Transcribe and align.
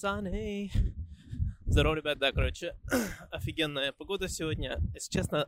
sunny. 0.00 0.70
Здорово, 1.66 1.96
ребят, 1.96 2.18
да, 2.18 2.32
короче, 2.32 2.74
офигенная 3.30 3.92
погода 3.92 4.28
сегодня. 4.28 4.78
Если 4.94 5.10
честно, 5.12 5.46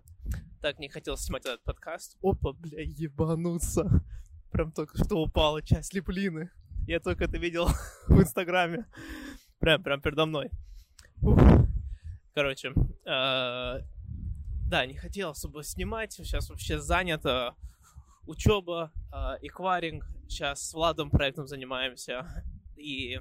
так 0.60 0.78
не 0.78 0.88
хотел 0.88 1.16
снимать 1.16 1.46
этот 1.46 1.62
подкаст. 1.64 2.18
Опа, 2.22 2.52
бля, 2.52 2.82
ебануться. 2.82 4.04
Прям 4.50 4.72
только 4.72 5.02
что 5.02 5.22
упала 5.22 5.62
часть 5.62 5.94
липлины. 5.94 6.50
Я 6.86 7.00
только 7.00 7.24
это 7.24 7.38
видел 7.38 7.68
в 8.08 8.20
Инстаграме. 8.20 8.86
Прям, 9.58 9.82
прям 9.82 10.02
передо 10.02 10.26
мной. 10.26 10.50
Ух. 11.22 11.40
Короче, 12.34 12.72
э, 13.06 13.80
да, 14.66 14.86
не 14.86 14.94
хотел 14.94 15.30
особо 15.30 15.62
снимать. 15.62 16.12
Сейчас 16.12 16.50
вообще 16.50 16.78
занято. 16.78 17.54
Учеба, 18.26 18.92
э, 19.14 19.46
эквайринг. 19.46 20.06
Сейчас 20.28 20.68
с 20.68 20.74
Владом 20.74 21.10
проектом 21.10 21.46
занимаемся. 21.46 22.44
И 22.76 23.18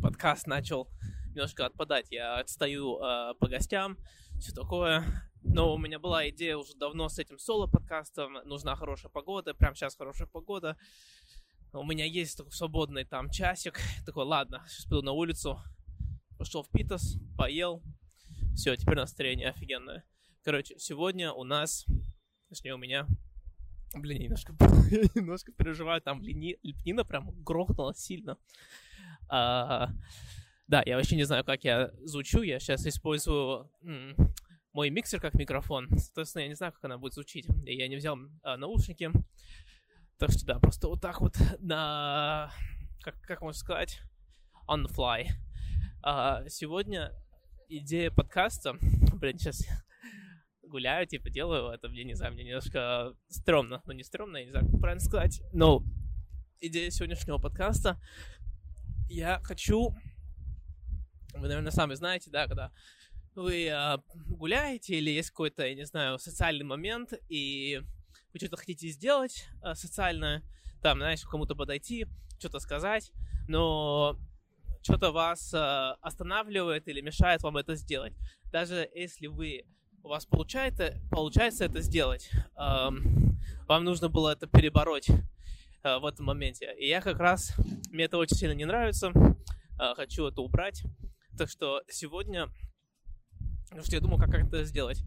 подкаст 0.00 0.46
начал 0.46 0.88
немножко 1.28 1.66
отпадать. 1.66 2.06
Я 2.10 2.38
отстаю 2.38 2.98
э, 2.98 3.34
по 3.38 3.48
гостям, 3.48 3.98
все 4.40 4.52
такое. 4.52 5.04
Но 5.42 5.74
у 5.74 5.78
меня 5.78 5.98
была 5.98 6.28
идея 6.30 6.56
уже 6.56 6.74
давно 6.74 7.08
с 7.08 7.18
этим 7.18 7.38
соло-подкастом. 7.38 8.34
Нужна 8.44 8.74
хорошая 8.74 9.10
погода. 9.10 9.54
Прямо 9.54 9.74
сейчас 9.74 9.96
хорошая 9.96 10.26
погода. 10.26 10.76
У 11.72 11.84
меня 11.84 12.04
есть 12.04 12.36
такой 12.36 12.52
свободный 12.52 13.04
там 13.04 13.30
часик. 13.30 13.78
Такой, 14.04 14.24
ладно, 14.24 14.64
сейчас 14.68 14.86
пойду 14.86 15.02
на 15.02 15.12
улицу. 15.12 15.60
Пошел 16.38 16.62
в 16.62 16.70
Питас, 16.70 17.16
поел. 17.36 17.82
Все, 18.54 18.76
теперь 18.76 18.96
настроение 18.96 19.50
офигенное. 19.50 20.04
Короче, 20.42 20.78
сегодня 20.78 21.32
у 21.32 21.44
нас, 21.44 21.86
точнее 22.48 22.74
у 22.74 22.78
меня, 22.78 23.06
блин, 23.94 24.18
я 24.18 24.24
немножко, 24.24 24.54
я 24.90 25.02
немножко 25.14 25.52
переживаю, 25.52 26.00
там 26.00 26.22
лини, 26.22 26.56
лепнина 26.62 27.04
прям 27.04 27.30
грохнула 27.42 27.94
сильно. 27.94 28.38
А, 29.28 29.90
да, 30.68 30.82
я 30.84 30.96
вообще 30.96 31.16
не 31.16 31.24
знаю, 31.24 31.44
как 31.44 31.64
я 31.64 31.90
звучу. 32.04 32.42
Я 32.42 32.58
сейчас 32.58 32.86
использую 32.86 33.70
мой 34.72 34.90
миксер 34.90 35.20
как 35.20 35.34
микрофон. 35.34 35.88
Соответственно, 35.96 36.42
я 36.42 36.48
не 36.48 36.54
знаю, 36.54 36.72
как 36.72 36.84
она 36.84 36.98
будет 36.98 37.14
звучить. 37.14 37.46
Я 37.64 37.88
не 37.88 37.96
взял 37.96 38.18
а, 38.42 38.56
наушники. 38.56 39.10
Так 40.18 40.30
что 40.30 40.46
да, 40.46 40.58
просто 40.58 40.88
вот 40.88 41.00
так 41.00 41.20
вот 41.20 41.36
на... 41.60 42.50
Как, 43.02 43.20
как 43.22 43.40
можно 43.40 43.58
сказать? 43.58 44.00
On 44.68 44.84
the 44.84 44.94
fly. 44.94 45.26
А, 46.02 46.46
сегодня 46.48 47.12
идея 47.68 48.10
подкаста... 48.10 48.74
Блин, 49.14 49.38
сейчас 49.38 49.66
гуляю, 50.62 51.06
типа, 51.06 51.30
делаю 51.30 51.70
это, 51.70 51.88
мне 51.88 52.04
не 52.04 52.14
знаю, 52.14 52.34
мне 52.34 52.44
немножко 52.44 53.14
стрёмно. 53.28 53.82
Ну, 53.86 53.92
не 53.92 54.02
стрёмно, 54.02 54.36
я 54.36 54.44
не 54.44 54.50
знаю, 54.50 54.68
как 54.70 54.80
правильно 54.80 55.02
сказать. 55.02 55.42
Но 55.52 55.82
идея 56.60 56.90
сегодняшнего 56.90 57.38
подкаста 57.38 57.98
я 59.08 59.40
хочу... 59.42 59.94
Вы, 61.34 61.48
наверное, 61.48 61.70
сами 61.70 61.94
знаете, 61.94 62.30
да, 62.30 62.46
когда 62.46 62.72
вы 63.34 63.66
э, 63.66 63.98
гуляете 64.26 64.96
или 64.96 65.10
есть 65.10 65.30
какой-то, 65.30 65.66
я 65.66 65.74
не 65.74 65.84
знаю, 65.84 66.18
социальный 66.18 66.64
момент, 66.64 67.12
и 67.28 67.82
вы 68.32 68.38
что-то 68.38 68.56
хотите 68.56 68.88
сделать 68.88 69.46
э, 69.62 69.74
социальное, 69.74 70.42
там, 70.82 70.98
знаешь, 70.98 71.22
кому-то 71.22 71.54
подойти, 71.54 72.06
что-то 72.38 72.58
сказать, 72.58 73.12
но 73.48 74.18
что-то 74.82 75.12
вас 75.12 75.52
э, 75.52 75.58
останавливает 76.00 76.88
или 76.88 77.00
мешает 77.00 77.42
вам 77.42 77.58
это 77.58 77.74
сделать. 77.74 78.14
Даже 78.52 78.88
если 78.94 79.26
вы 79.26 79.64
у 80.02 80.08
вас 80.08 80.24
получается, 80.24 80.94
получается 81.10 81.64
это 81.64 81.82
сделать, 81.82 82.30
э, 82.32 82.88
вам 83.68 83.84
нужно 83.84 84.08
было 84.08 84.30
это 84.30 84.46
перебороть 84.46 85.08
э, 85.86 85.98
в 85.98 86.06
этом 86.06 86.26
моменте. 86.26 86.74
И 86.78 86.88
я 86.88 87.00
как 87.00 87.18
раз, 87.18 87.54
мне 87.90 88.04
это 88.04 88.18
очень 88.18 88.36
сильно 88.36 88.54
не 88.54 88.64
нравится, 88.64 89.12
э, 89.14 89.94
хочу 89.94 90.26
это 90.26 90.40
убрать. 90.40 90.82
Так 91.38 91.48
что 91.48 91.82
сегодня, 91.88 92.48
что 93.82 93.94
я 93.94 94.00
думаю, 94.00 94.18
как 94.18 94.34
это 94.34 94.64
сделать. 94.64 95.02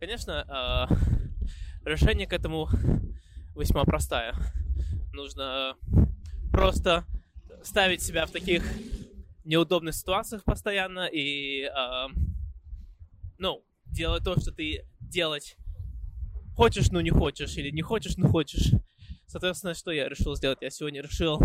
Конечно, 0.00 0.88
э, 0.90 1.88
решение 1.88 2.26
к 2.26 2.32
этому 2.32 2.68
весьма 3.54 3.84
простая. 3.84 4.34
Нужно 5.12 5.76
просто 6.50 7.04
ставить 7.62 8.02
себя 8.02 8.26
в 8.26 8.30
таких 8.32 8.64
неудобных 9.44 9.94
ситуациях 9.94 10.42
постоянно 10.44 11.06
и, 11.06 11.64
э, 11.64 12.06
ну, 13.38 13.64
делать 13.86 14.24
то, 14.24 14.38
что 14.40 14.50
ты 14.50 14.84
делать 15.00 15.56
хочешь, 16.56 16.90
но 16.90 17.00
не 17.00 17.10
хочешь, 17.10 17.56
или 17.56 17.70
не 17.70 17.82
хочешь, 17.82 18.16
но 18.16 18.28
хочешь. 18.28 18.72
Соответственно, 19.34 19.74
что 19.74 19.90
я 19.90 20.08
решил 20.08 20.36
сделать? 20.36 20.58
Я 20.60 20.70
сегодня 20.70 21.02
решил, 21.02 21.40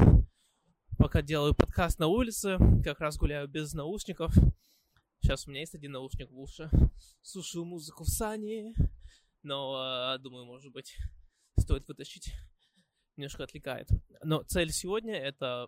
пока 1.00 1.24
делаю 1.24 1.56
подкаст 1.56 1.98
на 1.98 2.06
улице, 2.06 2.60
как 2.84 3.00
раз 3.00 3.18
гуляю 3.18 3.48
без 3.48 3.74
наушников. 3.74 4.32
Сейчас 5.20 5.48
у 5.48 5.50
меня 5.50 5.62
есть 5.62 5.74
один 5.74 5.94
наушник 5.94 6.30
в 6.30 6.40
уши. 6.40 6.70
Слушаю 7.24 7.66
музыку 7.66 8.04
в 8.04 8.08
сане, 8.08 8.76
но, 9.42 10.14
э, 10.14 10.20
думаю, 10.20 10.46
может 10.46 10.72
быть, 10.72 10.96
стоит 11.58 11.88
вытащить. 11.88 12.32
Немножко 13.16 13.44
отвлекает. 13.46 13.90
Но 14.24 14.44
цель 14.44 14.70
сегодня 14.70 15.16
это, 15.16 15.68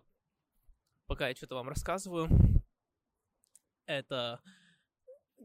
пока 1.08 1.28
я 1.28 1.36
что-то 1.36 1.56
вам 1.56 1.70
рассказываю, 1.70 2.30
это 3.88 4.42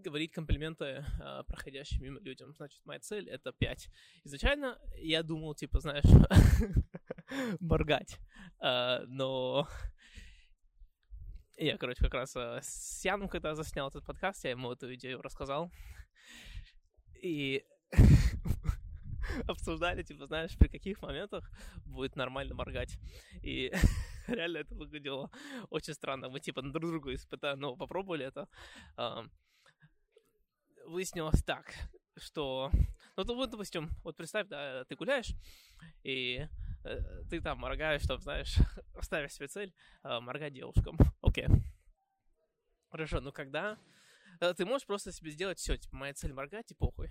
говорить 0.02 0.32
комплименты 0.32 0.84
э, 0.84 1.42
проходящим 1.46 2.02
мимо 2.02 2.20
людям. 2.20 2.52
Значит, 2.52 2.84
моя 2.84 3.00
цель 3.00 3.28
это 3.28 3.52
5. 3.52 3.88
Изначально 4.24 4.78
я 4.96 5.22
думал, 5.22 5.54
типа, 5.54 5.80
знаешь, 5.80 6.04
моргать. 7.60 8.18
Э, 8.60 9.04
но 9.06 9.68
я, 11.58 11.78
короче, 11.78 12.02
как 12.02 12.14
раз 12.14 12.36
э, 12.36 12.60
с 12.62 13.04
Яном, 13.04 13.28
когда 13.28 13.54
заснял 13.54 13.88
этот 13.88 14.04
подкаст, 14.04 14.44
я 14.44 14.50
ему 14.50 14.72
эту 14.72 14.94
идею 14.94 15.22
рассказал. 15.22 15.70
И 17.22 17.64
обсуждали, 19.48 20.02
типа, 20.02 20.26
знаешь, 20.26 20.56
при 20.58 20.68
каких 20.68 21.00
моментах 21.00 21.50
будет 21.86 22.14
нормально 22.16 22.54
моргать. 22.54 22.98
И 23.42 23.72
реально 24.26 24.58
это 24.58 24.74
выглядело 24.74 25.30
очень 25.70 25.94
странно. 25.94 26.28
Мы, 26.28 26.40
типа, 26.40 26.60
друг 26.60 26.90
другу 26.90 27.14
испытали, 27.14 27.58
ну, 27.58 27.76
попробовали 27.76 28.26
это. 28.26 28.48
Выяснилось 30.86 31.42
так, 31.42 31.72
что... 32.16 32.70
Ну, 33.16 33.34
вот, 33.34 33.50
допустим, 33.50 33.90
вот 34.04 34.16
представь, 34.16 34.46
да, 34.48 34.84
ты 34.84 34.94
гуляешь, 34.94 35.32
и 36.02 36.46
э, 36.84 37.22
ты 37.30 37.40
там 37.40 37.58
моргаешь, 37.58 38.02
чтобы, 38.02 38.22
знаешь, 38.22 38.56
ставишь 39.00 39.32
себе 39.32 39.48
цель 39.48 39.74
э, 40.04 40.20
моргать 40.20 40.52
девушкам. 40.52 40.96
Окей. 41.22 41.46
Хорошо, 42.90 43.20
но 43.20 43.32
когда... 43.32 43.78
Э, 44.40 44.54
ты 44.54 44.64
можешь 44.64 44.86
просто 44.86 45.12
себе 45.12 45.30
сделать 45.30 45.58
все, 45.58 45.76
типа, 45.76 45.96
моя 45.96 46.14
цель 46.14 46.32
моргать, 46.32 46.70
и 46.70 46.74
похуй. 46.74 47.08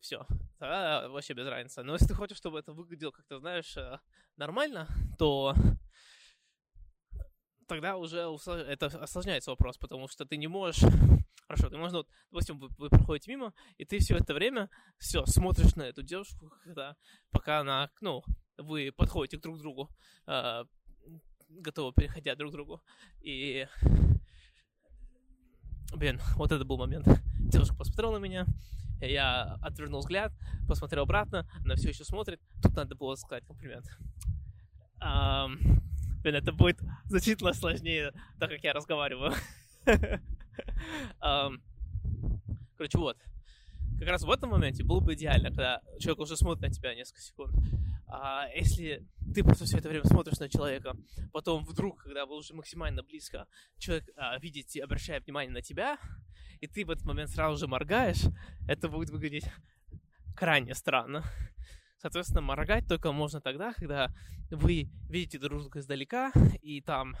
Все, 0.00 0.26
тогда 0.58 1.08
вообще 1.08 1.34
без 1.34 1.46
разницы. 1.46 1.82
Но 1.82 1.92
если 1.92 2.06
ты 2.06 2.14
хочешь, 2.14 2.38
чтобы 2.38 2.58
это 2.58 2.72
выглядело 2.72 3.10
как-то, 3.10 3.38
знаешь, 3.38 3.76
э, 3.76 3.98
нормально, 4.36 4.88
то 5.18 5.54
тогда 7.70 7.96
уже 7.96 8.18
это 8.18 8.86
осложняется 8.86 9.52
вопрос, 9.52 9.78
потому 9.78 10.08
что 10.08 10.24
ты 10.24 10.36
не 10.36 10.48
можешь... 10.48 10.82
Хорошо, 11.46 11.70
ты 11.70 11.76
можешь, 11.76 11.92
вот, 11.92 12.08
допустим, 12.30 12.58
вы, 12.58 12.68
вы 12.78 12.88
проходите 12.88 13.30
мимо, 13.30 13.52
и 13.78 13.84
ты 13.84 13.98
все 13.98 14.16
это 14.16 14.34
время, 14.34 14.68
все, 14.98 15.24
смотришь 15.26 15.76
на 15.76 15.82
эту 15.82 16.02
девушку, 16.02 16.52
когда, 16.64 16.96
пока 17.30 17.60
она, 17.60 17.90
ну, 18.00 18.22
вы 18.58 18.92
подходите 18.96 19.36
друг 19.36 19.58
к 19.58 19.60
другу, 19.60 19.88
э, 20.26 20.64
готовы 21.48 21.92
переходя 21.92 22.34
друг 22.34 22.50
к 22.50 22.54
другу, 22.54 22.82
и... 23.20 23.68
Блин, 25.94 26.20
вот 26.36 26.52
это 26.52 26.64
был 26.64 26.76
момент. 26.76 27.06
Девушка 27.38 27.76
посмотрела 27.76 28.18
на 28.18 28.22
меня, 28.22 28.46
я 29.00 29.58
отвернул 29.62 30.00
взгляд, 30.00 30.32
посмотрел 30.68 31.02
обратно, 31.04 31.48
она 31.64 31.76
все 31.76 31.90
еще 31.90 32.04
смотрит, 32.04 32.40
тут 32.62 32.74
надо 32.74 32.96
было 32.96 33.14
сказать 33.14 33.44
комплимент. 33.44 33.86
Um, 35.02 35.80
Блин, 36.22 36.34
это 36.36 36.52
будет 36.52 36.78
значительно 37.04 37.52
сложнее, 37.52 38.12
так 38.38 38.50
как 38.50 38.62
я 38.62 38.72
разговариваю. 38.72 39.32
Короче, 42.76 42.98
вот. 42.98 43.16
Как 43.98 44.08
раз 44.08 44.22
в 44.22 44.30
этом 44.30 44.50
моменте 44.50 44.82
было 44.82 45.00
бы 45.00 45.14
идеально, 45.14 45.50
когда 45.50 45.82
человек 45.98 46.20
уже 46.20 46.36
смотрит 46.36 46.62
на 46.62 46.70
тебя 46.70 46.94
несколько 46.94 47.20
секунд. 47.20 47.54
А 48.06 48.46
если 48.54 49.06
ты 49.34 49.44
просто 49.44 49.66
все 49.66 49.78
это 49.78 49.88
время 49.88 50.04
смотришь 50.04 50.38
на 50.38 50.48
человека, 50.48 50.96
потом 51.32 51.64
вдруг, 51.64 52.02
когда 52.02 52.26
вы 52.26 52.36
уже 52.36 52.54
максимально 52.54 53.02
близко, 53.02 53.46
человек 53.78 54.08
а, 54.16 54.38
видит 54.38 54.74
и 54.74 54.80
обращает 54.80 55.24
внимание 55.24 55.52
на 55.52 55.62
тебя, 55.62 55.98
и 56.60 56.66
ты 56.66 56.84
в 56.84 56.90
этот 56.90 57.04
момент 57.04 57.30
сразу 57.30 57.56
же 57.56 57.68
моргаешь, 57.68 58.24
это 58.66 58.88
будет 58.88 59.10
выглядеть 59.10 59.44
крайне 60.34 60.74
странно. 60.74 61.24
Соответственно, 62.00 62.40
моргать 62.40 62.88
только 62.88 63.12
можно 63.12 63.42
тогда, 63.42 63.74
когда 63.74 64.10
вы 64.50 64.88
видите 65.08 65.38
друг 65.38 65.60
друга 65.60 65.80
издалека, 65.80 66.32
и 66.62 66.80
там 66.80 67.14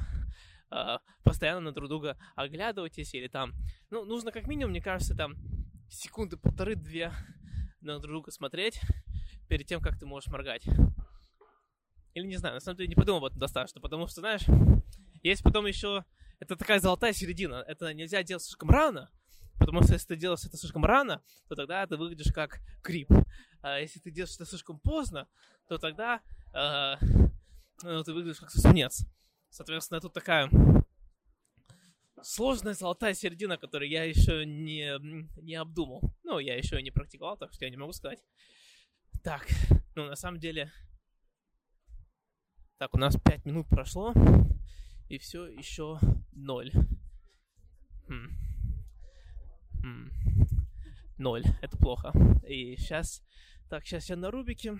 э, 0.70 0.96
постоянно 1.22 1.60
на 1.60 1.72
друг 1.72 1.90
друга 1.90 2.16
оглядываетесь, 2.34 3.12
или 3.14 3.28
там, 3.28 3.52
ну, 3.90 4.06
нужно 4.06 4.32
как 4.32 4.46
минимум, 4.46 4.70
мне 4.70 4.80
кажется, 4.80 5.14
там 5.14 5.34
секунды 5.90 6.38
полторы-две 6.38 7.12
на 7.82 7.98
друг 7.98 8.10
друга 8.10 8.30
смотреть 8.30 8.80
перед 9.48 9.66
тем, 9.66 9.82
как 9.82 9.98
ты 9.98 10.06
можешь 10.06 10.30
моргать. 10.30 10.64
Или 12.14 12.26
не 12.26 12.36
знаю, 12.36 12.54
на 12.54 12.60
самом 12.60 12.78
деле 12.78 12.88
не 12.88 12.94
подумал 12.94 13.18
об 13.18 13.24
этом 13.26 13.38
достаточно, 13.38 13.82
потому 13.82 14.06
что, 14.06 14.20
знаешь, 14.20 14.46
есть 15.22 15.42
потом 15.42 15.66
еще 15.66 16.06
это 16.38 16.56
такая 16.56 16.80
золотая 16.80 17.12
середина. 17.12 17.62
Это 17.68 17.92
нельзя 17.92 18.22
делать 18.22 18.42
слишком 18.42 18.70
рано, 18.70 19.10
потому 19.60 19.82
что 19.82 19.92
если 19.92 20.08
ты 20.08 20.16
делаешь 20.16 20.44
это 20.44 20.56
слишком 20.56 20.84
рано, 20.84 21.22
то 21.48 21.54
тогда 21.54 21.86
ты 21.86 21.96
выглядишь 21.96 22.32
как 22.32 22.60
крип. 22.82 23.12
А 23.62 23.78
если 23.78 24.00
ты 24.00 24.10
делаешь 24.10 24.34
это 24.34 24.46
слишком 24.46 24.80
поздно, 24.80 25.28
то 25.68 25.78
тогда 25.78 26.20
э, 26.52 26.96
ну, 27.82 28.02
ты 28.02 28.12
выглядишь 28.12 28.40
как 28.40 28.50
сосунец. 28.50 29.06
Соответственно, 29.50 30.00
тут 30.00 30.14
такая 30.14 30.50
сложная 32.22 32.74
золотая 32.74 33.14
середина, 33.14 33.58
которую 33.58 33.90
я 33.90 34.04
еще 34.04 34.44
не, 34.44 34.98
не 35.40 35.54
обдумал. 35.54 36.02
Ну, 36.24 36.38
я 36.38 36.56
еще 36.56 36.80
не 36.82 36.90
практиковал, 36.90 37.36
так 37.36 37.52
что 37.52 37.64
я 37.64 37.70
не 37.70 37.76
могу 37.76 37.92
сказать. 37.92 38.22
Так, 39.22 39.46
ну, 39.94 40.06
на 40.06 40.16
самом 40.16 40.40
деле... 40.40 40.72
Так, 42.78 42.94
у 42.94 42.98
нас 42.98 43.14
5 43.22 43.44
минут 43.44 43.68
прошло, 43.68 44.14
и 45.10 45.18
все 45.18 45.46
еще 45.46 45.98
ноль. 46.32 46.72
Хм. 48.08 48.49
Ноль. 51.18 51.44
Это 51.60 51.76
плохо. 51.76 52.12
И 52.46 52.76
сейчас... 52.76 53.22
Так, 53.68 53.84
сейчас 53.84 54.08
я 54.08 54.16
на 54.16 54.30
Рубике. 54.30 54.78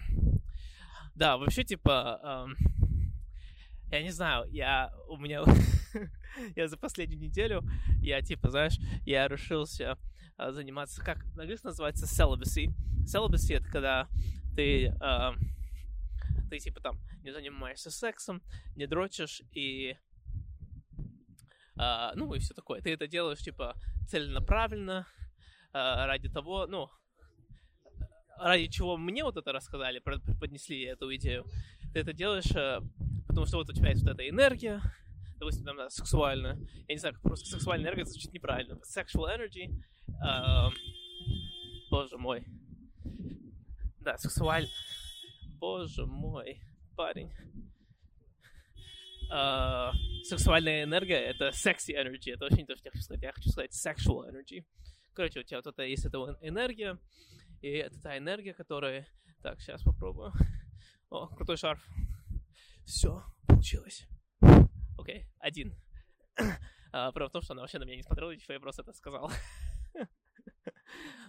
Да, 1.15 1.37
вообще, 1.37 1.65
типа... 1.65 2.47
Эм, 2.49 2.57
я 3.91 4.03
не 4.03 4.11
знаю, 4.11 4.47
я... 4.51 4.93
У 5.09 5.17
меня... 5.17 5.43
я 6.57 6.69
за 6.69 6.77
последнюю 6.77 7.21
неделю, 7.21 7.63
я, 8.01 8.23
типа, 8.23 8.51
знаешь, 8.51 8.79
я 9.05 9.29
решился 9.29 9.99
э, 10.39 10.53
заниматься... 10.53 11.05
Как 11.05 11.25
на 11.35 11.43
английском 11.43 11.71
называется? 11.71 12.07
Celibacy. 12.07 12.73
Celibacy— 13.05 13.57
это 13.59 13.69
когда 13.69 14.09
ты... 14.57 14.95
Э, 15.01 15.33
ты, 16.49 16.59
типа, 16.59 16.81
там, 16.81 16.99
не 17.23 17.33
занимаешься 17.33 17.91
сексом, 17.91 18.43
не 18.77 18.87
дрочишь 18.87 19.43
и 19.53 19.97
Uh, 21.81 22.13
ну 22.15 22.35
и 22.35 22.39
все 22.41 22.53
такое. 22.53 22.83
Ты 22.83 22.93
это 22.93 23.07
делаешь, 23.07 23.39
типа, 23.39 23.75
целенаправленно, 24.07 25.07
uh, 25.73 26.05
ради 26.05 26.29
того, 26.29 26.67
ну, 26.67 26.91
ради 28.37 28.67
чего 28.67 28.99
мне 28.99 29.25
вот 29.25 29.39
это 29.39 29.51
рассказали, 29.51 29.99
поднесли 29.99 30.83
эту 30.83 31.15
идею. 31.17 31.47
Ты 31.95 32.01
это 32.01 32.13
делаешь, 32.13 32.51
uh, 32.51 32.87
потому 33.29 33.47
что 33.47 33.57
вот 33.57 33.71
у 33.71 33.73
тебя 33.73 33.91
есть 33.91 34.03
вот 34.03 34.13
эта 34.13 34.29
энергия, 34.29 34.83
допустим, 35.39 35.65
там, 35.65 35.79
да, 35.79 35.89
сексуальная. 35.89 36.59
Я 36.87 36.95
не 36.95 36.99
знаю, 36.99 37.15
как 37.15 37.23
просто 37.23 37.49
сексуальная 37.49 37.87
энергия 37.87 38.05
звучит 38.05 38.35
неправильно. 38.35 38.79
Sexual 38.85 39.35
energy. 39.35 39.73
боже 41.91 42.19
мой. 42.19 42.45
Да, 44.01 44.19
сексуаль... 44.19 44.69
Боже 45.59 46.07
мой, 46.07 46.59
парень 46.97 47.31
сексуальная 50.25 50.85
энергия— 50.85 51.17
это 51.19 51.49
sexy 51.49 51.95
energy. 51.95 52.33
Это 52.35 52.47
очень 52.47 52.67
то, 52.67 52.77
что 52.77 52.87
я 52.87 52.91
хочу 52.91 53.03
сказать. 53.03 53.23
Я 53.23 53.33
хочу 53.33 53.51
сказать 53.51 53.73
sexual 53.73 54.29
energy. 54.29 54.65
Короче, 55.15 55.41
у 55.41 55.43
тебя 55.43 55.59
вот 55.59 55.67
это 55.67 55.83
есть 55.83 56.05
эта 56.05 56.19
энергия, 56.41 56.99
и 57.61 57.69
это 57.69 58.01
та 58.01 58.19
энергия, 58.19 58.55
которая... 58.55 59.07
Так, 59.43 59.61
сейчас 59.61 59.83
попробую. 59.83 60.33
О, 61.11 61.29
крутой 61.29 61.57
шарф. 61.57 61.83
Все, 62.85 63.23
получилось. 63.47 64.07
Окей, 64.99 65.23
okay, 65.23 65.27
один. 65.39 65.75
А, 66.93 67.13
правда 67.13 67.29
в 67.29 67.33
том, 67.33 67.43
что 67.43 67.53
она 67.53 67.63
вообще 67.63 67.79
на 67.79 67.85
меня 67.85 67.97
не 67.97 68.03
смотрела, 68.03 68.33
ничего, 68.33 68.55
я 68.55 68.61
просто 68.61 68.83
это 68.83 68.93
сказал. 68.93 69.31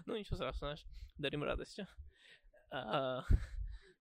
ну, 0.08 0.16
ничего 0.16 0.36
страшного, 0.36 0.76
знаешь, 0.76 0.86
дарим 1.18 1.44
радостью. 1.44 1.88
А, 2.72 3.24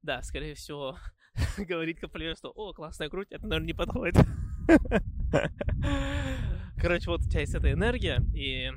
да, 0.02 0.22
скорее 0.22 0.54
всего, 0.54 0.96
говорить 1.58 2.00
комплимент, 2.00 2.38
что 2.38 2.50
«О, 2.50 2.72
классная 2.72 3.08
грудь», 3.08 3.28
это, 3.30 3.46
наверное, 3.46 3.66
не 3.66 3.72
подходит. 3.72 4.16
Короче, 6.76 7.10
вот 7.10 7.20
у 7.20 7.28
тебя 7.28 7.40
есть 7.40 7.54
эта 7.54 7.72
энергия, 7.72 8.20
и... 8.34 8.70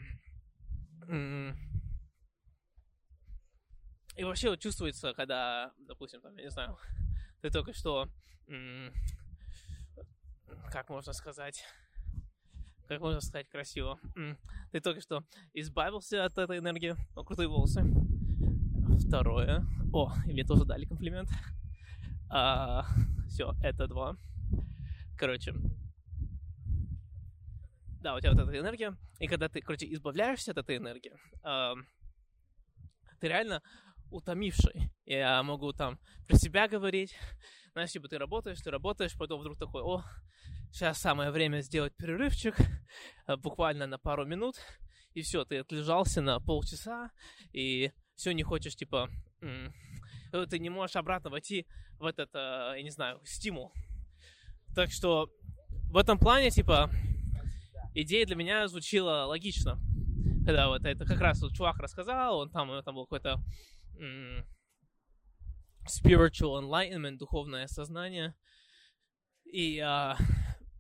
И 4.16 4.24
вообще 4.24 4.52
вот 4.52 4.60
чувствуется, 4.60 5.14
когда, 5.14 5.74
допустим, 5.88 6.22
там, 6.22 6.36
я 6.38 6.44
не 6.44 6.52
знаю, 6.52 6.78
ты 7.42 7.50
только 7.50 7.74
что, 7.74 8.08
как 10.72 10.90
можно 10.90 11.14
сказать, 11.14 11.66
как 12.88 13.02
можно 13.02 13.22
сказать 13.22 13.50
красиво, 13.50 14.00
ты 14.72 14.82
только 14.82 15.02
что 15.02 15.24
избавился 15.54 16.26
от 16.26 16.38
этой 16.38 16.60
энергии, 16.60 16.96
о, 17.16 17.24
крутые 17.24 17.48
волосы. 17.48 17.84
Второе, 19.08 19.66
о, 19.92 20.14
и 20.28 20.34
мне 20.34 20.44
тоже 20.44 20.66
дали 20.66 20.86
комплимент. 20.86 21.30
А, 22.30 22.86
все, 23.28 23.54
это 23.62 23.88
два. 23.88 24.16
Короче, 25.18 25.54
да, 28.04 28.16
у 28.16 28.20
тебя 28.20 28.34
вот 28.34 28.42
эта 28.42 28.60
энергия, 28.60 28.98
и 29.20 29.28
когда 29.28 29.48
ты, 29.48 29.62
короче, 29.62 29.92
избавляешься 29.94 30.52
от 30.52 30.58
этой 30.58 30.78
энергии, 30.78 31.14
э, 31.46 31.74
ты 33.20 33.28
реально 33.30 33.62
утомивший. 34.12 34.92
Я 35.06 35.42
могу 35.44 35.72
там 35.72 35.98
про 36.28 36.36
себя 36.38 36.68
говорить, 36.68 37.16
знаешь, 37.72 37.92
типа 37.92 38.10
ты 38.10 38.18
работаешь, 38.18 38.60
ты 38.60 38.72
работаешь, 38.72 39.18
потом 39.18 39.40
вдруг 39.40 39.58
такой, 39.58 39.82
о, 39.84 40.04
сейчас 40.72 41.00
самое 41.00 41.32
время 41.32 41.62
сделать 41.62 41.96
перерывчик, 41.96 42.56
э, 43.28 43.38
буквально 43.38 43.88
на 43.88 43.98
пару 43.98 44.26
минут, 44.26 44.56
и 45.14 45.22
все, 45.22 45.46
ты 45.46 45.60
отлежался 45.60 46.22
на 46.22 46.40
полчаса, 46.40 47.12
и 47.54 47.92
все 48.16 48.34
не 48.34 48.44
хочешь, 48.44 48.76
типа, 48.76 49.10
ты 50.50 50.60
не 50.60 50.70
можешь 50.70 50.96
обратно 50.96 51.30
войти 51.30 51.66
в 52.00 52.06
этот, 52.06 52.30
э, 52.34 52.74
я 52.78 52.84
не 52.84 52.90
знаю, 52.90 53.22
стимул. 53.24 53.72
Так 54.76 54.92
что 54.92 55.30
в 55.90 55.98
этом 55.98 56.18
плане, 56.18 56.50
типа, 56.50 56.90
идея 57.94 58.26
для 58.26 58.36
меня 58.36 58.68
звучила 58.68 59.26
логично. 59.26 59.80
Когда 60.46 60.68
вот 60.68 60.84
это 60.86 61.06
как 61.06 61.20
раз 61.20 61.42
вот 61.42 61.54
чувак 61.54 61.78
рассказал, 61.78 62.40
он 62.40 62.50
там, 62.50 62.84
там 62.84 62.96
был 62.96 63.06
какой-то 63.06 63.40
spiritual 65.88 66.62
enlightenment, 66.62 67.18
духовное 67.18 67.68
сознание. 67.68 68.36
И, 69.46 69.78
uh, 69.78 70.18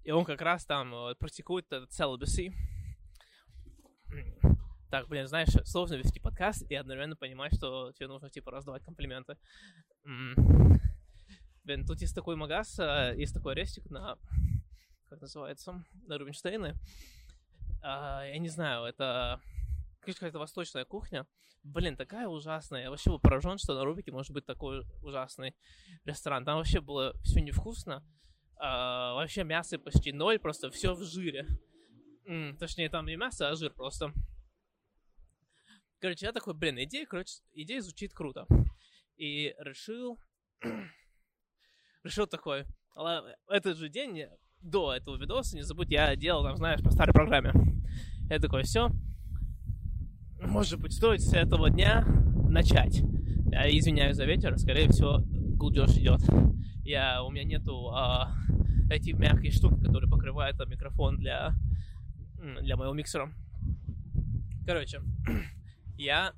и 0.03 0.11
он 0.11 0.25
как 0.25 0.41
раз 0.41 0.65
там 0.65 0.93
uh, 0.93 1.15
практикует 1.15 1.71
этот 1.71 1.91
celibacy 1.91 2.53
так, 4.93 5.07
блин, 5.07 5.27
знаешь, 5.27 5.49
сложно 5.65 5.95
вести 5.95 6.19
подкаст 6.19 6.69
и 6.69 6.75
одновременно 6.75 7.15
понимать, 7.15 7.55
что 7.55 7.91
тебе 7.93 8.05
нужно, 8.05 8.29
типа, 8.29 8.51
раздавать 8.51 8.83
комплименты. 8.83 9.37
Блин, 11.63 11.83
тут 11.87 11.99
есть 12.01 12.13
такой 12.13 12.35
магаз, 12.35 12.77
э, 12.77 13.15
есть 13.17 13.33
такой 13.33 13.55
рестик 13.55 13.89
на, 13.89 14.19
как 15.09 15.19
называется, 15.19 15.83
на 16.05 16.19
Рубинштейны. 16.19 16.75
А, 17.81 18.23
я 18.23 18.37
не 18.37 18.49
знаю, 18.49 18.85
это 18.85 19.41
какая-то 20.01 20.37
восточная 20.37 20.85
кухня. 20.85 21.25
Блин, 21.63 21.97
такая 21.97 22.27
ужасная. 22.27 22.83
Я 22.83 22.91
вообще 22.91 23.09
был 23.09 23.19
поражен, 23.19 23.57
что 23.57 23.73
на 23.73 23.85
Рубике 23.85 24.11
может 24.11 24.31
быть 24.31 24.45
такой 24.45 24.85
ужасный 25.01 25.55
ресторан. 26.05 26.45
Там 26.45 26.57
вообще 26.57 26.81
было 26.81 27.15
все 27.23 27.41
невкусно. 27.41 28.03
А, 28.57 29.15
вообще 29.15 29.43
мясо 29.43 29.79
почти 29.79 30.11
ноль, 30.11 30.37
просто 30.37 30.69
все 30.69 30.93
в 30.93 31.01
жире. 31.03 31.47
М, 32.27 32.55
точнее, 32.57 32.89
там 32.89 33.07
не 33.07 33.15
мясо, 33.15 33.49
а 33.49 33.55
жир 33.55 33.73
просто. 33.73 34.13
Короче, 36.03 36.25
я 36.25 36.33
такой, 36.33 36.53
блин, 36.53 36.75
идея, 36.83 37.05
короче, 37.05 37.35
идея 37.53 37.79
звучит 37.79 38.13
круто. 38.13 38.45
И 39.15 39.55
решил, 39.57 40.19
решил 42.03 42.27
такой, 42.27 42.65
этот 43.47 43.77
же 43.77 43.87
день, 43.87 44.25
до 44.59 44.93
этого 44.93 45.15
видоса, 45.15 45.55
не 45.55 45.61
забудь, 45.61 45.89
я 45.89 46.13
делал, 46.17 46.43
там, 46.43 46.57
знаешь, 46.57 46.83
по 46.83 46.91
старой 46.91 47.13
программе. 47.13 47.53
Я 48.29 48.39
такой, 48.39 48.63
все, 48.63 48.89
может 50.41 50.77
быть, 50.81 50.91
стоит 50.91 51.21
с 51.21 51.33
этого 51.33 51.69
дня 51.69 52.05
начать. 52.49 53.01
Я 53.49 53.69
извиняюсь 53.69 54.17
за 54.17 54.25
ветер, 54.25 54.57
скорее 54.57 54.89
всего, 54.89 55.23
гудеж 55.23 55.91
идет. 55.91 56.19
Я, 56.83 57.23
у 57.23 57.31
меня 57.31 57.45
нету 57.45 57.91
а, 57.93 58.35
эти 58.89 59.11
мягкие 59.11 59.53
штуки, 59.53 59.81
которые 59.81 60.09
покрывают 60.09 60.59
а, 60.59 60.65
микрофон 60.65 61.15
для, 61.15 61.55
для 62.59 62.75
моего 62.75 62.93
миксера. 62.93 63.31
Короче, 64.65 64.99
я 65.97 66.33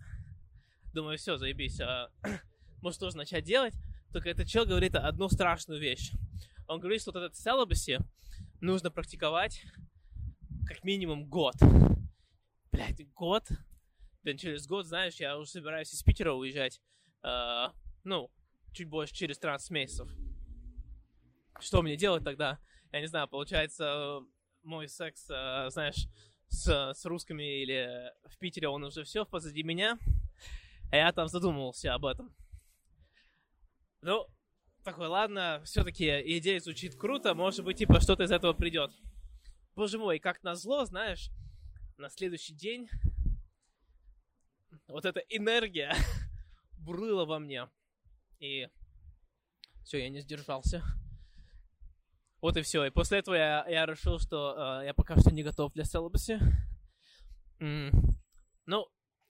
думаю, 0.94 1.18
все, 1.18 1.38
заебись, 1.38 1.80
а, 1.82 2.10
может 2.82 3.00
тоже 3.00 3.18
начать 3.18 3.44
делать, 3.44 3.74
только 4.12 4.30
этот 4.30 4.48
чел 4.48 4.66
говорит 4.66 4.96
одну 4.96 5.28
страшную 5.30 5.80
вещь. 5.80 6.12
Он 6.68 6.80
говорит, 6.80 7.02
что 7.02 7.12
вот 7.12 7.24
этот 7.24 7.38
celibacy 7.38 8.00
нужно 8.62 8.90
практиковать 8.90 9.64
как 10.68 10.84
минимум 10.84 11.26
год. 11.26 11.56
Блять, 12.72 13.08
год? 13.14 13.44
Блин, 14.24 14.38
через 14.38 14.66
год, 14.68 14.88
знаешь, 14.88 15.16
я 15.16 15.38
уже 15.38 15.52
собираюсь 15.52 15.94
из 15.94 16.02
Питера 16.02 16.34
уезжать, 16.34 16.82
э, 17.24 17.68
ну, 18.04 18.32
чуть 18.74 18.90
больше 18.90 19.14
через 19.14 19.38
13 19.38 19.70
месяцев. 19.70 20.10
Что 21.60 21.82
мне 21.82 21.96
делать 21.96 22.24
тогда? 22.24 22.60
Я 22.92 23.02
не 23.02 23.08
знаю, 23.08 23.28
получается, 23.28 24.22
мой 24.64 24.88
секс, 24.88 25.30
э, 25.30 25.70
знаешь, 25.70 26.08
с, 26.56 26.94
с 26.94 27.06
русскими 27.06 27.62
или 27.62 28.12
в 28.26 28.38
Питере, 28.38 28.68
он 28.68 28.84
уже 28.84 29.04
все 29.04 29.26
позади 29.26 29.64
меня. 29.64 30.00
А 30.92 30.98
я 30.98 31.12
там 31.12 31.28
задумывался 31.28 31.94
об 31.94 32.06
этом. 32.06 32.34
Ну, 34.02 34.28
такой, 34.84 35.08
ладно, 35.08 35.62
все-таки 35.66 36.06
идея 36.38 36.60
звучит 36.60 36.96
круто, 36.96 37.34
может 37.34 37.66
быть, 37.66 37.78
типа, 37.78 38.00
что-то 38.00 38.24
из 38.24 38.32
этого 38.32 38.54
придет. 38.54 38.92
боже 39.76 39.98
мой, 39.98 40.20
как 40.20 40.44
назло, 40.44 40.86
знаешь, 40.86 41.30
на 41.98 42.10
следующий 42.10 42.54
день 42.54 42.88
вот 44.88 45.06
эта 45.06 45.22
энергия 45.30 45.94
бурлила 46.78 47.26
во 47.26 47.40
мне. 47.40 47.68
И 48.40 48.68
все, 49.84 50.00
я 50.00 50.10
не 50.10 50.22
сдержался. 50.22 50.84
Вот 52.46 52.58
и 52.58 52.62
все. 52.62 52.86
И 52.86 52.92
после 52.92 53.18
этого 53.18 53.34
я, 53.34 53.66
я 53.68 53.88
решил, 53.88 54.20
что 54.20 54.80
э, 54.82 54.86
я 54.86 54.94
пока 54.94 55.20
что 55.20 55.32
не 55.32 55.42
готов 55.42 55.74
для 55.74 55.84
селебаси. 55.84 56.40
Mm. 57.60 57.90
Ну, 58.68 58.86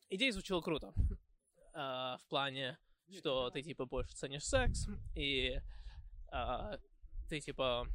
идея 0.09 0.33
звучала 0.33 0.59
круто. 0.59 0.91
Э, 1.73 2.17
в 2.19 2.25
плане, 2.27 2.77
что 3.17 3.49
ты, 3.51 3.61
типа, 3.61 3.85
больше 3.85 4.13
ценишь 4.17 4.43
секс, 4.43 4.89
и 5.15 5.61
э, 6.33 6.77
ты, 7.29 7.39
типа, 7.39 7.87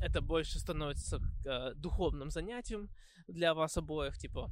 это 0.00 0.22
больше 0.22 0.58
становится 0.58 1.20
э, 1.44 1.74
духовным 1.74 2.30
занятием 2.30 2.88
для 3.28 3.52
вас 3.52 3.76
обоих, 3.76 4.16
типа. 4.16 4.50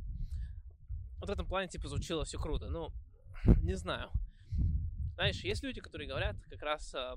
Вот 1.20 1.30
в 1.30 1.32
этом 1.32 1.46
плане, 1.46 1.68
типа, 1.68 1.88
звучало 1.88 2.26
все 2.26 2.38
круто. 2.38 2.68
Ну, 2.68 2.92
не 3.62 3.76
знаю. 3.76 4.10
Знаешь, 5.14 5.42
есть 5.42 5.62
люди, 5.62 5.80
которые 5.80 6.06
говорят 6.06 6.36
как 6.50 6.60
раз, 6.60 6.94
э, 6.94 7.14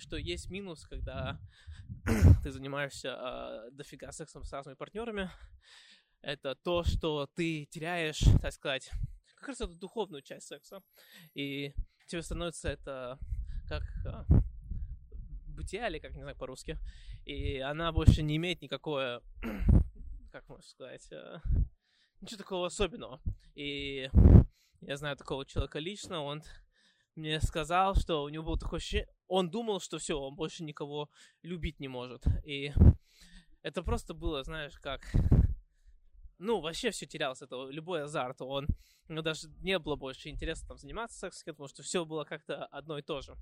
что 0.00 0.16
есть 0.16 0.50
минус, 0.50 0.86
когда 0.86 1.38
ты 2.42 2.50
занимаешься 2.50 3.08
э, 3.08 3.70
дофига 3.72 4.10
сексом 4.12 4.44
с 4.44 4.52
разными 4.52 4.76
партнерами. 4.76 5.30
Это 6.22 6.54
то, 6.54 6.82
что 6.84 7.28
ты 7.34 7.66
теряешь, 7.70 8.20
так 8.42 8.52
сказать, 8.52 8.90
как 9.36 9.48
раз 9.48 9.60
эту 9.60 9.74
духовную 9.74 10.22
часть 10.22 10.48
секса. 10.48 10.82
И 11.34 11.72
тебе 12.06 12.22
становится 12.22 12.68
это 12.70 13.18
как 13.68 13.82
э, 14.04 14.24
бытия, 15.46 15.88
или 15.88 15.98
как, 15.98 16.14
не 16.14 16.22
знаю, 16.22 16.36
по-русски. 16.36 16.78
И 17.24 17.58
она 17.58 17.92
больше 17.92 18.22
не 18.22 18.36
имеет 18.36 18.62
никакое, 18.62 19.20
как 20.32 20.48
можно 20.48 20.64
сказать, 20.64 21.06
э, 21.12 21.38
ничего 22.20 22.38
такого 22.38 22.66
особенного. 22.66 23.20
И 23.54 24.10
я 24.80 24.96
знаю 24.96 25.16
такого 25.16 25.44
человека 25.44 25.78
лично, 25.78 26.22
он 26.22 26.42
мне 27.20 27.40
сказал, 27.40 27.94
что 27.94 28.22
у 28.22 28.28
него 28.28 28.44
было 28.44 28.58
такое 28.58 28.78
ощущение, 28.78 29.08
он 29.28 29.50
думал, 29.50 29.80
что 29.80 29.98
все, 29.98 30.18
он 30.18 30.34
больше 30.34 30.64
никого 30.64 31.10
любить 31.42 31.78
не 31.78 31.88
может. 31.88 32.24
И 32.44 32.72
это 33.62 33.82
просто 33.82 34.14
было, 34.14 34.42
знаешь, 34.42 34.78
как... 34.80 35.02
Ну, 36.38 36.60
вообще 36.60 36.90
все 36.90 37.06
терялось, 37.06 37.42
это 37.42 37.68
любой 37.68 38.04
азарт. 38.04 38.40
Он, 38.40 38.66
ну, 39.08 39.20
даже 39.20 39.48
не 39.58 39.78
было 39.78 39.96
больше 39.96 40.30
интереса 40.30 40.66
там 40.66 40.78
заниматься 40.78 41.18
сексом, 41.18 41.54
потому 41.54 41.68
что 41.68 41.82
все 41.82 42.06
было 42.06 42.24
как-то 42.24 42.64
одно 42.66 42.96
и 42.96 43.02
то 43.02 43.20
же. 43.20 43.36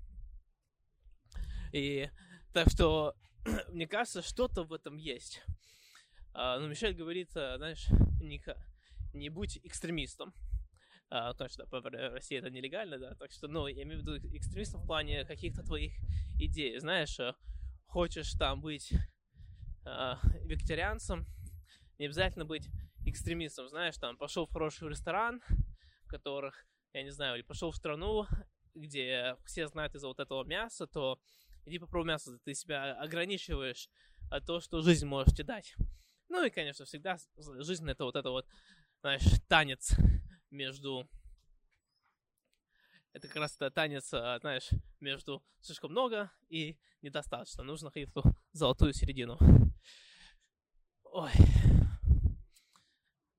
И 1.72 2.10
так 2.52 2.68
что, 2.70 3.14
мне 3.68 3.86
кажется, 3.86 4.20
что-то 4.22 4.64
в 4.64 4.72
этом 4.72 4.96
есть. 4.96 5.42
А, 6.34 6.58
но 6.58 6.66
Мишель 6.66 6.94
говорит, 6.94 7.30
а, 7.36 7.56
знаешь, 7.56 7.86
не, 8.20 8.42
не 9.14 9.28
будь 9.28 9.58
экстремистом. 9.62 10.34
А, 11.10 11.32
что 11.48 11.64
да, 11.64 11.80
в 11.80 12.12
России 12.12 12.36
это 12.36 12.50
нелегально, 12.50 12.98
да, 12.98 13.14
так 13.14 13.32
что, 13.32 13.48
ну, 13.48 13.66
я 13.66 13.82
имею 13.82 14.00
в 14.00 14.02
виду 14.02 14.18
экстремистом 14.36 14.82
в 14.82 14.86
плане 14.86 15.24
каких-то 15.24 15.62
твоих 15.62 15.94
идей, 16.38 16.78
знаешь, 16.78 17.18
э, 17.18 17.32
хочешь 17.86 18.32
там 18.32 18.60
быть 18.60 18.92
а, 19.86 20.20
вегетарианцем, 20.44 21.26
не 21.98 22.06
обязательно 22.06 22.44
быть 22.44 22.68
экстремистом, 23.06 23.68
знаешь, 23.70 23.96
там, 23.96 24.18
пошел 24.18 24.46
в 24.46 24.52
хороший 24.52 24.88
ресторан, 24.90 25.40
в 26.04 26.08
которых, 26.08 26.66
я 26.92 27.02
не 27.02 27.10
знаю, 27.10 27.36
или 27.36 27.42
пошел 27.42 27.70
в 27.70 27.76
страну, 27.76 28.26
где 28.74 29.34
все 29.46 29.66
знают 29.66 29.94
из-за 29.94 30.08
вот 30.08 30.20
этого 30.20 30.44
мяса, 30.44 30.86
то 30.86 31.18
иди 31.64 31.78
попробуй 31.78 32.08
мясо, 32.08 32.38
ты 32.44 32.52
себя 32.52 32.92
ограничиваешь 33.00 33.88
от 34.30 34.44
того, 34.44 34.60
что 34.60 34.82
жизнь 34.82 35.06
может 35.06 35.34
тебе 35.34 35.44
дать. 35.44 35.74
Ну 36.28 36.44
и, 36.44 36.50
конечно, 36.50 36.84
всегда 36.84 37.16
жизнь 37.60 37.88
это 37.90 38.04
вот 38.04 38.16
это 38.16 38.30
вот, 38.30 38.46
знаешь, 39.00 39.22
танец 39.48 39.96
между... 40.50 41.08
Это 43.12 43.26
как 43.26 43.36
раз 43.36 43.58
танец, 43.74 44.12
а, 44.12 44.38
знаешь, 44.38 44.70
между 45.00 45.42
слишком 45.60 45.90
много 45.90 46.30
и 46.48 46.78
недостаточно. 47.02 47.64
Нужно 47.64 47.86
находить 47.86 48.10
эту 48.10 48.22
золотую 48.52 48.92
середину. 48.92 49.38
Ой. 51.04 51.32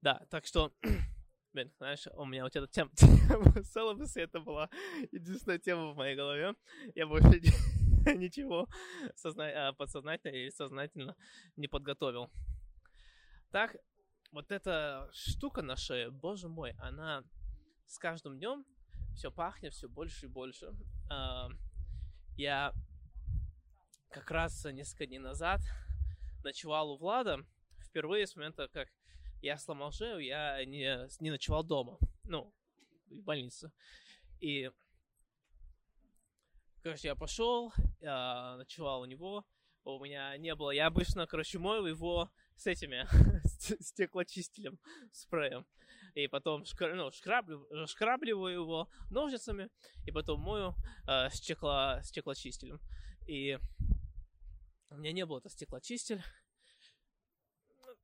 Да, 0.02 0.26
так 0.30 0.46
что, 0.46 0.74
блин, 1.54 1.72
знаешь, 1.78 2.08
у 2.16 2.26
меня 2.26 2.44
вот 2.44 2.56
эта 2.56 2.68
тема, 2.68 2.90
тема 2.96 3.64
селебуса, 3.64 4.22
это 4.22 4.40
была 4.40 4.70
единственная 5.12 5.60
тема 5.60 5.92
в 5.92 5.98
моей 5.98 6.16
голове. 6.16 6.56
Я 6.96 7.06
больше 7.06 7.30
ничего 8.16 8.68
созна... 9.16 9.70
А, 9.70 9.74
подсознательно 9.74 10.32
или 10.36 10.50
сознательно 10.50 11.16
не 11.58 11.68
подготовил. 11.68 12.32
Так, 13.52 13.76
вот 14.32 14.52
эта 14.52 15.10
штука 15.12 15.62
на 15.62 15.76
шее, 15.76 16.12
боже 16.12 16.48
мой, 16.48 16.72
она 16.80 17.24
с 17.86 17.98
каждым 17.98 18.38
днем 18.38 18.66
все 19.16 19.32
пахнет 19.32 19.74
все 19.74 19.90
больше 19.90 20.28
и 20.28 20.30
больше. 20.30 20.74
А, 21.10 21.50
я 22.38 22.74
как 24.10 24.30
раз 24.32 24.64
несколько 24.66 25.08
дней 25.08 25.20
назад 25.20 25.62
ночевал 26.44 26.92
у 26.92 26.98
Влада. 26.98 27.40
Впервые 27.80 28.28
с 28.28 28.36
момента, 28.36 28.68
как 28.68 28.88
я 29.42 29.58
сломал 29.58 29.92
шею, 29.92 30.20
я 30.20 30.64
не, 30.66 31.08
не 31.22 31.32
ночевал 31.32 31.64
дома. 31.64 31.98
Ну, 32.24 32.54
в 33.10 33.24
больнице. 33.24 33.72
И, 34.40 34.72
короче, 36.84 37.08
я 37.08 37.16
пошел, 37.16 37.74
я 38.00 38.56
ночевал 38.58 39.02
у 39.02 39.06
него. 39.06 39.46
У 39.84 40.04
меня 40.04 40.38
не 40.38 40.54
было... 40.56 40.72
Я 40.72 40.88
обычно, 40.88 41.26
короче, 41.26 41.58
мою 41.58 41.86
его 41.86 42.30
с 42.60 42.68
этими 42.68 43.08
стеклочистителем, 43.82 44.78
спреем. 45.12 45.66
И 46.14 46.28
потом 46.28 46.66
шкра, 46.66 46.94
ну, 46.94 47.12
шкраблю, 47.12 47.66
шкрабливаю 47.88 48.62
его 48.62 48.90
ножницами, 49.10 49.70
и 50.06 50.12
потом 50.12 50.42
мою 50.42 50.76
э, 51.08 51.30
стекло, 51.32 52.00
стеклочистителем. 52.04 52.80
И 53.28 53.58
у 54.90 54.98
меня 54.98 55.14
не 55.14 55.26
было 55.26 55.38
это 55.38 55.50
стеклочиститель. 55.50 56.22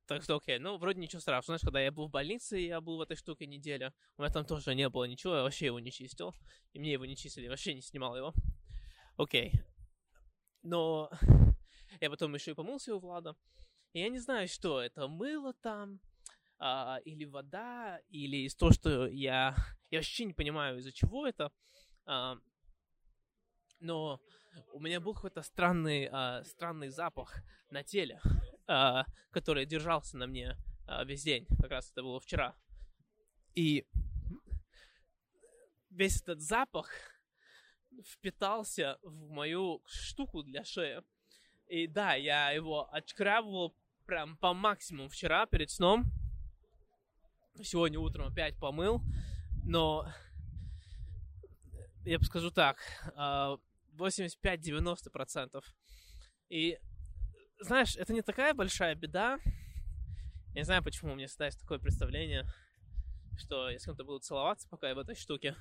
Так 0.06 0.22
что 0.22 0.36
окей, 0.36 0.58
ну, 0.58 0.78
вроде 0.78 1.00
ничего 1.00 1.20
страшного. 1.20 1.58
Знаешь, 1.58 1.62
когда 1.62 1.80
я 1.80 1.90
был 1.90 2.06
в 2.06 2.12
больнице, 2.12 2.58
я 2.58 2.80
был 2.80 2.96
в 2.96 3.00
этой 3.00 3.16
штуке 3.16 3.46
неделю, 3.46 3.92
у 4.16 4.22
меня 4.22 4.32
там 4.32 4.46
тоже 4.46 4.74
не 4.74 4.88
было 4.88 5.04
ничего, 5.04 5.36
я 5.36 5.42
вообще 5.42 5.66
его 5.66 5.80
не 5.80 5.90
чистил. 5.90 6.32
И 6.72 6.78
мне 6.78 6.92
его 6.92 7.04
не 7.04 7.16
чистили, 7.16 7.48
вообще 7.48 7.74
не 7.74 7.82
снимал 7.82 8.16
его. 8.16 8.32
Окей. 9.16 9.52
Но 10.62 11.10
я 12.00 12.08
потом 12.08 12.34
еще 12.34 12.52
и 12.52 12.54
помылся 12.54 12.94
у 12.94 13.00
Влада. 13.00 13.34
Я 13.96 14.10
не 14.10 14.18
знаю, 14.18 14.46
что 14.46 14.82
это, 14.82 15.08
мыло 15.08 15.54
там, 15.54 16.00
а, 16.58 17.00
или 17.06 17.24
вода, 17.24 17.98
или 18.10 18.44
из 18.44 18.54
того, 18.54 18.70
что 18.70 19.06
я... 19.06 19.56
Я 19.90 20.00
вообще 20.00 20.26
не 20.26 20.34
понимаю, 20.34 20.78
из-за 20.80 20.92
чего 20.92 21.26
это. 21.26 21.50
А, 22.04 22.36
но 23.80 24.20
у 24.74 24.80
меня 24.80 25.00
был 25.00 25.14
какой-то 25.14 25.40
странный, 25.40 26.10
а, 26.12 26.44
странный 26.44 26.90
запах 26.90 27.42
на 27.70 27.82
теле, 27.84 28.20
а, 28.66 29.06
который 29.30 29.64
держался 29.64 30.18
на 30.18 30.26
мне 30.26 30.58
а, 30.86 31.02
весь 31.04 31.22
день. 31.22 31.46
Как 31.58 31.70
раз 31.70 31.90
это 31.90 32.02
было 32.02 32.20
вчера. 32.20 32.54
И 33.54 33.86
весь 35.88 36.20
этот 36.20 36.42
запах 36.42 36.90
впитался 38.04 38.98
в 39.00 39.30
мою 39.30 39.82
штуку 39.86 40.42
для 40.42 40.64
шеи. 40.64 41.02
И 41.68 41.86
да, 41.86 42.12
я 42.12 42.50
его 42.50 42.92
отшкрабывал 42.92 43.74
прям 44.06 44.36
по 44.38 44.54
максимуму 44.54 45.08
вчера 45.08 45.46
перед 45.46 45.70
сном. 45.70 46.04
Сегодня 47.62 47.98
утром 47.98 48.26
опять 48.28 48.56
помыл. 48.56 49.02
Но 49.64 50.08
я 52.04 52.18
бы 52.18 52.24
скажу 52.24 52.50
так, 52.50 52.78
85-90%. 53.98 55.50
А, 55.54 55.60
И 56.48 56.78
знаешь, 57.60 57.96
это 57.96 58.12
не 58.12 58.22
такая 58.22 58.54
большая 58.54 58.94
беда. 58.94 59.38
Я 60.54 60.60
не 60.60 60.64
знаю, 60.64 60.82
почему 60.84 61.12
у 61.12 61.14
меня 61.16 61.26
всегда 61.26 61.46
есть 61.46 61.60
такое 61.60 61.78
представление, 61.78 62.46
что 63.36 63.68
я 63.68 63.78
с 63.78 63.84
кем-то 63.84 64.04
буду 64.04 64.20
целоваться, 64.20 64.68
пока 64.68 64.88
я 64.88 64.94
в 64.94 64.98
этой 64.98 65.16
штуке. 65.16 65.56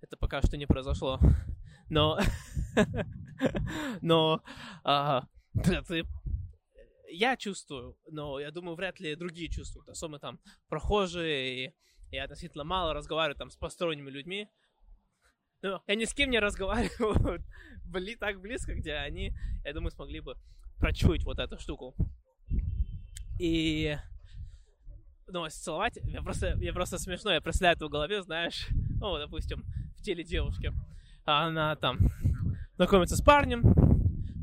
Это 0.00 0.16
пока 0.16 0.42
что 0.42 0.56
не 0.56 0.66
произошло. 0.66 1.20
Но... 1.88 2.18
Но... 4.02 4.42
Ты 5.86 6.04
я 7.10 7.36
чувствую, 7.36 7.96
но 8.10 8.38
я 8.38 8.50
думаю, 8.50 8.76
вряд 8.76 9.00
ли 9.00 9.14
другие 9.14 9.48
чувствуют. 9.48 9.88
Особенно 9.88 10.18
там 10.18 10.40
прохожие, 10.68 11.66
и 11.66 11.74
я 12.10 12.24
относительно 12.24 12.64
мало 12.64 12.94
разговариваю 12.94 13.38
там 13.38 13.50
с 13.50 13.56
посторонними 13.56 14.10
людьми. 14.10 14.48
Ну, 15.62 15.80
я 15.86 15.94
ни 15.94 16.04
с 16.04 16.14
кем 16.14 16.30
не 16.30 16.38
разговариваю 16.38 17.44
были 17.84 18.14
так 18.14 18.40
близко, 18.40 18.74
где 18.74 18.94
они, 18.94 19.32
я 19.64 19.72
думаю, 19.72 19.90
смогли 19.90 20.20
бы 20.20 20.36
прочуять 20.78 21.24
вот 21.24 21.38
эту 21.38 21.58
штуку. 21.58 21.94
И 23.40 23.96
ну, 25.26 25.48
целовать, 25.48 25.98
я 26.04 26.22
просто, 26.22 26.56
я 26.60 26.72
просто 26.72 26.98
смешно, 26.98 27.32
я 27.32 27.40
представляю 27.40 27.76
это 27.76 27.86
в 27.86 27.90
голове, 27.90 28.22
знаешь, 28.22 28.68
ну, 29.00 29.18
допустим, 29.18 29.64
в 29.96 30.02
теле 30.02 30.24
девушки. 30.24 30.72
Она 31.24 31.76
там 31.76 31.98
знакомится 32.76 33.16
с 33.16 33.20
парнем, 33.20 33.62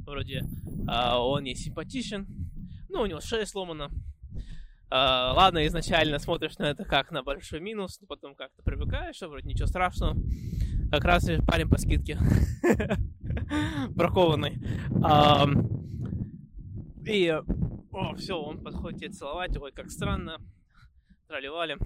вроде 0.06 0.44
а, 0.88 1.20
он 1.20 1.46
ей 1.46 1.56
симпатичен, 1.56 2.28
Ну, 2.96 3.02
у 3.02 3.08
него 3.08 3.20
шея 3.20 3.46
сломана. 3.46 3.92
А, 4.90 5.34
ладно, 5.34 5.68
изначально 5.68 6.18
смотришь 6.18 6.58
на 6.60 6.64
это 6.64 6.86
как 6.86 7.12
на 7.12 7.24
большой 7.24 7.60
минус, 7.60 8.00
но 8.00 8.08
потом 8.08 8.36
как-то 8.36 8.64
привыкаешь, 8.64 9.18
что 9.18 9.28
вроде 9.28 9.50
ничего 9.50 9.68
страшного. 9.68 10.16
Как 10.92 11.04
раз 11.04 11.30
парень 11.46 11.68
по 11.68 11.78
скидке. 11.78 12.18
Бракованный. 13.90 14.64
А, 15.04 15.46
и, 17.06 17.38
о, 17.92 18.16
все, 18.16 18.42
он 18.42 18.64
подходит 18.64 19.00
тебе 19.02 19.12
целовать, 19.12 19.58
ой, 19.58 19.74
как 19.74 19.92
странно. 19.92 20.38
Тролливали. 21.28 21.78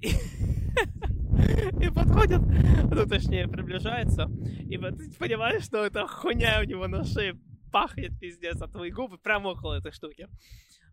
И, 0.00 0.10
и 1.84 1.90
подходит, 1.90 2.40
ну, 2.84 3.04
точнее, 3.04 3.48
приближается, 3.48 4.30
и 4.70 4.78
ты 4.78 5.10
понимаешь, 5.18 5.64
что 5.64 5.84
это 5.84 6.06
хуйня 6.06 6.60
у 6.60 6.64
него 6.64 6.86
на 6.86 7.02
шее 7.02 7.36
пахнет 7.76 8.18
пиздец, 8.18 8.62
а 8.62 8.68
твои 8.68 8.90
губы 8.90 9.18
прямо 9.18 9.48
около 9.48 9.74
этой 9.74 9.92
штуки. 9.92 10.30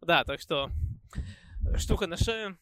Да, 0.01 0.25
так 0.25 0.41
что 0.41 0.69
штука 1.77 2.07
на 2.07 2.17
шее 2.17 2.57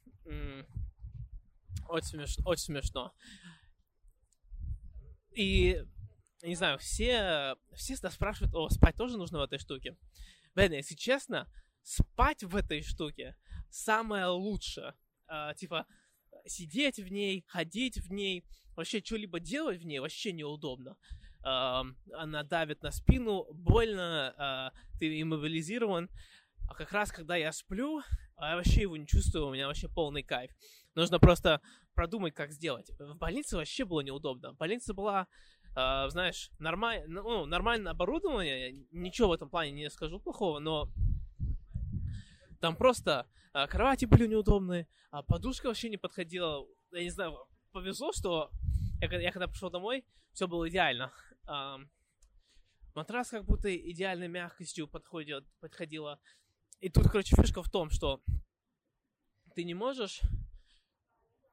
очень, 1.89 2.07
смеш... 2.07 2.37
очень 2.45 2.65
смешно. 2.65 3.15
И, 5.35 5.83
не 6.43 6.53
знаю, 6.53 6.77
все, 6.77 7.55
все 7.73 7.95
всегда 7.95 8.11
спрашивают, 8.11 8.53
о, 8.53 8.69
спать 8.69 8.95
тоже 8.95 9.17
нужно 9.17 9.39
в 9.39 9.41
этой 9.41 9.57
штуке. 9.57 9.97
Блин, 10.53 10.73
если 10.73 10.93
честно, 10.93 11.51
спать 11.81 12.43
в 12.43 12.55
этой 12.55 12.83
штуке 12.83 13.35
самое 13.71 14.27
лучшее. 14.27 14.93
А, 15.25 15.55
типа, 15.55 15.87
сидеть 16.45 16.99
в 16.99 17.11
ней, 17.11 17.43
ходить 17.47 17.97
в 17.97 18.11
ней, 18.11 18.45
вообще 18.75 19.01
что-либо 19.03 19.39
делать 19.39 19.81
в 19.81 19.85
ней 19.87 19.97
вообще 19.97 20.31
неудобно. 20.31 20.95
А, 21.43 21.83
она 22.13 22.43
давит 22.43 22.83
на 22.83 22.91
спину, 22.91 23.45
больно, 23.53 24.33
а, 24.37 24.71
ты 24.99 25.21
иммобилизирован. 25.21 26.09
А 26.67 26.73
как 26.75 26.91
раз, 26.91 27.11
когда 27.11 27.35
я 27.35 27.51
сплю, 27.51 28.01
я 28.39 28.55
вообще 28.55 28.81
его 28.81 28.95
не 28.95 29.07
чувствую, 29.07 29.47
у 29.47 29.53
меня 29.53 29.67
вообще 29.67 29.87
полный 29.89 30.23
кайф. 30.23 30.51
Нужно 30.95 31.19
просто 31.19 31.61
продумать, 31.93 32.33
как 32.33 32.51
сделать. 32.51 32.91
В 32.97 33.17
больнице 33.17 33.57
вообще 33.57 33.85
было 33.85 34.01
неудобно. 34.01 34.53
Больница 34.53 34.93
была, 34.93 35.27
э, 35.75 36.09
знаешь, 36.09 36.49
нормаль... 36.59 37.03
ну, 37.07 37.45
нормальное 37.45 37.91
оборудование, 37.91 38.73
ничего 38.91 39.29
в 39.29 39.33
этом 39.33 39.49
плане 39.49 39.71
не 39.71 39.89
скажу 39.89 40.19
плохого, 40.19 40.59
но 40.59 40.89
там 42.59 42.75
просто 42.75 43.27
кровати 43.69 44.05
были 44.05 44.27
неудобные, 44.27 44.87
а 45.09 45.23
подушка 45.23 45.67
вообще 45.67 45.89
не 45.89 45.97
подходила. 45.97 46.65
Я 46.91 47.03
не 47.03 47.09
знаю, 47.09 47.37
повезло, 47.71 48.11
что 48.13 48.51
я, 49.01 49.19
я 49.19 49.31
когда 49.31 49.47
пришел 49.47 49.69
домой, 49.69 50.05
все 50.33 50.47
было 50.47 50.69
идеально. 50.69 51.11
Э, 51.47 51.77
матрас 52.95 53.29
как 53.29 53.45
будто 53.45 53.75
идеальной 53.75 54.27
мягкостью 54.27 54.87
подходил, 54.87 55.41
подходила. 55.59 56.19
И 56.79 56.89
тут, 56.89 57.05
короче, 57.05 57.35
фишка 57.35 57.63
в 57.63 57.69
том, 57.69 57.89
что 57.89 58.21
ты 59.55 59.63
не 59.63 59.73
можешь 59.73 60.21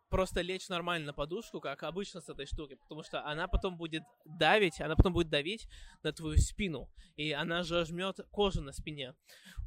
просто 0.09 0.40
лечь 0.40 0.68
нормально 0.68 1.09
на 1.09 1.12
подушку, 1.12 1.61
как 1.61 1.83
обычно 1.83 2.21
с 2.21 2.28
этой 2.28 2.47
штукой, 2.47 2.76
потому 2.76 3.02
что 3.02 3.25
она 3.26 3.47
потом 3.47 3.76
будет 3.76 4.02
давить, 4.25 4.80
она 4.80 4.97
потом 4.97 5.12
будет 5.12 5.28
давить 5.28 5.68
на 6.02 6.12
твою 6.12 6.38
спину, 6.38 6.90
и 7.16 7.33
она 7.33 7.62
же 7.62 7.85
жмет 7.85 8.21
кожу 8.30 8.62
на 8.62 8.73
спине. 8.73 9.14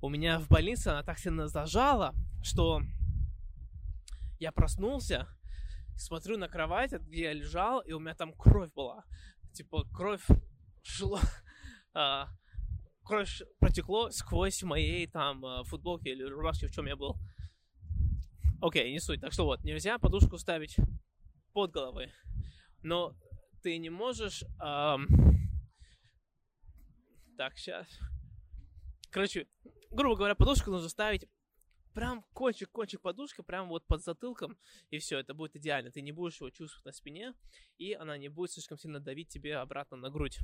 У 0.01 0.09
меня 0.09 0.39
в 0.39 0.47
больнице 0.47 0.87
она 0.87 1.03
так 1.03 1.19
сильно 1.19 1.47
зажала, 1.47 2.13
что 2.43 2.81
я 4.39 4.51
проснулся, 4.51 5.27
смотрю 5.95 6.37
на 6.37 6.47
кровать, 6.47 6.93
где 6.93 7.23
я 7.23 7.33
лежал, 7.33 7.81
и 7.81 7.91
у 7.91 7.99
меня 7.99 8.15
там 8.15 8.33
кровь 8.33 8.73
была. 8.73 9.05
Типа, 9.53 9.85
кровь 9.93 10.25
шла, 10.81 11.21
а, 11.93 12.27
кровь 13.03 13.41
протекло 13.59 14.09
сквозь 14.11 14.63
моей 14.63 15.07
там 15.07 15.45
э, 15.45 15.63
футболки 15.65 16.07
или 16.07 16.23
рубашки, 16.23 16.67
в 16.67 16.71
чем 16.71 16.85
я 16.87 16.95
был. 16.95 17.17
Окей, 18.61 18.91
не 18.91 18.99
суть. 18.99 19.21
Так 19.21 19.33
что 19.33 19.45
вот, 19.45 19.63
нельзя 19.63 19.97
подушку 19.97 20.37
ставить 20.37 20.77
под 21.53 21.71
головой. 21.71 22.11
Но 22.83 23.15
ты 23.61 23.77
не 23.77 23.89
можешь... 23.89 24.43
Эм... 24.63 25.07
Так, 27.37 27.57
сейчас. 27.57 27.87
Короче, 29.09 29.47
грубо 29.89 30.15
говоря, 30.15 30.35
подушку 30.35 30.71
нужно 30.71 30.89
ставить 30.89 31.27
прям 31.93 32.23
кончик-кончик 32.33 33.01
подушки, 33.01 33.41
прям 33.41 33.69
вот 33.69 33.85
под 33.85 34.03
затылком, 34.03 34.57
и 34.89 34.97
все, 34.99 35.19
это 35.19 35.33
будет 35.33 35.55
идеально. 35.55 35.91
Ты 35.91 36.01
не 36.01 36.11
будешь 36.11 36.37
его 36.39 36.49
чувствовать 36.49 36.85
на 36.85 36.91
спине, 36.91 37.33
и 37.77 37.93
она 37.93 38.17
не 38.17 38.29
будет 38.29 38.51
слишком 38.51 38.77
сильно 38.77 38.99
давить 38.99 39.29
тебе 39.29 39.57
обратно 39.57 39.97
на 39.97 40.09
грудь. 40.09 40.39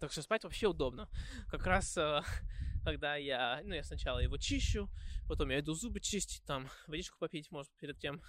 Так 0.00 0.12
что 0.12 0.22
спать 0.22 0.44
вообще 0.44 0.66
удобно. 0.66 1.08
Как 1.50 1.66
раз 1.66 1.96
э, 1.98 2.22
когда 2.84 3.16
я, 3.16 3.60
ну, 3.64 3.74
я 3.74 3.82
сначала 3.82 4.18
его 4.18 4.38
чищу, 4.38 4.88
потом 5.28 5.50
я 5.50 5.60
иду 5.60 5.74
зубы 5.74 6.00
чистить, 6.00 6.42
там, 6.44 6.68
водичку 6.86 7.18
попить, 7.18 7.50
может, 7.50 7.70
перед 7.78 7.98
тем. 7.98 8.22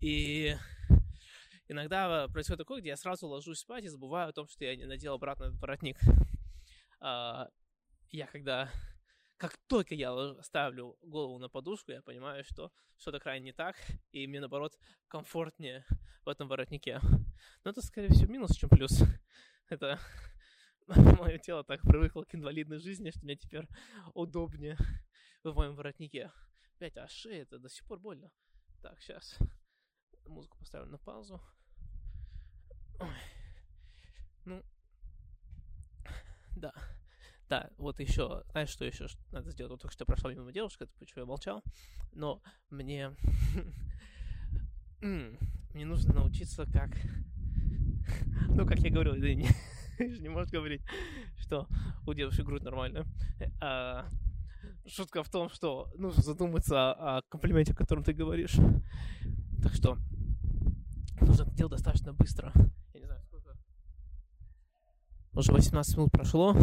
И 0.00 0.56
иногда 1.68 2.28
происходит 2.28 2.58
такое, 2.58 2.80
где 2.80 2.90
я 2.90 2.96
сразу 2.96 3.28
ложусь 3.28 3.60
спать 3.60 3.84
и 3.84 3.88
забываю 3.88 4.28
о 4.28 4.32
том, 4.32 4.46
что 4.48 4.64
я 4.64 4.76
не 4.76 4.84
надел 4.84 5.14
обратно 5.14 5.44
этот 5.44 5.60
воротник. 5.60 5.98
А, 7.00 7.48
я 8.10 8.26
когда, 8.26 8.70
как 9.40 9.56
только 9.68 9.94
я 9.94 10.34
ставлю 10.42 10.98
голову 11.00 11.38
на 11.38 11.48
подушку, 11.48 11.92
я 11.92 12.02
понимаю, 12.02 12.44
что 12.44 12.70
что-то 12.98 13.18
крайне 13.20 13.46
не 13.46 13.52
так, 13.52 13.74
и 14.12 14.26
мне, 14.26 14.38
наоборот, 14.38 14.78
комфортнее 15.08 15.86
в 16.26 16.28
этом 16.28 16.46
воротнике. 16.46 17.00
Но 17.64 17.70
это, 17.70 17.80
скорее 17.80 18.08
всего, 18.08 18.30
минус, 18.30 18.54
чем 18.54 18.68
плюс. 18.68 19.02
Это 19.70 19.98
мое 20.88 21.38
тело 21.38 21.64
так 21.64 21.80
привыкло 21.82 22.24
к 22.24 22.34
инвалидной 22.34 22.78
жизни, 22.78 23.10
что 23.10 23.20
мне 23.24 23.36
теперь 23.36 23.66
удобнее 24.14 24.76
в 25.42 25.54
моем 25.54 25.74
воротнике. 25.74 26.32
Опять, 26.74 26.96
а 26.96 27.08
шея 27.08 27.42
это 27.42 27.58
до 27.58 27.68
сих 27.68 27.86
пор 27.86 28.00
больно. 28.00 28.32
Так, 28.82 29.00
сейчас 29.00 29.38
музыку 30.26 30.58
поставлю 30.58 30.90
на 30.90 30.98
паузу. 30.98 31.40
Ой. 32.98 33.16
Ну, 34.44 34.62
да. 36.56 36.74
Да, 37.50 37.68
вот 37.78 37.98
еще, 37.98 38.44
знаешь, 38.52 38.68
что 38.68 38.84
еще 38.84 39.08
надо 39.32 39.50
сделать? 39.50 39.72
Вот 39.72 39.80
только 39.80 39.92
что 39.92 40.04
прошла 40.04 40.32
мимо 40.32 40.52
девушка, 40.52 40.86
почему 41.00 41.22
я 41.22 41.26
молчал. 41.26 41.64
Но 42.12 42.40
мне... 42.70 43.10
мне 45.00 45.84
нужно 45.84 46.14
научиться 46.14 46.64
как... 46.66 46.90
Ну, 48.48 48.66
как 48.66 48.78
я 48.78 48.90
говорил, 48.90 49.16
не, 49.16 49.48
не 50.20 50.28
можешь 50.28 50.52
говорить, 50.52 50.82
что 51.38 51.66
у 52.06 52.14
девушек 52.14 52.46
грудь 52.46 52.62
нормальная. 52.62 53.04
А, 53.60 54.08
шутка 54.86 55.24
в 55.24 55.28
том, 55.28 55.48
что 55.48 55.92
нужно 55.96 56.22
задуматься 56.22 56.92
о 56.92 57.22
комплименте, 57.22 57.72
о 57.72 57.76
котором 57.76 58.04
ты 58.04 58.12
говоришь. 58.12 58.56
Так 59.60 59.74
что 59.74 59.98
нужно 61.20 61.42
это 61.42 61.54
делать 61.56 61.72
достаточно 61.72 62.12
быстро. 62.12 62.52
Я 62.94 63.00
не 63.00 63.06
знаю, 63.06 63.22
сколько. 63.22 63.56
Уже 65.32 65.52
18 65.52 65.96
минут 65.96 66.12
прошло, 66.12 66.56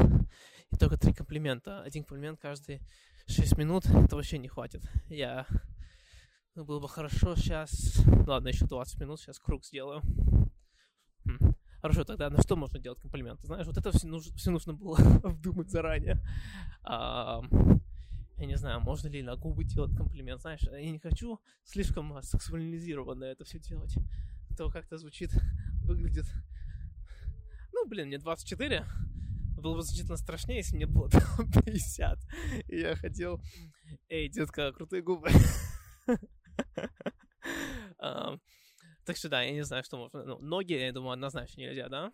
и 0.72 0.76
только 0.76 0.98
три 0.98 1.14
комплимента. 1.14 1.82
Один 1.82 2.04
комплимент 2.04 2.40
каждые 2.40 2.82
6 3.28 3.58
минут. 3.58 3.86
Это 3.86 4.16
вообще 4.16 4.38
не 4.38 4.48
хватит. 4.48 4.82
Я... 5.08 5.46
Ну, 6.56 6.66
было 6.66 6.80
бы 6.80 6.90
хорошо 6.90 7.36
сейчас... 7.36 8.04
Ладно, 8.26 8.50
еще 8.50 8.66
20 8.66 9.00
минут, 9.00 9.20
сейчас 9.20 9.40
круг 9.40 9.64
сделаю. 9.66 10.02
Хм. 11.24 11.54
Хорошо, 11.82 12.04
тогда 12.04 12.30
на 12.30 12.42
что 12.42 12.56
можно 12.56 12.80
делать 12.80 13.00
комплименты? 13.00 13.46
Знаешь, 13.46 13.68
вот 13.68 13.78
это 13.78 13.92
все 13.92 14.08
нужно, 14.08 14.36
все 14.36 14.52
нужно 14.52 14.74
было 14.74 14.98
обдумать 15.24 15.70
заранее. 15.70 16.22
А, 16.84 17.42
я 18.38 18.46
не 18.46 18.58
знаю, 18.58 18.82
можно 18.82 19.08
ли 19.08 19.22
на 19.22 19.36
губы 19.36 19.64
делать 19.64 19.96
комплимент. 19.96 20.42
Знаешь, 20.42 20.62
я 20.64 20.92
не 20.92 21.00
хочу 21.00 21.40
слишком 21.64 22.22
сексуализированно 22.22 23.26
это 23.26 23.46
все 23.46 23.60
делать. 23.60 23.96
То 24.58 24.70
как-то 24.70 24.98
звучит, 24.98 25.32
выглядит... 25.84 26.26
Ну, 27.74 27.88
блин, 27.88 28.08
мне 28.08 28.18
24. 28.18 28.86
Было 29.58 29.76
бы 29.76 29.82
значительно 29.82 30.18
страшнее, 30.18 30.58
если 30.58 30.76
мне 30.76 30.86
было 30.86 31.10
50. 31.66 32.20
И 32.68 32.80
я 32.80 32.96
хотел... 32.96 33.42
Эй, 34.10 34.30
детка, 34.30 34.72
крутые 34.72 35.02
губы. 35.02 35.30
Так 39.08 39.16
что 39.16 39.30
да, 39.30 39.42
я 39.42 39.54
не 39.54 39.64
знаю, 39.64 39.86
что 39.86 39.98
можно. 39.98 40.26
Ну, 40.26 40.40
ноги, 40.40 40.74
я 40.74 40.92
думаю, 40.92 41.14
однозначно 41.14 41.62
нельзя, 41.62 41.88
да? 41.88 42.12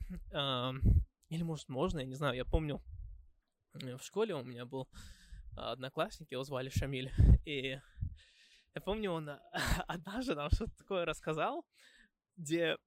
Или, 1.29 1.41
может, 1.41 1.67
можно, 1.67 1.99
я 1.99 2.05
не 2.05 2.13
знаю. 2.13 2.35
Я 2.35 2.45
помню, 2.45 2.83
в 3.73 4.03
школе 4.03 4.35
у 4.35 4.43
меня 4.43 4.65
был 4.65 4.87
одноклассник, 5.57 6.31
его 6.31 6.43
звали 6.43 6.69
Шамиль. 6.69 7.11
И 7.45 7.79
я 8.75 8.81
помню, 8.81 9.11
он 9.11 9.29
однажды 9.87 10.35
нам 10.35 10.51
что-то 10.51 10.75
такое 10.77 11.05
рассказал, 11.05 11.65
где 12.37 12.77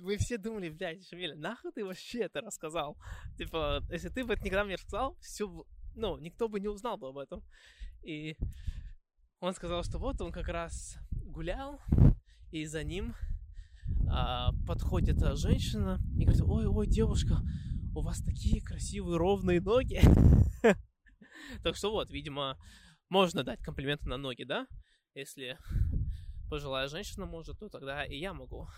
вы 0.00 0.16
все 0.16 0.38
думали, 0.38 0.70
блядь, 0.70 1.06
Шамиль, 1.06 1.36
нахуй 1.36 1.72
ты 1.72 1.84
вообще 1.84 2.20
это 2.20 2.40
рассказал? 2.40 2.96
Типа, 3.36 3.82
если 3.90 4.08
ты 4.08 4.24
бы 4.24 4.34
это 4.34 4.42
никогда 4.42 4.64
мне 4.64 4.74
рассказал, 4.74 5.16
все, 5.20 5.48
ну, 5.94 6.18
никто 6.18 6.48
бы 6.48 6.60
не 6.60 6.68
узнал 6.68 6.96
бы 6.96 7.08
об 7.08 7.18
этом. 7.18 7.42
И 8.02 8.36
он 9.40 9.54
сказал, 9.54 9.82
что 9.84 9.98
вот 9.98 10.20
он 10.20 10.32
как 10.32 10.48
раз 10.48 10.96
гулял, 11.12 11.80
и 12.50 12.64
за 12.64 12.82
ним 12.82 13.14
а, 14.08 14.52
подходит 14.66 15.18
женщина 15.36 15.98
и 16.16 16.24
говорит, 16.24 16.42
ой, 16.42 16.66
ой, 16.66 16.86
девушка, 16.86 17.36
у 17.94 18.02
вас 18.02 18.22
такие 18.22 18.62
красивые 18.62 19.16
ровные 19.18 19.60
ноги. 19.60 20.00
Так 21.64 21.74
что 21.74 21.90
вот, 21.90 22.10
видимо, 22.10 22.56
можно 23.08 23.42
дать 23.42 23.60
комплименты 23.60 24.08
на 24.08 24.16
ноги, 24.16 24.44
да? 24.44 24.68
Если 25.14 25.58
пожилая 26.48 26.86
женщина 26.86 27.26
может, 27.26 27.58
то 27.58 27.68
тогда 27.68 28.04
и 28.04 28.16
я 28.18 28.32
могу. 28.34 28.68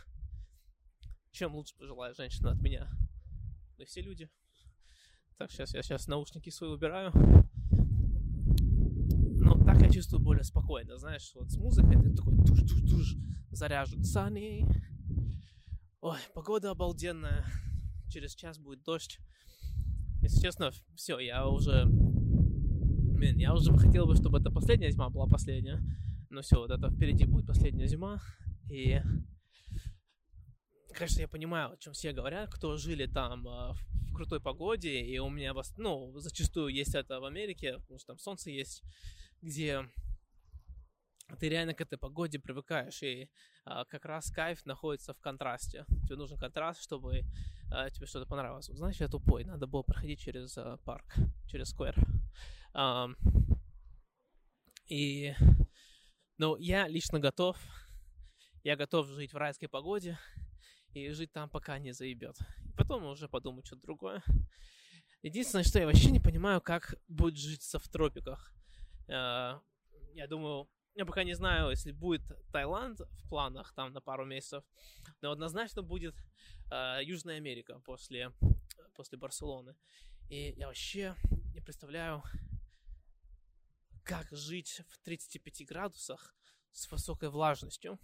Чем 1.32 1.54
лучше 1.54 1.74
пожилая 1.76 2.12
женщина 2.12 2.52
от 2.52 2.60
меня? 2.60 2.90
Да 3.78 3.86
все 3.86 4.02
люди. 4.02 4.28
Так, 5.38 5.50
сейчас 5.50 5.72
я 5.74 5.82
сейчас 5.82 6.06
наушники 6.06 6.50
свои 6.50 6.70
убираю. 6.70 7.10
Ну, 9.40 9.64
так 9.64 9.80
я 9.80 9.90
чувствую 9.90 10.22
более 10.22 10.44
спокойно, 10.44 10.98
знаешь, 10.98 11.32
вот 11.34 11.50
с 11.50 11.56
музыкой 11.56 12.00
ты 12.00 12.14
такой 12.14 12.34
туш-туш-туш 12.44 13.16
заряжен. 13.50 14.02
Sunny. 14.02 14.70
Ой, 16.02 16.18
погода 16.34 16.70
обалденная. 16.70 17.46
Через 18.10 18.34
час 18.34 18.58
будет 18.58 18.82
дождь. 18.84 19.18
Если 20.20 20.40
честно, 20.40 20.70
все, 20.94 21.18
я 21.18 21.48
уже... 21.48 21.86
Блин, 21.86 23.38
я 23.38 23.54
уже 23.54 23.72
хотел 23.78 24.06
бы, 24.06 24.16
чтобы 24.16 24.38
это 24.38 24.50
последняя 24.50 24.90
зима 24.90 25.08
была 25.08 25.26
последняя. 25.26 25.82
Но 26.28 26.42
все, 26.42 26.56
вот 26.56 26.70
это 26.70 26.90
впереди 26.90 27.24
будет 27.24 27.46
последняя 27.46 27.86
зима. 27.86 28.20
И 28.70 29.00
конечно, 30.92 31.20
я 31.20 31.28
понимаю, 31.28 31.72
о 31.72 31.76
чем 31.76 31.92
все 31.92 32.12
говорят, 32.12 32.50
кто 32.50 32.76
жили 32.76 33.06
там 33.06 33.46
э, 33.46 33.72
в 33.72 34.14
крутой 34.14 34.40
погоде, 34.40 35.00
и 35.00 35.18
у 35.18 35.28
меня, 35.28 35.54
ну, 35.76 36.12
зачастую 36.18 36.68
есть 36.68 36.94
это 36.94 37.20
в 37.20 37.24
Америке, 37.24 37.78
потому 37.78 37.98
что 37.98 38.08
там 38.08 38.18
солнце 38.18 38.50
есть, 38.50 38.82
где 39.40 39.88
ты 41.38 41.48
реально 41.48 41.74
к 41.74 41.80
этой 41.80 41.98
погоде 41.98 42.38
привыкаешь, 42.38 43.02
и 43.02 43.30
а, 43.64 43.84
как 43.84 44.04
раз 44.04 44.30
кайф 44.30 44.64
находится 44.66 45.14
в 45.14 45.20
контрасте. 45.20 45.84
Тебе 46.04 46.16
нужен 46.16 46.36
контраст, 46.38 46.82
чтобы 46.82 47.22
а, 47.70 47.90
тебе 47.90 48.06
что-то 48.06 48.26
понравилось. 48.26 48.68
Вот, 48.68 48.76
знаешь, 48.76 49.00
я 49.00 49.08
тупой, 49.08 49.44
надо 49.44 49.66
было 49.66 49.82
проходить 49.82 50.20
через 50.20 50.56
а, 50.58 50.76
парк, 50.84 51.14
через 51.48 51.70
сквер. 51.70 51.96
А, 52.74 53.08
и, 54.86 55.34
ну, 56.38 56.56
я 56.56 56.86
лично 56.88 57.18
готов, 57.18 57.56
я 58.62 58.76
готов 58.76 59.06
жить 59.08 59.32
в 59.32 59.36
райской 59.36 59.68
погоде, 59.68 60.18
и 60.94 61.10
жить 61.10 61.32
там, 61.32 61.48
пока 61.48 61.78
не 61.78 61.92
заебет. 61.92 62.36
Потом 62.76 63.04
уже 63.04 63.28
подумать 63.28 63.66
что-то 63.66 63.82
другое. 63.82 64.22
Единственное, 65.22 65.64
что 65.64 65.78
я 65.78 65.86
вообще 65.86 66.10
не 66.10 66.20
понимаю, 66.20 66.60
как 66.60 66.94
будет 67.08 67.36
житься 67.36 67.78
в 67.78 67.88
тропиках. 67.88 68.52
Э, 69.08 69.60
я 70.14 70.26
думаю, 70.28 70.68
я 70.94 71.06
пока 71.06 71.24
не 71.24 71.34
знаю, 71.34 71.70
если 71.70 71.92
будет 71.92 72.22
Таиланд 72.52 73.00
в 73.00 73.28
планах 73.28 73.72
там 73.74 73.92
на 73.92 74.00
пару 74.00 74.26
месяцев, 74.26 74.64
но 75.22 75.30
однозначно 75.30 75.82
будет 75.82 76.14
э, 76.70 77.00
Южная 77.02 77.36
Америка 77.36 77.80
после, 77.84 78.32
после 78.94 79.16
Барселоны. 79.16 79.74
И 80.28 80.54
я 80.56 80.66
вообще 80.66 81.14
не 81.54 81.60
представляю, 81.60 82.22
как 84.02 84.26
жить 84.32 84.82
в 84.88 84.98
35 84.98 85.66
градусах 85.66 86.34
с 86.72 86.90
высокой 86.90 87.28
влажностью. 87.28 87.98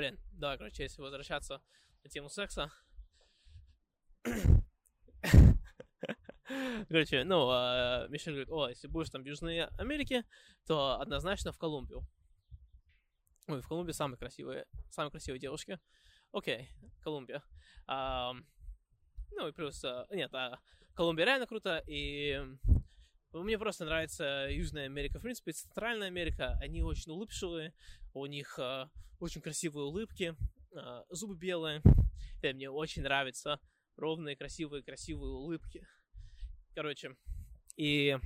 Блин, 0.00 0.18
да, 0.32 0.56
короче, 0.56 0.84
если 0.84 1.02
возвращаться 1.02 1.60
на 2.02 2.08
тему 2.08 2.30
секса. 2.30 2.72
Короче, 6.88 7.22
ну, 7.24 7.50
а, 7.50 8.06
Мишель 8.08 8.32
говорит, 8.32 8.48
о, 8.48 8.70
если 8.70 8.88
будешь 8.88 9.10
там 9.10 9.22
в 9.22 9.26
Южной 9.26 9.66
Америке, 9.76 10.24
то 10.66 10.98
однозначно 10.98 11.52
в 11.52 11.58
Колумбию. 11.58 12.08
Ой, 13.46 13.60
в 13.60 13.68
Колумбии 13.68 13.92
самые 13.92 14.16
красивые, 14.16 14.64
самые 14.88 15.10
красивые 15.10 15.38
девушки. 15.38 15.78
Окей, 16.32 16.70
Колумбия. 17.02 17.42
А, 17.86 18.32
ну 19.32 19.48
и 19.48 19.52
плюс, 19.52 19.84
а, 19.84 20.06
нет, 20.12 20.32
а, 20.32 20.60
Колумбия 20.94 21.26
реально 21.26 21.46
круто, 21.46 21.84
и 21.86 22.42
мне 23.32 23.58
просто 23.58 23.84
нравится 23.84 24.48
Южная 24.50 24.86
Америка, 24.86 25.18
в 25.18 25.22
принципе, 25.22 25.52
Центральная 25.52 26.08
Америка, 26.08 26.58
они 26.60 26.82
очень 26.82 27.12
улыбчивые, 27.12 27.74
у 28.14 28.26
них 28.26 28.58
э, 28.58 28.88
очень 29.18 29.40
красивые 29.40 29.86
улыбки, 29.86 30.36
э, 30.72 31.02
зубы 31.10 31.36
белые. 31.36 31.82
И 32.42 32.52
мне 32.52 32.70
очень 32.70 33.02
нравятся 33.02 33.60
ровные, 33.96 34.36
красивые, 34.36 34.82
красивые 34.82 35.32
улыбки. 35.32 35.86
Короче, 36.74 37.16
и 37.76 38.18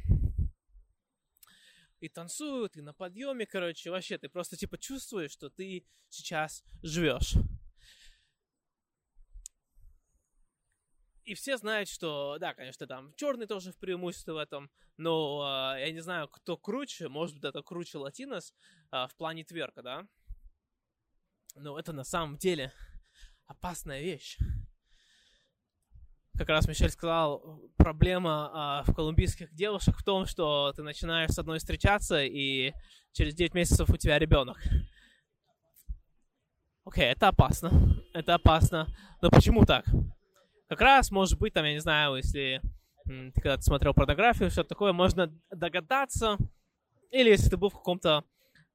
и 2.00 2.08
танцуют, 2.08 2.76
и 2.76 2.82
на 2.82 2.92
подъеме, 2.92 3.46
короче, 3.46 3.90
вообще 3.90 4.18
ты 4.18 4.28
просто 4.28 4.56
типа 4.58 4.76
чувствуешь, 4.76 5.30
что 5.30 5.48
ты 5.48 5.86
сейчас 6.10 6.62
живешь. 6.82 7.34
И 11.24 11.34
все 11.34 11.56
знают, 11.56 11.88
что, 11.88 12.37
да, 12.38 12.52
конечно, 12.52 12.87
там 12.87 13.14
черный 13.14 13.46
тоже 13.46 13.72
в 13.72 13.78
преимуществе 13.78 14.34
в 14.34 14.37
этом, 14.37 14.70
но 14.98 15.74
э, 15.74 15.87
я 15.87 15.92
не 15.92 16.00
знаю, 16.00 16.28
кто 16.28 16.58
круче, 16.58 17.08
может 17.08 17.37
быть, 17.37 17.44
это 17.44 17.62
круче 17.62 17.96
Латинос 17.96 18.52
э, 18.92 19.06
в 19.08 19.16
плане 19.16 19.42
тверка, 19.42 19.82
да? 19.82 20.06
Но 21.54 21.78
это 21.78 21.94
на 21.94 22.04
самом 22.04 22.37
деле 22.37 22.72
опасная 23.46 24.02
вещь. 24.02 24.37
Как 26.37 26.48
раз 26.48 26.68
Мишель 26.68 26.90
сказал, 26.90 27.62
проблема 27.78 28.82
э, 28.87 28.90
в 28.90 28.94
колумбийских 28.94 29.54
девушек 29.54 29.96
в 29.96 30.04
том, 30.04 30.26
что 30.26 30.74
ты 30.74 30.82
начинаешь 30.82 31.30
с 31.30 31.38
одной 31.38 31.58
встречаться, 31.58 32.22
и 32.22 32.74
через 33.12 33.34
9 33.34 33.54
месяцев 33.54 33.88
у 33.88 33.96
тебя 33.96 34.18
ребенок. 34.18 34.58
Окей, 36.84 37.04
okay, 37.04 37.12
это 37.12 37.28
опасно. 37.28 37.70
Это 38.12 38.34
опасно. 38.34 38.94
Но 39.22 39.30
почему 39.30 39.64
так? 39.64 39.87
Как 40.74 40.80
раз, 40.80 41.12
может 41.12 41.38
быть, 41.38 41.54
там, 41.54 41.64
я 41.64 41.72
не 41.72 41.78
знаю, 41.78 42.16
если 42.16 42.60
ты 43.04 43.30
когда-то 43.34 43.62
смотрел 43.62 43.94
порнографию, 43.94 44.50
что 44.50 44.64
такое, 44.64 44.92
можно 44.92 45.32
догадаться, 45.52 46.37
или 47.12 47.30
если 47.30 47.48
ты 47.48 47.56
был 47.56 47.70
в 47.70 47.74
каком-то 47.74 48.24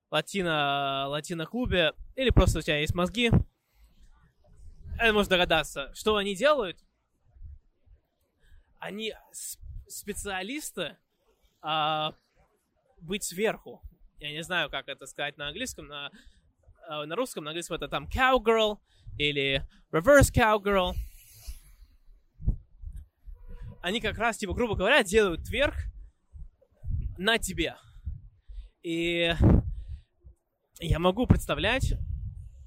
латино, 0.10 1.08
латино-клубе, 1.10 1.92
или 2.16 2.30
просто 2.30 2.60
у 2.60 2.62
тебя 2.62 2.78
есть 2.78 2.96
мозги, 2.96 3.32
это 4.98 5.12
можно 5.12 5.32
догадаться, 5.32 5.94
что 5.94 6.16
они 6.16 6.36
делают. 6.36 6.78
Они 8.80 9.14
специалисты 9.90 10.96
а, 11.62 12.14
быть 13.02 13.26
сверху. 13.26 13.82
Я 14.20 14.32
не 14.32 14.42
знаю, 14.42 14.70
как 14.70 14.88
это 14.88 15.06
сказать 15.06 15.36
на 15.38 15.50
английском, 15.50 15.88
на, 15.88 16.12
а, 16.88 17.06
на 17.06 17.16
русском, 17.18 17.44
на 17.44 17.50
английском 17.50 17.76
это 17.76 17.90
там 17.90 18.08
cowgirl 18.08 18.78
или 19.18 19.68
reverse 19.92 20.34
cowgirl 20.34 20.94
они 23.82 24.02
как 24.02 24.18
раз, 24.18 24.38
типа, 24.38 24.54
грубо 24.54 24.76
говоря, 24.76 25.04
делают 25.04 25.44
тверк 25.44 25.76
на 27.18 27.38
тебе. 27.38 27.76
И 28.84 29.34
я 30.80 31.00
могу 31.00 31.28
представлять, 31.28 31.94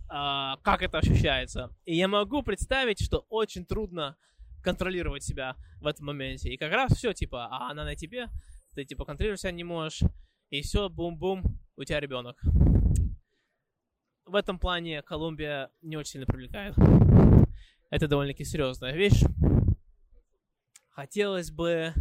а, 0.09 0.59
как 0.59 0.83
это 0.83 0.98
ощущается. 0.98 1.70
И 1.85 1.96
я 1.96 2.09
могу 2.09 2.42
представить, 2.42 3.03
что 3.03 3.27
очень 3.29 3.64
трудно 3.64 4.16
контролировать 4.62 5.25
себя 5.25 5.57
в 5.81 5.87
этом 5.87 6.07
моменте. 6.07 6.51
И 6.51 6.57
как 6.57 6.72
раз 6.72 6.92
все, 6.92 7.12
типа, 7.12 7.48
а 7.51 7.70
она 7.70 7.85
на 7.85 7.96
тебе, 7.96 8.29
ты, 8.75 8.85
типа, 8.85 9.05
контролировать 9.05 9.40
себя 9.40 9.53
не 9.53 9.64
можешь. 9.64 10.03
И 10.51 10.61
все, 10.61 10.88
бум-бум, 10.88 11.42
у 11.77 11.85
тебя 11.85 12.01
ребенок. 12.01 12.40
В 14.25 14.35
этом 14.35 14.59
плане 14.59 15.03
Колумбия 15.03 15.70
не 15.83 15.96
очень 15.96 16.12
сильно 16.12 16.27
привлекает. 16.27 16.75
Это 17.90 18.09
довольно-таки 18.09 18.44
серьезная 18.44 18.94
вещь. 18.94 19.22
Хотелось 20.92 21.50
бы, 21.50 21.94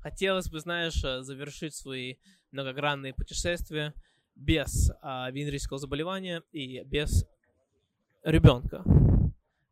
хотелось 0.00 0.50
бы, 0.50 0.58
знаешь, 0.58 1.02
э, 1.04 1.22
завершить 1.22 1.74
свои 1.74 2.16
многогранные 2.50 3.14
путешествия 3.14 3.94
без 4.34 4.90
а, 5.00 5.30
венерического 5.30 5.78
заболевания 5.78 6.42
и 6.50 6.82
без 6.82 7.24
ребенка. 8.24 8.82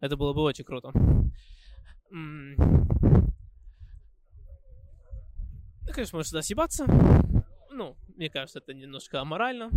Это 0.00 0.16
было 0.16 0.32
бы 0.32 0.42
очень 0.42 0.64
круто. 0.64 0.92
Ну, 2.10 2.56
конечно, 5.92 6.16
можно 6.16 6.28
сюда 6.28 6.42
съебаться. 6.42 6.86
Ну, 7.72 7.96
мне 8.16 8.30
кажется, 8.30 8.60
это 8.60 8.72
немножко 8.72 9.20
аморально. 9.20 9.70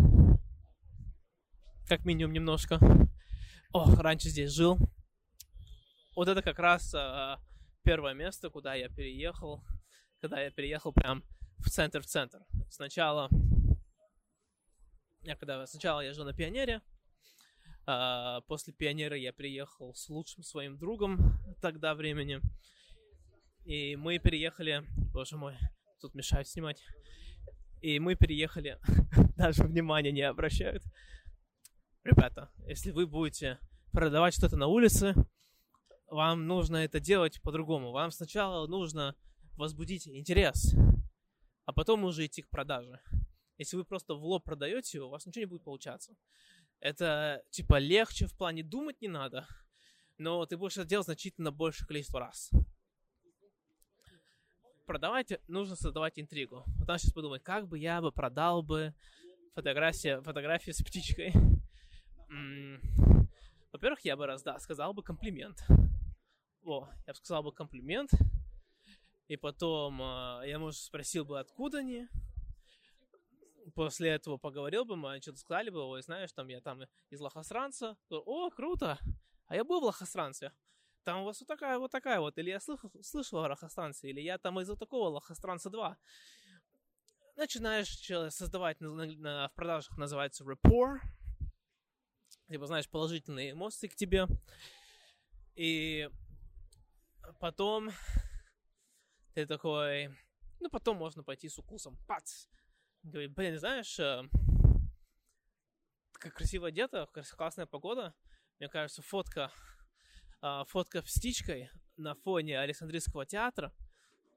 Как 1.88 2.06
минимум 2.06 2.34
немножко. 2.34 2.80
Ох, 3.74 4.00
раньше 4.00 4.30
здесь 4.30 4.52
жил. 4.52 4.78
Вот 6.16 6.28
это 6.28 6.44
как 6.44 6.60
раз 6.60 6.94
а, 6.94 7.40
первое 7.88 8.14
место, 8.14 8.50
куда 8.50 8.76
я 8.76 8.90
переехал, 8.90 9.64
когда 10.20 10.42
я 10.42 10.52
переехал 10.52 10.92
прям 10.92 11.24
в 11.60 11.70
центр 11.70 12.02
в 12.02 12.06
центр. 12.06 12.40
Сначала 12.70 13.30
я 15.22 15.38
когда 15.38 15.66
сначала 15.66 16.02
я 16.02 16.14
жил 16.14 16.26
на 16.26 16.34
Пионере, 16.34 16.82
а 17.86 18.42
после 18.42 18.74
Пионера 18.74 19.16
я 19.16 19.32
приехал 19.32 19.94
с 19.94 20.10
лучшим 20.10 20.44
своим 20.44 20.78
другом 20.78 21.40
тогда 21.62 21.96
времени, 21.96 22.42
и 23.64 23.96
мы 23.96 24.20
переехали, 24.20 24.84
боже 25.14 25.38
мой, 25.38 25.56
тут 26.02 26.14
мешают 26.14 26.50
снимать, 26.50 26.84
и 27.80 28.00
мы 28.00 28.16
переехали, 28.16 28.80
даже 29.38 29.64
внимания 29.64 30.12
не 30.12 30.24
обращают. 30.24 30.84
Ребята, 32.04 32.52
если 32.66 32.92
вы 32.92 33.08
будете 33.08 33.60
продавать 33.94 34.34
что-то 34.34 34.58
на 34.58 34.68
улице, 34.68 35.16
вам 36.10 36.48
нужно 36.48 36.78
это 36.78 37.00
делать 37.00 37.42
по-другому. 37.42 37.92
Вам 37.92 38.12
сначала 38.12 38.68
нужно 38.68 39.16
возбудить 39.58 40.08
интерес, 40.08 40.76
а 41.66 41.74
потом 41.74 42.04
уже 42.04 42.26
идти 42.26 42.42
к 42.42 42.50
продаже. 42.50 43.00
Если 43.58 43.76
вы 43.76 43.84
просто 43.84 44.14
в 44.14 44.24
лоб 44.24 44.44
продаете, 44.44 45.00
у 45.00 45.10
вас 45.10 45.26
ничего 45.26 45.42
не 45.42 45.48
будет 45.48 45.64
получаться. 45.64 46.16
Это 46.80 47.44
типа 47.50 47.80
легче 47.80 48.28
в 48.28 48.38
плане 48.38 48.64
думать 48.64 49.02
не 49.02 49.08
надо, 49.08 49.48
но 50.18 50.46
ты 50.46 50.58
будешь 50.58 50.78
это 50.78 50.86
делать 50.86 51.06
значительно 51.06 51.52
большее 51.52 51.88
количество 51.88 52.20
раз. 52.20 52.52
Продавать 54.86 55.34
нужно 55.48 55.76
создавать 55.76 56.20
интригу. 56.20 56.64
Вот 56.78 57.00
сейчас 57.00 57.12
подумать, 57.12 57.44
как 57.44 57.68
бы 57.68 57.78
я 57.78 58.00
бы 58.02 58.12
продал 58.12 58.62
бы 58.62 58.94
фотографии, 59.56 60.22
фотографии 60.22 60.72
с 60.72 60.82
птичкой. 60.82 61.34
Во-первых, 63.74 64.06
я 64.06 64.16
бы 64.16 64.28
разда, 64.28 64.58
сказал 64.60 64.94
бы 64.94 65.04
комплимент. 65.04 65.66
О, 66.68 66.90
я 67.06 67.14
бы 67.14 67.18
сказал 67.18 67.44
бы 67.44 67.54
комплимент. 67.54 68.12
И 69.30 69.38
потом 69.38 70.02
э, 70.02 70.50
я, 70.50 70.60
может, 70.60 70.82
спросил 70.82 71.24
бы, 71.24 71.40
откуда 71.40 71.78
они. 71.78 72.10
После 73.74 74.10
этого 74.10 74.36
поговорил 74.36 74.84
бы, 74.84 74.98
мы 74.98 75.22
что-то 75.22 75.38
сказали 75.38 75.70
бы, 75.70 75.80
ой, 75.80 76.02
знаешь, 76.02 76.34
там 76.34 76.50
я 76.50 76.60
там 76.60 76.82
из 77.10 77.22
Лохосранца, 77.22 77.96
о, 78.10 78.50
круто, 78.50 79.00
а 79.46 79.56
я 79.56 79.64
был 79.64 79.80
в 79.80 79.86
Лохосранце, 79.86 80.52
там 81.04 81.22
у 81.22 81.26
вас 81.26 81.40
вот 81.40 81.48
такая 81.48 81.78
вот 81.78 81.92
такая 81.92 82.20
вот, 82.20 82.38
или 82.38 82.50
я 82.50 82.60
слышал, 82.60 82.92
слышал 83.02 83.40
о 83.40 83.48
Лохостранце, 83.48 84.10
или 84.10 84.20
я 84.20 84.38
там 84.38 84.60
из 84.60 84.70
вот 84.70 84.80
такого 84.80 85.10
Лохостранца 85.10 85.70
2. 85.70 85.98
Начинаешь 87.38 87.98
создавать 88.34 88.82
на, 88.82 88.90
на, 88.90 89.48
в 89.48 89.54
продажах, 89.54 89.98
называется 89.98 90.44
rapport, 90.44 91.00
типа, 92.50 92.66
знаешь, 92.66 92.90
положительные 92.90 93.52
эмоции 93.52 93.88
к 93.88 93.96
тебе, 93.96 94.28
и 95.56 96.10
потом 97.40 97.92
ты 99.34 99.46
такой, 99.46 100.10
ну, 100.60 100.70
потом 100.70 100.98
можно 100.98 101.24
пойти 101.24 101.50
с 101.50 101.60
укусом, 101.60 101.98
пац, 102.08 102.48
Говорит, 103.04 103.34
блин, 103.36 103.58
знаешь, 103.58 103.98
э, 104.00 104.24
как 106.14 106.34
красиво 106.34 106.68
одета, 106.68 107.08
классная 107.38 107.66
погода. 107.66 108.14
Мне 108.60 108.68
кажется, 108.68 109.02
фотка, 109.02 109.52
э, 110.42 110.64
фотка 110.68 111.02
с 111.02 111.18
птичкой 111.18 111.70
на 111.96 112.16
фоне 112.16 112.60
Александрийского 112.60 113.26
театра 113.26 113.72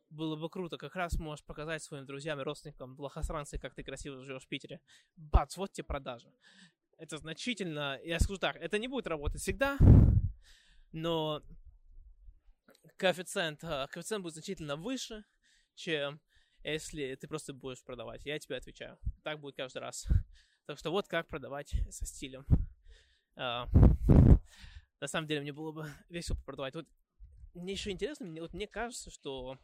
было 0.09 0.37
бы 0.37 0.49
круто. 0.49 0.77
Как 0.77 0.95
раз 0.95 1.19
можешь 1.19 1.45
показать 1.45 1.83
своим 1.83 2.07
друзьям 2.07 2.39
и 2.41 2.45
родственникам 2.45 2.99
лохосранцы, 2.99 3.59
как 3.59 3.75
ты 3.75 3.83
красиво 3.83 4.23
живешь 4.23 4.45
в 4.45 4.49
Питере. 4.49 4.81
Бац, 5.17 5.57
вот 5.57 5.73
тебе 5.73 5.85
продажа. 5.85 6.33
Это 6.97 7.17
значительно, 7.17 7.99
я 8.05 8.21
скажу 8.21 8.39
так, 8.39 8.57
это 8.57 8.79
не 8.79 8.87
будет 8.87 9.07
работать 9.07 9.41
всегда, 9.41 9.79
но 10.93 11.43
коэффициент, 12.97 13.63
э, 13.65 13.87
коэффициент 13.91 14.23
будет 14.23 14.35
значительно 14.35 14.77
выше, 14.77 15.25
чем 15.75 16.21
если 16.63 17.15
ты 17.15 17.29
просто 17.29 17.53
будешь 17.53 17.83
продавать. 17.83 18.25
Я 18.27 18.39
тебе 18.39 18.57
отвечаю. 18.57 18.99
Так 19.23 19.41
будет 19.41 19.57
каждый 19.57 19.79
раз. 19.79 20.07
Так 20.67 20.79
что 20.79 20.91
вот 20.91 21.09
как 21.09 21.27
продавать 21.27 21.73
со 21.91 22.07
стилем. 22.07 22.47
А, 23.35 23.67
на 25.01 25.07
самом 25.07 25.27
деле 25.27 25.41
мне 25.41 25.53
было 25.53 25.73
бы 25.73 25.91
весело 26.09 26.37
продавать. 26.45 26.75
Вот 26.75 26.87
мне 27.55 27.73
еще 27.73 27.91
интересно, 27.91 28.27
мне, 28.27 28.41
вот 28.41 28.55
мне 28.55 28.69
кажется, 28.69 29.11
что 29.11 29.59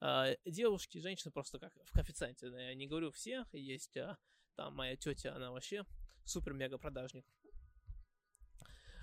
а, 0.00 0.34
девушки, 0.44 0.98
женщины 0.98 1.30
просто 1.30 1.58
как 1.58 1.72
в 1.84 1.92
коэффициенте. 1.92 2.48
Я 2.48 2.74
не 2.74 2.88
говорю 2.88 3.12
все, 3.12 3.44
есть 3.52 3.96
а, 3.96 4.18
там 4.56 4.74
моя 4.74 4.96
тетя, 4.96 5.34
она 5.34 5.52
вообще 5.52 5.84
супер-мега 6.24 6.78
продажник. 6.78 7.24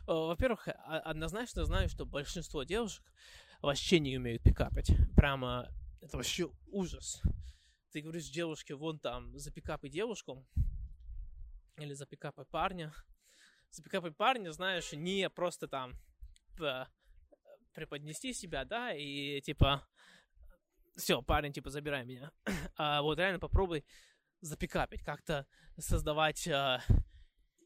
Во-первых, 0.10 0.68
однозначно 0.86 1.66
знаю, 1.66 1.88
что 1.88 2.04
большинство 2.04 2.64
девушек 2.64 3.06
вообще 3.62 4.00
не 4.00 4.18
умеют 4.18 4.42
пикапить. 4.42 4.92
Прямо 5.16 5.70
это 6.02 6.18
вообще 6.18 6.50
ужас. 6.72 7.22
Ты 7.92 8.02
говоришь 8.02 8.30
девушке, 8.30 8.74
вон 8.74 8.98
там, 9.00 9.38
запикапай 9.38 9.90
девушку, 9.90 10.48
или 11.78 11.94
запикапай 11.94 12.46
парня. 12.46 12.92
Запикапай 13.70 14.12
парня, 14.12 14.52
знаешь, 14.52 14.92
не 14.94 15.30
просто 15.30 15.68
там 15.68 15.94
преподнести 17.76 18.34
себя, 18.34 18.66
да, 18.66 18.92
и 18.94 19.42
типа, 19.42 19.88
все, 20.96 21.22
парень, 21.22 21.54
типа, 21.54 21.70
забирай 21.70 22.04
меня. 22.04 22.32
А 22.78 23.04
вот 23.04 23.20
реально 23.20 23.40
попробуй 23.40 23.86
запикапить, 24.42 25.04
как-то 25.04 25.46
создавать 25.78 26.48
э, 26.48 26.80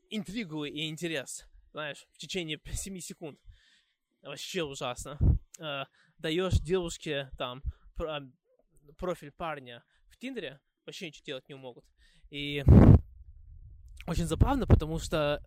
интригу 0.10 0.66
и 0.66 0.90
интерес, 0.90 1.46
знаешь, 1.74 2.08
в 2.12 2.18
течение 2.18 2.60
7 2.72 3.00
секунд. 3.00 3.40
Вообще 4.22 4.64
ужасно. 4.64 5.18
Э, 5.60 5.84
даешь 6.18 6.60
девушке 6.60 7.30
там 7.38 7.62
профиль 8.98 9.32
парня 9.32 9.84
в 10.10 10.18
Тиндере, 10.18 10.60
вообще 10.86 11.08
ничего 11.08 11.26
делать 11.26 11.50
не 11.50 11.56
могут. 11.56 11.84
И 12.30 12.64
очень 14.08 14.26
забавно, 14.26 14.66
потому 14.66 15.00
что 15.00 15.44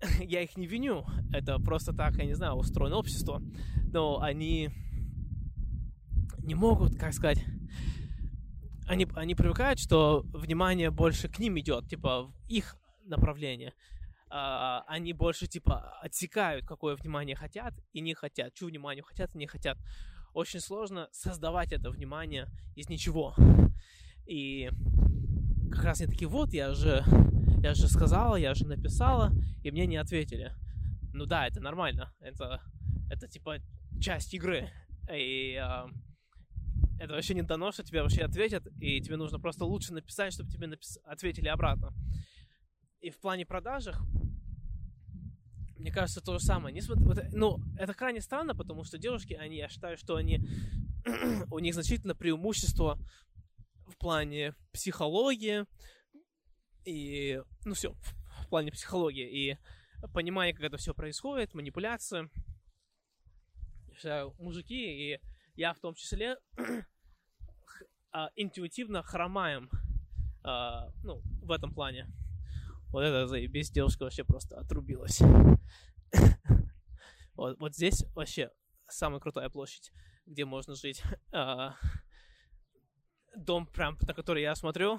я 0.20 0.42
их 0.42 0.56
не 0.56 0.66
виню. 0.66 1.06
Это 1.32 1.58
просто 1.58 1.92
так, 1.94 2.16
я 2.16 2.26
не 2.26 2.34
знаю, 2.34 2.54
устроено 2.54 2.96
общество. 2.96 3.40
Но 3.92 4.20
они 4.20 4.70
не 6.38 6.54
могут, 6.54 6.98
как 6.98 7.14
сказать, 7.14 7.42
они, 8.86 9.06
они 9.14 9.34
привыкают, 9.34 9.78
что 9.78 10.22
внимание 10.32 10.90
больше 10.90 11.28
к 11.28 11.38
ним 11.38 11.58
идет, 11.58 11.88
типа 11.88 12.24
в 12.24 12.34
их 12.48 12.76
направление 13.04 13.72
а, 14.36 14.84
они 14.88 15.12
больше 15.12 15.46
типа 15.46 15.96
отсекают, 16.02 16.66
какое 16.66 16.96
внимание 16.96 17.36
хотят 17.36 17.72
и 17.92 18.00
не 18.00 18.14
хотят, 18.14 18.52
чего 18.54 18.68
внимание 18.68 19.04
хотят 19.04 19.32
и 19.34 19.38
не 19.38 19.46
хотят. 19.46 19.78
Очень 20.32 20.58
сложно 20.58 21.08
создавать 21.12 21.72
это 21.72 21.90
внимание 21.90 22.48
из 22.74 22.88
ничего. 22.88 23.36
И 24.26 24.70
как 25.70 25.84
раз 25.84 26.00
они 26.00 26.10
такие, 26.10 26.26
вот, 26.26 26.52
я 26.52 26.74
же, 26.74 27.04
я 27.62 27.74
же 27.74 27.86
сказала, 27.86 28.34
я 28.34 28.54
же 28.54 28.66
написала, 28.66 29.30
и 29.62 29.70
мне 29.70 29.86
не 29.86 29.98
ответили. 29.98 30.52
Ну 31.12 31.26
да, 31.26 31.46
это 31.46 31.60
нормально, 31.60 32.12
это, 32.18 32.60
это 33.08 33.28
типа 33.28 33.58
часть 34.00 34.34
игры. 34.34 34.68
И 35.12 35.62
э, 35.62 35.86
это 36.98 37.14
вообще 37.14 37.34
не 37.34 37.42
дано, 37.42 37.72
что 37.72 37.82
тебе 37.82 38.02
вообще 38.02 38.22
ответят, 38.22 38.66
и 38.80 39.00
тебе 39.00 39.16
нужно 39.16 39.38
просто 39.38 39.64
лучше 39.64 39.92
написать, 39.92 40.32
чтобы 40.32 40.50
тебе 40.50 40.66
напис... 40.66 40.98
ответили 41.04 41.48
обратно. 41.48 41.92
И 43.00 43.10
в 43.10 43.18
плане 43.18 43.44
продажах, 43.44 44.00
мне 45.76 45.90
кажется, 45.90 46.20
то 46.20 46.38
же 46.38 46.44
самое. 46.44 46.74
Несмотря, 46.74 47.04
вот, 47.04 47.18
ну, 47.32 47.58
это 47.78 47.94
крайне 47.94 48.20
странно, 48.20 48.54
потому 48.54 48.84
что 48.84 48.96
девушки, 48.96 49.34
они, 49.34 49.56
я 49.56 49.68
считаю, 49.68 49.98
что 49.98 50.16
они, 50.16 50.40
у 51.50 51.58
них 51.58 51.74
значительно 51.74 52.14
преимущество 52.14 52.98
в 53.86 53.98
плане 53.98 54.54
психологии 54.72 55.66
и, 56.84 57.42
ну, 57.64 57.74
все, 57.74 57.92
в 57.92 58.48
плане 58.48 58.70
психологии 58.70 59.50
и 59.50 59.58
понимания, 60.12 60.54
как 60.54 60.64
это 60.64 60.76
все 60.76 60.94
происходит, 60.94 61.54
манипуляции. 61.54 62.30
Мужики, 64.38 65.12
и 65.14 65.20
я 65.56 65.72
в 65.72 65.80
том 65.80 65.94
числе, 65.94 66.36
а, 68.12 68.30
интуитивно 68.36 69.02
хромаем, 69.02 69.70
а, 70.42 70.90
ну, 71.02 71.22
в 71.42 71.50
этом 71.50 71.72
плане. 71.74 72.06
Вот 72.90 73.02
это 73.02 73.26
заебись, 73.26 73.70
девушка 73.70 74.04
вообще 74.04 74.24
просто 74.24 74.58
отрубилась. 74.58 75.20
Вот, 77.36 77.58
вот 77.58 77.74
здесь 77.74 78.04
вообще 78.14 78.52
самая 78.86 79.18
крутая 79.18 79.48
площадь, 79.48 79.90
где 80.24 80.44
можно 80.44 80.76
жить. 80.76 81.02
А, 81.32 81.74
дом, 83.36 83.66
прям 83.66 83.98
на 84.02 84.14
который 84.14 84.42
я 84.42 84.54
смотрю, 84.54 84.98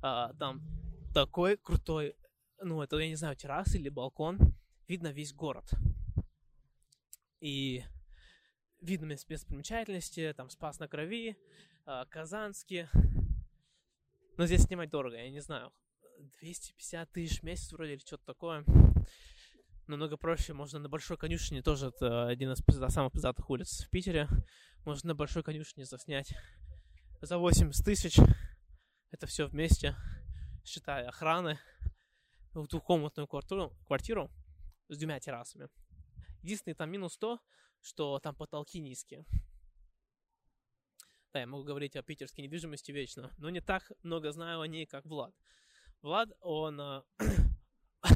там 0.00 0.60
такой 1.12 1.56
крутой, 1.56 2.14
ну, 2.62 2.80
это, 2.80 2.96
я 2.98 3.08
не 3.08 3.16
знаю, 3.16 3.34
терраса 3.34 3.78
или 3.78 3.88
балкон, 3.88 4.38
видно 4.86 5.08
весь 5.08 5.34
город. 5.34 5.68
И 7.40 7.82
видно 8.80 9.06
местопримечательности, 9.06 10.32
там 10.36 10.50
Спас 10.50 10.78
на 10.78 10.88
Крови, 10.88 11.36
а, 11.86 12.06
Казанский. 12.06 12.88
Но 14.36 14.46
здесь 14.46 14.62
снимать 14.62 14.90
дорого, 14.90 15.16
я 15.16 15.30
не 15.30 15.40
знаю. 15.40 15.72
250 16.40 17.10
тысяч 17.12 17.40
в 17.40 17.42
месяц 17.42 17.72
вроде 17.72 17.94
или 17.94 18.00
что-то 18.00 18.24
такое. 18.24 18.64
Намного 19.86 20.16
проще, 20.16 20.52
можно 20.52 20.78
на 20.78 20.88
Большой 20.88 21.16
конюшне, 21.16 21.62
тоже 21.62 21.88
это 21.88 22.28
один 22.28 22.52
из 22.52 22.62
самых 22.92 23.12
пиздатых 23.12 23.48
улиц 23.50 23.84
в 23.84 23.90
Питере. 23.90 24.28
Можно 24.84 25.08
на 25.08 25.14
Большой 25.14 25.42
конюшне 25.42 25.84
заснять 25.84 26.32
за 27.20 27.38
80 27.38 27.84
тысяч. 27.84 28.18
Это 29.10 29.26
все 29.26 29.46
вместе, 29.46 29.96
считая 30.64 31.08
охраны, 31.08 31.58
в 32.52 32.66
двухкомнатную 32.66 33.26
квартиру, 33.26 33.76
квартиру 33.86 34.30
с 34.88 34.96
двумя 34.96 35.20
террасами. 35.20 35.68
Единственный 36.42 36.74
там 36.74 36.90
минус 36.90 37.16
то, 37.16 37.38
что 37.80 38.18
там 38.18 38.34
потолки 38.34 38.80
низкие. 38.80 39.24
Да, 41.32 41.40
я 41.40 41.46
могу 41.46 41.62
говорить 41.62 41.94
о 41.96 42.02
питерской 42.02 42.42
недвижимости 42.42 42.90
вечно, 42.90 43.32
но 43.38 43.50
не 43.50 43.60
так 43.60 43.92
много 44.02 44.32
знаю 44.32 44.60
о 44.60 44.66
ней, 44.66 44.86
как 44.86 45.06
Влад. 45.06 45.34
Влад, 46.02 46.30
он... 46.40 46.80
Э, 46.80 47.02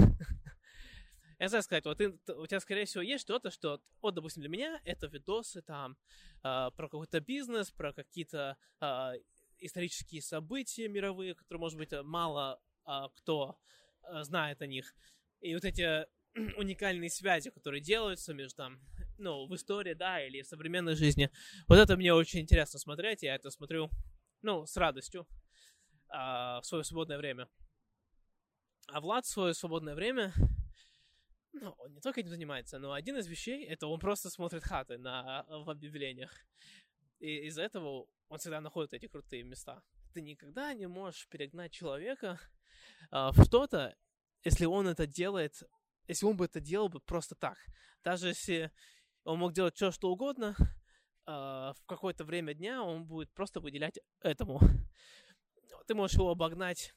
я 1.39 1.49
знаю 1.49 1.63
сказать, 1.63 1.85
вот 1.85 1.99
ты, 1.99 2.09
у 2.33 2.47
тебя, 2.47 2.59
скорее 2.59 2.87
всего, 2.87 3.03
есть 3.03 3.23
что-то, 3.23 3.51
что, 3.51 3.81
вот, 4.01 4.15
допустим, 4.15 4.41
для 4.41 4.51
меня 4.51 4.81
это 4.85 5.07
видосы 5.07 5.63
там 5.63 5.97
э, 6.43 6.71
про 6.77 6.89
какой-то 6.89 7.21
бизнес, 7.21 7.71
про 7.71 7.93
какие-то 7.93 8.57
э, 8.81 9.13
исторические 9.61 10.21
события 10.21 10.89
мировые, 10.89 11.37
которые, 11.37 11.61
может 11.61 11.79
быть, 11.79 11.93
мало 12.03 12.61
э, 12.87 12.91
кто 13.15 13.57
э, 14.03 14.25
знает 14.25 14.61
о 14.61 14.67
них. 14.67 14.93
И 15.41 15.55
вот 15.55 15.65
эти 15.65 16.07
уникальные 16.57 17.11
связи, 17.11 17.51
которые 17.51 17.81
делаются 17.81 18.35
между 18.35 18.57
там, 18.57 18.81
ну, 19.19 19.47
в 19.47 19.55
истории, 19.55 19.95
да, 19.95 20.25
или 20.25 20.43
в 20.43 20.47
современной 20.47 20.95
жизни. 20.95 21.31
Вот 21.69 21.79
это 21.79 21.97
мне 21.97 22.13
очень 22.13 22.41
интересно 22.41 22.79
смотреть, 22.79 23.23
я 23.23 23.35
это 23.35 23.51
смотрю, 23.51 23.91
ну, 24.43 24.67
с 24.67 24.77
радостью 24.77 25.27
э, 26.09 26.17
в 26.17 26.63
свое 26.63 26.85
свободное 26.85 27.19
время. 27.19 27.49
А 28.89 29.01
Влад 29.01 29.25
в 29.25 29.29
свое 29.29 29.55
свободное 29.55 29.95
время 29.95 30.33
ну, 31.55 31.75
он 31.79 31.93
не 31.95 32.01
только 32.01 32.21
этим 32.21 32.31
занимается, 32.31 32.79
но 32.79 32.93
один 32.93 33.17
из 33.17 33.27
вещей, 33.27 33.65
это 33.65 33.87
он 33.87 34.01
просто 34.01 34.29
смотрит 34.29 34.65
хаты 34.65 34.99
на, 34.99 35.45
в 35.49 35.71
объявлениях. 35.71 36.33
И 37.21 37.47
из-за 37.47 37.63
этого 37.63 38.07
он 38.29 38.39
всегда 38.39 38.61
находит 38.61 38.93
эти 38.93 39.07
крутые 39.07 39.45
места. 39.45 39.83
Ты 40.13 40.21
никогда 40.21 40.75
не 40.75 40.87
можешь 40.87 41.29
перегнать 41.29 41.73
человека 41.73 42.41
э, 43.11 43.31
в 43.33 43.45
что-то, 43.45 43.97
если 44.43 44.67
он 44.67 44.89
это 44.89 45.07
делает, 45.07 45.63
если 46.09 46.27
он 46.27 46.37
бы 46.37 46.47
это 46.47 46.61
делал 46.61 46.89
бы 46.89 47.01
просто 47.01 47.35
так. 47.35 47.57
Даже 48.03 48.29
если 48.29 48.71
он 49.25 49.39
мог 49.39 49.53
делать 49.53 49.75
все, 49.75 49.91
что 49.91 50.11
угодно, 50.11 50.55
э, 50.59 50.65
в 51.27 51.77
какое-то 51.87 52.25
время 52.25 52.55
дня 52.55 52.83
он 52.83 53.05
будет 53.05 53.33
просто 53.33 53.61
выделять 53.61 53.99
этому. 54.21 54.61
Ты 55.87 55.95
можешь 55.95 56.17
его 56.17 56.31
обогнать, 56.31 56.95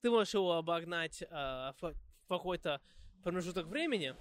ты 0.00 0.10
можешь 0.10 0.34
его 0.34 0.54
обогнать 0.54 1.22
э, 1.22 1.26
в 1.28 1.94
какой-то 2.28 2.80
промежуток 3.22 3.66
времени, 3.66 4.16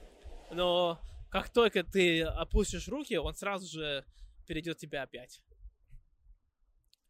но 0.52 0.99
как 1.30 1.49
только 1.49 1.84
ты 1.84 2.21
опустишь 2.23 2.88
руки, 2.88 3.17
он 3.17 3.34
сразу 3.34 3.67
же 3.67 4.06
перейдет 4.45 4.78
тебя 4.78 5.04
опять. 5.04 5.41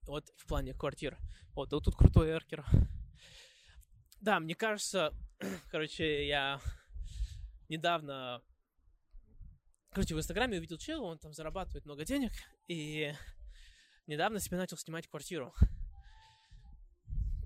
Вот 0.03 0.29
в 0.37 0.47
плане 0.47 0.73
квартир. 0.73 1.17
Вот, 1.53 1.71
вот 1.71 1.83
тут 1.83 1.95
крутой 1.95 2.29
эркер. 2.29 2.65
Да, 4.21 4.39
мне 4.39 4.55
кажется, 4.55 5.13
короче, 5.71 6.25
я 6.27 6.59
недавно, 7.69 8.41
короче, 9.93 10.15
в 10.15 10.17
Инстаграме 10.19 10.57
увидел 10.57 10.77
чела, 10.77 11.03
он 11.03 11.19
там 11.19 11.33
зарабатывает 11.33 11.85
много 11.85 12.03
денег, 12.03 12.31
и 12.67 13.13
недавно 14.07 14.39
себе 14.39 14.57
начал 14.57 14.77
снимать 14.77 15.07
квартиру. 15.07 15.53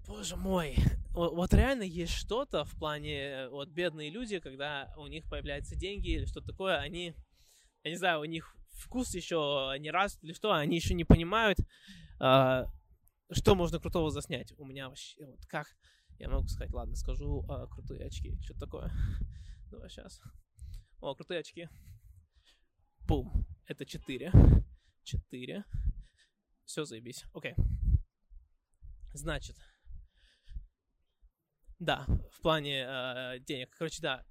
Боже 0.08 0.38
мой, 0.38 0.78
вот 1.14 1.54
реально 1.54 1.84
есть 1.84 2.14
что-то 2.14 2.64
в 2.64 2.72
плане, 2.80 3.50
вот 3.50 3.70
бедные 3.70 4.10
люди, 4.10 4.40
когда 4.40 4.94
у 4.98 5.08
них 5.08 5.26
появляются 5.30 5.76
деньги 5.76 6.12
или 6.12 6.26
что-то 6.26 6.52
такое, 6.52 6.78
они, 6.78 7.14
я 7.84 7.92
не 7.92 7.98
знаю, 7.98 8.22
у 8.22 8.26
них 8.26 8.56
вкус 8.72 9.14
еще 9.14 9.76
не 9.80 9.92
раз 9.92 10.18
или 10.22 10.32
что, 10.32 10.54
они 10.54 10.78
еще 10.78 10.94
не 10.94 11.04
понимают, 11.04 11.60
э, 12.22 12.64
что 13.32 13.56
можно 13.56 13.80
крутого 13.80 14.10
заснять. 14.10 14.54
У 14.58 14.66
меня 14.66 14.88
вообще, 14.88 15.26
вот 15.26 15.46
как, 15.48 15.68
я 16.20 16.30
могу 16.30 16.48
сказать, 16.48 16.72
ладно, 16.72 16.96
скажу 16.96 17.46
э, 17.50 17.68
крутые 17.70 18.06
очки, 18.06 18.38
что 18.44 18.58
такое. 18.58 18.92
Давай 19.72 19.90
сейчас. 19.90 20.22
О, 21.02 21.14
крутые 21.16 21.42
очки. 21.42 21.68
Бум. 23.08 23.48
Это 23.66 23.86
4. 23.86 24.32
4. 25.04 25.64
Все, 26.66 26.84
заебись. 26.84 27.24
Окей. 27.34 27.56
Значит, 29.14 29.56
да, 31.80 32.06
в 32.32 32.42
плане 32.42 32.86
э, 32.86 33.40
денег. 33.40 33.70
Короче, 33.78 34.02
да. 34.02 34.26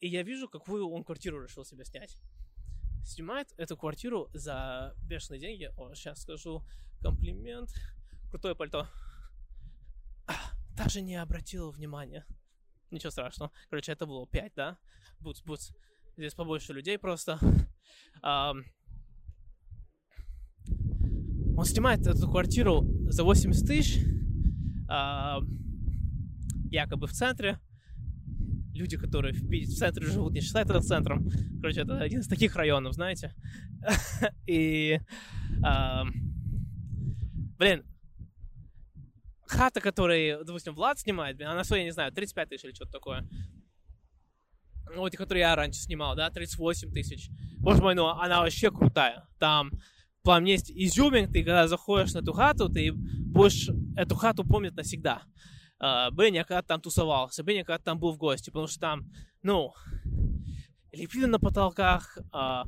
И 0.00 0.08
я 0.08 0.22
вижу, 0.22 0.48
какую 0.48 0.88
он 0.88 1.04
квартиру 1.04 1.42
решил 1.42 1.66
себе 1.66 1.84
снять. 1.84 2.16
Снимает 3.04 3.52
эту 3.58 3.76
квартиру 3.76 4.30
за 4.32 4.94
бешеные 5.02 5.40
деньги. 5.40 5.70
О, 5.76 5.92
сейчас 5.94 6.22
скажу 6.22 6.64
комплимент. 7.00 7.68
Крутое 8.30 8.54
пальто. 8.54 8.88
даже 10.76 11.02
не 11.02 11.16
обратил 11.16 11.72
внимания. 11.72 12.24
Ничего 12.90 13.10
страшного. 13.10 13.52
Короче, 13.68 13.92
это 13.92 14.06
было 14.06 14.26
5, 14.26 14.54
да? 14.54 14.78
Бутс, 15.20 15.42
бутс. 15.42 15.74
Здесь 16.18 16.34
побольше 16.34 16.72
людей 16.72 16.98
просто. 16.98 17.38
Он 18.24 18.64
снимает 21.64 22.04
эту 22.08 22.28
квартиру 22.28 22.84
за 23.08 23.22
80 23.22 23.64
тысяч. 23.64 24.04
Якобы 26.72 27.06
в 27.06 27.12
центре. 27.12 27.60
Люди, 28.74 28.96
которые 28.96 29.32
в, 29.32 29.76
центре 29.76 30.06
живут, 30.06 30.32
не 30.32 30.40
считают 30.40 30.68
это 30.70 30.80
центром. 30.80 31.30
Короче, 31.60 31.82
это 31.82 32.00
один 32.00 32.18
из 32.20 32.26
таких 32.26 32.56
районов, 32.56 32.94
знаете. 32.94 33.32
И, 34.48 34.98
блин, 37.58 37.84
хата, 39.46 39.80
которую, 39.80 40.44
допустим, 40.44 40.74
Влад 40.74 40.98
снимает, 40.98 41.40
она 41.40 41.62
стоит, 41.62 41.78
я 41.78 41.84
не 41.84 41.92
знаю, 41.92 42.12
35 42.12 42.48
тысяч 42.48 42.64
или 42.64 42.72
что-то 42.72 42.90
такое. 42.90 43.24
Вот, 44.96 45.16
которую 45.16 45.40
я 45.40 45.54
раньше 45.54 45.80
снимал, 45.80 46.16
да, 46.16 46.30
38 46.30 46.92
тысяч. 46.92 47.30
Боже 47.58 47.82
мой, 47.82 47.94
ну 47.94 48.08
она 48.08 48.40
вообще 48.40 48.70
крутая. 48.70 49.28
Там, 49.38 49.70
план 50.22 50.44
есть 50.44 50.70
изюминг, 50.70 51.32
ты 51.32 51.44
когда 51.44 51.68
заходишь 51.68 52.14
на 52.14 52.18
эту 52.18 52.32
хату, 52.32 52.68
ты 52.68 52.92
будешь 52.92 53.68
эту 53.96 54.16
хату 54.16 54.44
помнить 54.44 54.74
навсегда 54.74 55.22
э, 55.80 56.10
Бенни 56.12 56.38
когда 56.42 56.62
там 56.62 56.80
тусовался, 56.80 57.42
Бенни 57.42 57.62
когда 57.62 57.78
там 57.78 57.98
был 57.98 58.12
в 58.12 58.18
гости, 58.18 58.50
потому 58.50 58.66
что 58.66 58.80
там, 58.80 59.10
ну, 59.42 59.74
лепили 60.92 61.26
на 61.26 61.38
потолках, 61.38 62.18
э, 62.32 62.62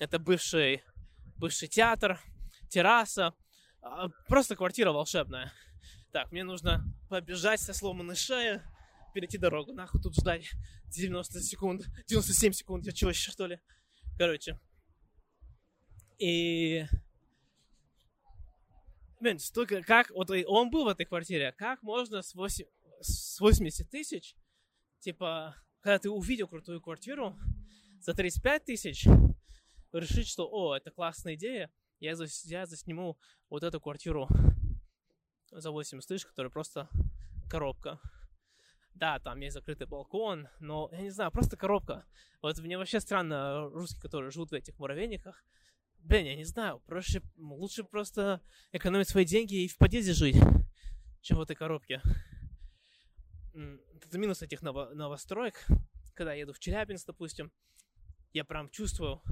это 0.00 0.18
бывший, 0.18 0.82
бывший 1.36 1.68
театр, 1.68 2.20
терраса, 2.68 3.34
э, 3.82 3.86
просто 4.28 4.56
квартира 4.56 4.92
волшебная. 4.92 5.52
Так, 6.12 6.30
мне 6.30 6.44
нужно 6.44 6.84
побежать 7.08 7.60
со 7.60 7.72
сломанной 7.72 8.16
шеей, 8.16 8.60
перейти 9.12 9.38
дорогу, 9.38 9.72
нахуй 9.72 10.00
тут 10.00 10.14
ждать 10.14 10.50
90 10.86 11.40
секунд, 11.40 11.86
97 12.08 12.52
секунд, 12.52 12.86
я 12.86 12.92
чего 12.92 13.10
еще, 13.10 13.30
что 13.30 13.46
ли? 13.46 13.60
Короче. 14.18 14.58
И 16.18 16.84
Блин, 19.22 19.38
столько, 19.38 19.82
как, 19.82 20.10
вот 20.10 20.30
он 20.48 20.70
был 20.70 20.84
в 20.84 20.88
этой 20.88 21.06
квартире, 21.06 21.52
как 21.52 21.80
можно 21.84 22.22
с, 22.22 22.34
8, 22.34 22.66
с 23.02 23.38
80 23.38 23.88
тысяч, 23.88 24.34
типа, 24.98 25.54
когда 25.80 26.00
ты 26.00 26.10
увидел 26.10 26.48
крутую 26.48 26.80
квартиру 26.80 27.38
за 28.00 28.14
35 28.14 28.64
тысяч, 28.64 29.06
решить, 29.92 30.26
что, 30.26 30.48
о, 30.50 30.76
это 30.76 30.90
классная 30.90 31.36
идея, 31.36 31.70
я, 32.00 32.16
зас, 32.16 32.44
я 32.46 32.66
засниму 32.66 33.16
вот 33.48 33.62
эту 33.62 33.80
квартиру 33.80 34.26
за 35.52 35.70
80 35.70 36.04
тысяч, 36.04 36.26
которая 36.26 36.50
просто 36.50 36.88
коробка. 37.48 38.00
Да, 38.94 39.18
там 39.18 39.40
есть 39.40 39.54
закрытый 39.54 39.86
балкон, 39.86 40.48
но, 40.60 40.88
я 40.92 41.00
не 41.00 41.10
знаю, 41.10 41.30
просто 41.30 41.56
коробка. 41.56 42.04
Вот 42.40 42.58
мне 42.58 42.76
вообще 42.78 43.00
странно 43.00 43.68
русские, 43.70 44.02
которые 44.02 44.30
живут 44.30 44.50
в 44.50 44.54
этих 44.54 44.78
муравейниках, 44.78 45.44
блин, 45.98 46.26
я 46.26 46.36
не 46.36 46.44
знаю, 46.44 46.80
проще, 46.86 47.22
лучше 47.36 47.84
просто 47.84 48.40
экономить 48.72 49.08
свои 49.08 49.24
деньги 49.24 49.64
и 49.64 49.68
в 49.68 49.78
подъезде 49.78 50.12
жить, 50.12 50.36
чем 51.20 51.38
в 51.38 51.40
этой 51.40 51.56
коробке. 51.56 52.02
Это 53.54 54.18
минус 54.18 54.42
этих 54.42 54.62
ново- 54.62 54.92
новостроек. 54.94 55.64
Когда 56.14 56.32
я 56.32 56.40
еду 56.40 56.52
в 56.52 56.58
Челябинск, 56.58 57.06
допустим, 57.06 57.52
я 58.32 58.44
прям 58.44 58.68
чувствую... 58.70 59.22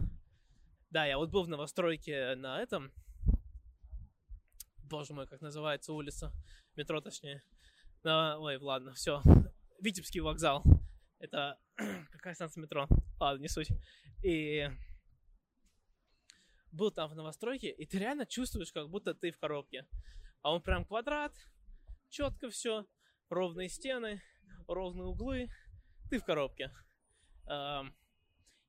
Да, 0.90 1.06
я 1.06 1.18
вот 1.18 1.30
был 1.30 1.44
в 1.44 1.48
новостройке 1.48 2.34
на 2.36 2.60
этом... 2.60 2.92
Боже 4.78 5.14
мой, 5.14 5.26
как 5.26 5.40
называется 5.40 5.92
улица? 5.92 6.32
Метро, 6.76 7.00
точнее. 7.00 7.42
На... 8.02 8.38
Ой, 8.38 8.56
ладно, 8.56 8.92
все. 8.94 9.22
Витебский 9.80 10.20
вокзал. 10.20 10.64
Это... 11.18 11.58
Какая 12.12 12.34
станция 12.34 12.62
метро? 12.62 12.88
Ладно, 13.18 13.42
не 13.42 13.48
суть. 13.48 13.68
И 14.22 14.68
был 16.72 16.90
там 16.90 17.10
в 17.10 17.14
новостройке, 17.14 17.70
и 17.70 17.86
ты 17.86 17.98
реально 17.98 18.26
чувствуешь, 18.26 18.72
как 18.72 18.88
будто 18.88 19.14
ты 19.14 19.32
в 19.32 19.38
коробке. 19.38 19.86
А 20.42 20.52
он 20.52 20.62
прям 20.62 20.84
квадрат, 20.84 21.34
четко 22.08 22.48
все, 22.50 22.86
ровные 23.28 23.68
стены, 23.68 24.22
ровные 24.68 25.06
углы, 25.06 25.48
ты 26.10 26.18
в 26.18 26.24
коробке. 26.24 26.72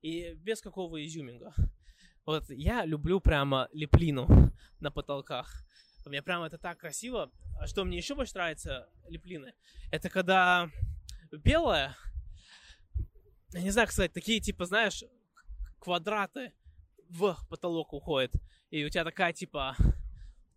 И 0.02 0.34
без 0.34 0.62
какого 0.62 1.04
изюминга. 1.06 1.54
Вот 2.26 2.50
я 2.50 2.86
люблю 2.86 3.20
прямо 3.20 3.70
леплину 3.72 4.52
на 4.80 4.92
потолках. 4.92 5.64
Меня 6.06 6.24
прямо 6.24 6.48
это 6.48 6.58
так 6.58 6.78
красиво. 6.80 7.32
А 7.60 7.68
что 7.68 7.86
мне 7.86 7.98
еще 7.98 8.16
больше 8.16 8.34
нравится 8.34 8.90
леплины, 9.08 9.54
это 9.92 10.10
когда 10.10 10.70
белая, 11.32 11.96
я 13.54 13.62
не 13.62 13.70
знаю, 13.70 13.88
сказать, 13.88 14.14
такие 14.14 14.40
типа, 14.40 14.66
знаешь, 14.66 15.04
квадраты, 15.80 16.54
в 17.10 17.38
потолок 17.50 17.94
уходит. 17.94 18.34
И 18.70 18.84
у 18.86 18.90
тебя 18.90 19.04
такая, 19.04 19.34
типа, 19.34 19.76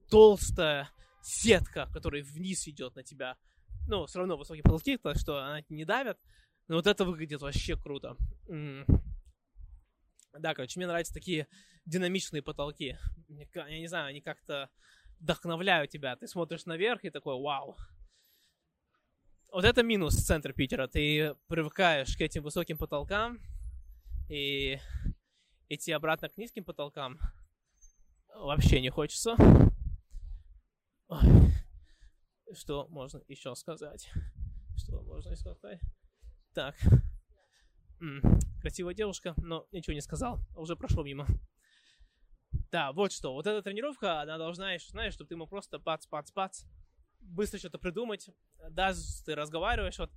толстая 0.08 0.88
сетка, 1.22 1.88
которая 1.92 2.22
вниз 2.22 2.66
идет 2.68 2.94
на 2.94 3.02
тебя. 3.02 3.36
Ну, 3.88 4.06
все 4.06 4.20
равно 4.20 4.36
высокие 4.36 4.62
потолки, 4.62 4.96
так 4.96 5.16
что 5.16 5.38
она 5.38 5.62
не 5.68 5.84
давят, 5.84 6.18
Ну 6.68 6.76
вот 6.76 6.86
это 6.86 7.04
выглядит 7.04 7.42
вообще 7.42 7.76
круто. 7.76 8.16
Да, 10.32 10.54
короче, 10.54 10.78
мне 10.78 10.86
нравятся 10.86 11.12
такие 11.12 11.46
динамичные 11.84 12.42
потолки. 12.42 12.96
Я 13.28 13.78
не 13.78 13.86
знаю, 13.86 14.06
они 14.06 14.20
как-то 14.20 14.70
вдохновляют 15.24 15.90
тебя. 15.90 16.16
Ты 16.16 16.28
смотришь 16.28 16.66
наверх 16.66 17.04
и 17.04 17.10
такой, 17.10 17.40
вау. 17.40 17.76
Вот 19.50 19.64
это 19.64 19.82
минус 19.82 20.14
центра 20.14 20.52
Питера. 20.52 20.86
Ты 20.86 21.34
привыкаешь 21.48 22.16
к 22.16 22.20
этим 22.20 22.42
высоким 22.42 22.76
потолкам 22.76 23.38
и 24.28 24.78
идти 25.68 25.92
обратно 25.92 26.28
к 26.28 26.36
низким 26.36 26.64
потолкам 26.64 27.18
вообще 28.28 28.80
не 28.80 28.90
хочется. 28.90 29.34
Ой. 31.08 31.20
Что 32.52 32.86
можно 32.88 33.22
еще 33.26 33.54
сказать? 33.54 34.10
Что 34.76 35.00
можно 35.02 35.30
еще 35.30 35.54
сказать? 35.54 35.80
Так. 36.52 36.76
М-м, 38.00 38.38
красивая 38.60 38.92
девушка, 38.92 39.32
но 39.38 39.66
ничего 39.72 39.94
не 39.94 40.02
сказал. 40.02 40.38
Уже 40.54 40.76
прошло 40.76 41.02
мимо. 41.02 41.26
Да, 42.74 42.90
вот 42.90 43.12
что. 43.12 43.34
Вот 43.34 43.46
эта 43.46 43.62
тренировка, 43.62 44.22
она 44.22 44.36
должна, 44.36 44.76
знаешь, 44.90 45.12
чтобы 45.12 45.28
ты 45.28 45.36
мог 45.36 45.48
просто 45.48 45.78
пац-пац-пац 45.78 46.64
быстро 47.20 47.60
что-то 47.60 47.78
придумать. 47.78 48.30
Даже 48.68 48.98
ты 49.24 49.36
разговариваешь, 49.36 49.96
вот, 50.00 50.10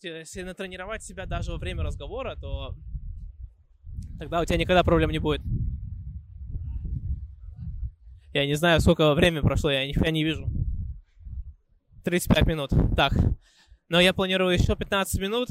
если 0.00 0.42
натренировать 0.42 1.02
себя 1.02 1.26
даже 1.26 1.50
во 1.50 1.58
время 1.58 1.82
разговора, 1.82 2.36
то 2.36 2.76
тогда 4.20 4.40
у 4.40 4.44
тебя 4.44 4.58
никогда 4.58 4.84
проблем 4.84 5.10
не 5.10 5.18
будет. 5.18 5.42
Я 8.32 8.46
не 8.46 8.54
знаю, 8.54 8.78
сколько 8.78 9.12
времени 9.14 9.40
прошло, 9.40 9.72
я 9.72 9.84
нифига 9.84 10.12
не 10.12 10.22
вижу. 10.22 10.48
35 12.04 12.46
минут. 12.46 12.70
Так. 12.96 13.12
Но 13.88 13.98
я 13.98 14.14
планирую 14.14 14.54
еще 14.54 14.76
15 14.76 15.20
минут. 15.20 15.48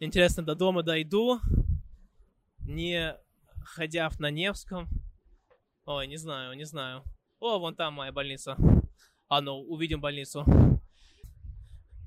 Интересно, 0.00 0.42
до 0.42 0.54
дома 0.54 0.82
дойду, 0.82 1.40
не 2.58 3.16
ходя 3.64 4.10
на 4.18 4.30
Невском. 4.30 5.05
Ой, 5.86 6.08
не 6.08 6.16
знаю, 6.16 6.56
не 6.56 6.64
знаю. 6.64 7.04
О, 7.38 7.60
вон 7.60 7.76
там 7.76 7.94
моя 7.94 8.10
больница. 8.10 8.56
А 9.28 9.40
ну, 9.40 9.60
увидим 9.60 10.00
больницу. 10.00 10.44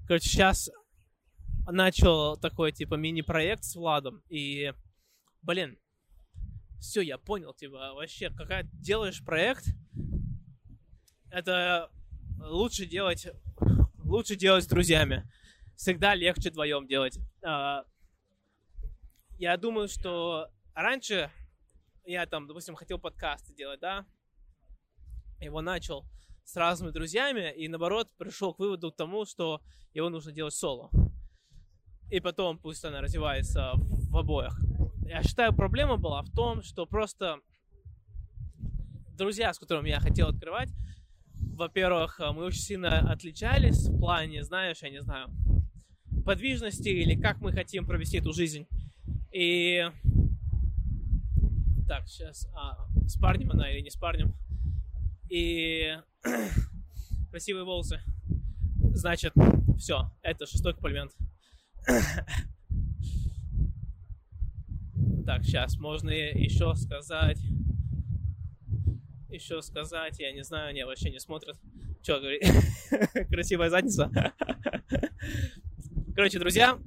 Короче, 0.06 0.28
сейчас 0.28 0.70
начал 1.66 2.36
такой, 2.36 2.74
типа, 2.74 2.96
мини-проект 2.96 3.64
с 3.64 3.78
Владом. 3.78 4.22
И, 4.28 4.74
блин, 5.42 5.78
все, 6.82 7.00
я 7.00 7.18
понял, 7.18 7.54
типа, 7.54 7.94
вообще, 7.94 8.30
когда 8.32 8.64
делаешь 8.64 9.24
проект, 9.24 9.64
это 11.32 11.90
лучше 12.38 12.86
делать, 12.86 13.30
лучше 14.04 14.36
делать 14.36 14.66
с 14.66 14.68
друзьями. 14.68 15.24
Всегда 15.78 16.16
легче 16.16 16.50
вдвоем 16.50 16.86
делать. 16.86 17.18
А, 17.46 17.86
я 19.38 19.56
думаю, 19.56 19.88
что 19.88 20.50
раньше 20.74 21.32
я 22.06 22.26
там, 22.26 22.48
допустим, 22.48 22.76
хотел 22.76 23.00
подкасты 23.00 23.54
делать, 23.54 23.80
да, 23.80 24.06
его 25.40 25.62
начал 25.62 26.06
с 26.44 26.56
разными 26.56 26.92
друзьями, 26.92 27.54
и 27.56 27.68
наоборот 27.68 28.10
пришел 28.18 28.54
к 28.54 28.60
выводу 28.60 28.92
к 28.92 28.96
тому, 28.96 29.26
что 29.26 29.62
его 29.94 30.10
нужно 30.10 30.32
делать 30.32 30.54
соло. 30.54 30.90
И 32.10 32.20
потом 32.20 32.58
пусть 32.58 32.84
она 32.84 33.02
развивается 33.02 33.74
в 33.76 34.18
обоих. 34.18 34.60
Я 35.06 35.22
считаю, 35.24 35.56
проблема 35.56 35.98
была 35.98 36.24
в 36.24 36.32
том, 36.32 36.64
что 36.64 36.86
просто 36.86 37.38
друзья, 39.16 39.54
с 39.54 39.60
которыми 39.60 39.90
я 39.90 40.00
хотел 40.00 40.30
открывать, 40.30 40.70
во-первых, 41.60 42.20
мы 42.20 42.46
очень 42.46 42.62
сильно 42.62 43.12
отличались 43.12 43.88
в 43.88 44.00
плане, 44.00 44.44
знаешь, 44.44 44.82
я 44.82 44.90
не 44.90 45.02
знаю, 45.02 45.30
подвижности 46.26 46.90
или 46.90 47.20
как 47.20 47.42
мы 47.42 47.52
хотим 47.52 47.86
провести 47.86 48.18
эту 48.18 48.34
жизнь. 48.34 48.68
И 49.32 49.86
так, 51.90 52.08
сейчас, 52.08 52.48
а, 52.54 52.88
с 53.08 53.18
парнем 53.18 53.50
она 53.50 53.72
или 53.72 53.82
не 53.82 53.90
с 53.90 53.96
парнем. 53.96 54.36
И 55.28 55.98
красивые 57.32 57.66
волосы. 57.66 58.00
Значит, 58.94 59.34
все, 59.80 60.12
это 60.22 60.46
шестой 60.46 60.74
комплимент. 60.74 61.12
Так, 65.26 65.44
сейчас 65.44 65.78
можно 65.78 66.10
еще 66.10 66.74
сказать. 66.74 67.40
Еще 69.30 69.62
сказать, 69.62 70.18
я 70.20 70.32
не 70.32 70.44
знаю, 70.44 70.74
не, 70.74 70.84
вообще 70.88 71.12
не 71.12 71.20
смотрят. 71.20 71.56
Че 72.02 72.20
говорит? 72.20 72.42
Красивая 73.30 73.70
задница. 73.70 74.10
Короче, 76.16 76.40
друзья, 76.40 76.80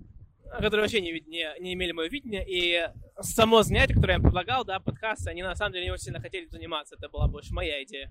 которые 0.59 0.81
вообще 0.81 1.01
не, 1.01 1.13
не, 1.21 1.61
не 1.61 1.75
имели 1.75 1.93
мое 1.93 2.09
видение, 2.09 2.45
и 2.45 2.89
само 3.23 3.63
занятие, 3.63 3.95
которое 3.95 4.13
я 4.13 4.17
им 4.17 4.23
предлагал, 4.23 4.65
да, 4.65 4.81
подкасты, 4.81 5.31
они 5.31 5.43
на 5.43 5.55
самом 5.55 5.73
деле 5.73 5.87
не 5.87 5.91
очень 5.91 6.05
сильно 6.05 6.21
хотели 6.21 6.47
заниматься. 6.47 6.97
Это 6.97 7.09
была 7.09 7.29
больше 7.29 7.55
моя 7.55 7.83
идея. 7.85 8.11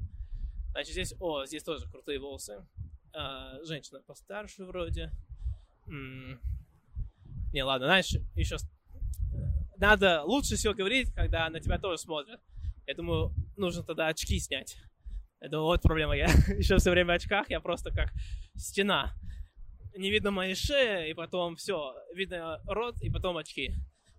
Значит, 0.71 0.93
здесь, 0.93 1.13
о, 1.19 1.45
здесь 1.45 1.63
тоже 1.63 1.87
крутые 1.89 2.19
волосы. 2.19 2.65
А, 3.13 3.63
женщина 3.63 4.01
постарше 4.01 4.63
вроде. 4.63 5.11
М-м. 5.87 6.39
Не, 7.53 7.63
ладно, 7.63 7.87
знаешь, 7.87 8.15
еще 8.35 8.57
надо 9.77 10.23
лучше 10.23 10.55
всего 10.55 10.73
говорить, 10.73 11.11
когда 11.13 11.49
на 11.49 11.59
тебя 11.59 11.79
тоже 11.79 11.97
смотрят. 11.97 12.39
Я 12.85 12.93
думаю, 12.93 13.33
нужно 13.57 13.83
тогда 13.83 14.07
очки 14.07 14.39
снять. 14.39 14.77
Это 15.39 15.59
вот 15.59 15.81
проблема. 15.81 16.15
Я 16.15 16.25
еще 16.57 16.77
все 16.77 16.91
время 16.91 17.13
в 17.13 17.15
очках, 17.15 17.49
я 17.49 17.59
просто 17.59 17.91
как 17.91 18.13
стена. 18.55 19.13
Не 19.97 20.11
видно 20.11 20.31
моей 20.31 20.55
шеи, 20.55 21.09
и 21.09 21.13
потом 21.13 21.55
все. 21.55 21.95
Видно 22.13 22.61
рот, 22.65 23.01
и 23.01 23.09
потом 23.09 23.37
очки. 23.37 23.75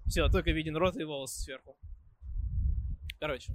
Все, 0.06 0.28
только 0.28 0.50
виден 0.50 0.76
рот 0.76 0.96
и 0.96 1.04
волосы 1.04 1.40
сверху. 1.40 1.76
Короче. 3.18 3.52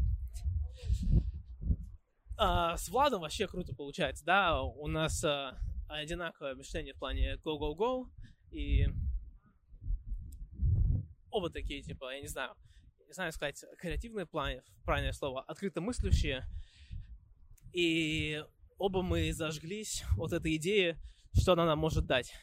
А, 2.37 2.77
с 2.77 2.89
Владом 2.89 3.21
вообще 3.21 3.47
круто 3.47 3.75
получается, 3.75 4.23
да? 4.23 4.61
У 4.61 4.87
нас 4.87 5.23
а, 5.23 5.57
одинаковое 5.87 6.55
мышление 6.55 6.93
в 6.93 6.99
плане 6.99 7.35
go-go-go. 7.43 8.09
И 8.51 8.87
оба 11.31 11.49
такие, 11.49 11.81
типа, 11.81 12.13
я 12.13 12.21
не 12.21 12.27
знаю, 12.27 12.55
не 13.07 13.13
знаю 13.13 13.31
сказать, 13.31 13.63
креативные 13.79 14.25
плане, 14.25 14.63
правильное 14.83 15.13
слово, 15.13 15.41
открыто 15.41 15.81
мыслящие. 15.81 16.45
И 17.73 18.43
оба 18.77 19.01
мы 19.01 19.33
зажглись 19.33 20.03
от 20.17 20.33
этой 20.33 20.55
идеи, 20.57 20.97
что 21.33 21.53
она 21.53 21.65
нам 21.65 21.79
может 21.79 22.05
дать. 22.05 22.33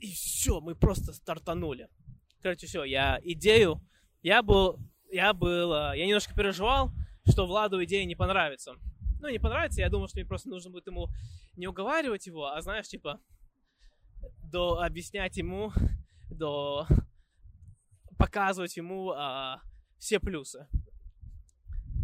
И 0.00 0.12
все, 0.12 0.60
мы 0.60 0.74
просто 0.74 1.12
стартанули. 1.12 1.88
Короче, 2.42 2.66
все, 2.66 2.84
я 2.84 3.18
идею, 3.22 3.80
я 4.22 4.42
был, 4.42 4.78
я 5.10 5.32
был, 5.32 5.72
я 5.72 6.06
немножко 6.06 6.34
переживал, 6.34 6.92
что 7.28 7.46
Владу 7.46 7.82
идея 7.84 8.04
не 8.04 8.14
понравится. 8.14 8.74
Ну, 9.20 9.28
не 9.28 9.38
понравится, 9.38 9.80
я 9.80 9.90
думал, 9.90 10.08
что 10.08 10.18
мне 10.18 10.26
просто 10.26 10.48
нужно 10.48 10.70
будет 10.70 10.86
ему 10.86 11.08
не 11.56 11.66
уговаривать 11.66 12.26
его, 12.26 12.46
а 12.46 12.60
знаешь, 12.62 12.86
типа, 12.86 13.20
до 14.44 14.80
объяснять 14.80 15.36
ему, 15.36 15.72
до 16.30 16.86
показывать 18.18 18.76
ему 18.76 19.10
а, 19.10 19.60
все 19.98 20.20
плюсы. 20.20 20.66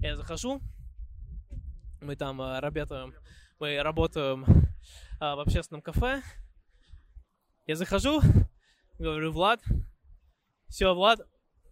Я 0.01 0.16
захожу, 0.16 0.61
мы 2.01 2.16
там 2.16 2.41
а, 2.41 2.61
работаем, 2.61 3.14
мы 3.59 3.80
работаем 3.82 4.45
а, 5.20 5.37
в 5.37 5.41
общественном 5.41 5.82
кафе. 5.82 6.22
Я 7.66 7.76
захожу, 7.76 8.20
говорю, 8.99 9.32
Влад, 9.32 9.62
все, 10.69 10.95
Влад, 10.95 11.21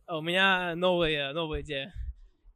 у 0.09 0.21
меня 0.21 0.75
новая, 0.77 1.33
новая 1.33 1.63
идея. 1.63 1.93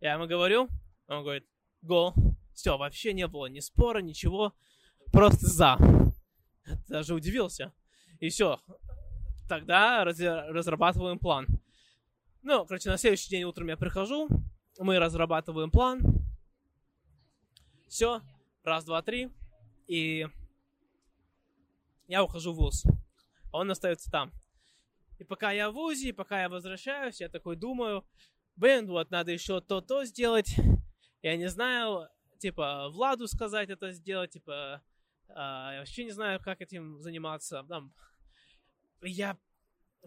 Я 0.00 0.14
ему 0.14 0.26
говорю, 0.26 0.68
он 1.08 1.22
говорит, 1.22 1.46
го. 1.82 2.14
Все, 2.54 2.76
вообще 2.78 3.12
не 3.12 3.26
было 3.26 3.46
ни 3.46 3.60
спора, 3.60 3.98
ничего, 3.98 4.54
просто 5.12 5.46
за. 5.46 5.78
Даже 6.88 7.14
удивился. 7.14 7.72
И 8.18 8.30
все, 8.30 8.58
тогда 9.48 10.04
разрабатываем 10.04 11.18
план. 11.18 11.46
Ну, 12.42 12.64
короче, 12.64 12.88
на 12.88 12.96
следующий 12.96 13.28
день 13.28 13.44
утром 13.44 13.68
я 13.68 13.76
прихожу, 13.76 14.28
мы 14.78 14.98
разрабатываем 14.98 15.70
план. 15.70 16.00
Все, 17.88 18.20
раз, 18.64 18.84
два, 18.84 19.02
три. 19.02 19.30
И 19.86 20.26
я 22.08 22.24
ухожу 22.24 22.52
в 22.52 22.56
ВУЗ. 22.56 22.84
А 23.52 23.58
он 23.58 23.70
остается 23.70 24.10
там. 24.10 24.32
И 25.18 25.24
пока 25.24 25.52
я 25.52 25.70
в 25.70 25.74
ВУЗе, 25.74 26.12
пока 26.12 26.42
я 26.42 26.48
возвращаюсь, 26.48 27.20
я 27.20 27.28
такой 27.28 27.56
думаю, 27.56 28.06
блин, 28.56 28.86
вот 28.88 29.10
надо 29.10 29.32
еще 29.32 29.60
то-то 29.60 30.04
сделать. 30.04 30.54
Я 31.22 31.36
не 31.36 31.48
знаю, 31.48 32.08
типа, 32.38 32.88
Владу 32.90 33.26
сказать 33.26 33.70
это 33.70 33.92
сделать, 33.92 34.32
типа, 34.32 34.82
а, 35.28 35.72
я 35.72 35.78
вообще 35.80 36.04
не 36.04 36.12
знаю, 36.12 36.40
как 36.40 36.60
этим 36.60 37.00
заниматься. 37.00 37.64
Там, 37.68 37.94
я 39.02 39.38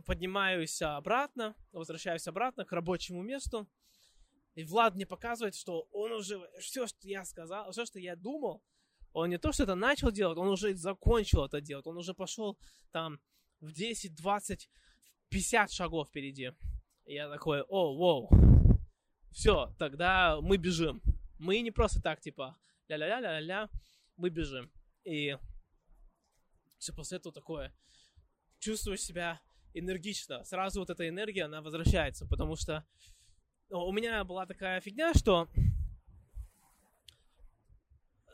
поднимаюсь 0.05 0.81
обратно, 0.81 1.55
возвращаюсь 1.71 2.27
обратно 2.27 2.65
к 2.65 2.71
рабочему 2.71 3.21
месту, 3.21 3.67
и 4.55 4.63
Влад 4.63 4.95
мне 4.95 5.05
показывает, 5.05 5.55
что 5.55 5.87
он 5.91 6.11
уже 6.11 6.39
все, 6.59 6.87
что 6.87 7.07
я 7.07 7.25
сказал, 7.25 7.71
все, 7.71 7.85
что 7.85 7.99
я 7.99 8.15
думал, 8.15 8.63
он 9.11 9.29
не 9.29 9.37
то, 9.37 9.51
что 9.51 9.63
это 9.63 9.75
начал 9.75 10.11
делать, 10.11 10.37
он 10.37 10.47
уже 10.47 10.75
закончил 10.75 11.45
это 11.45 11.61
делать, 11.61 11.87
он 11.87 11.97
уже 11.97 12.13
пошел 12.13 12.57
там 12.91 13.19
в 13.59 13.71
10, 13.71 14.15
20, 14.15 14.69
50 15.29 15.71
шагов 15.71 16.09
впереди. 16.09 16.51
Я 17.05 17.29
такой, 17.29 17.61
о, 17.61 17.95
воу, 17.95 18.29
все, 19.31 19.73
тогда 19.77 20.39
мы 20.41 20.57
бежим. 20.57 21.01
Мы 21.39 21.61
не 21.61 21.71
просто 21.71 22.01
так, 22.01 22.19
типа, 22.19 22.57
ля-ля-ля-ля-ля, 22.87 23.69
мы 24.17 24.29
бежим. 24.29 24.71
И 25.03 25.37
все 26.77 26.93
после 26.93 27.17
этого 27.17 27.33
такое, 27.33 27.73
чувствуешь 28.59 29.01
себя 29.01 29.39
энергично. 29.73 30.43
Сразу 30.43 30.79
вот 30.79 30.89
эта 30.89 31.07
энергия, 31.07 31.45
она 31.45 31.61
возвращается, 31.61 32.25
потому 32.27 32.55
что 32.55 32.85
ну, 33.69 33.85
у 33.85 33.91
меня 33.91 34.23
была 34.23 34.45
такая 34.45 34.81
фигня, 34.81 35.13
что 35.13 35.47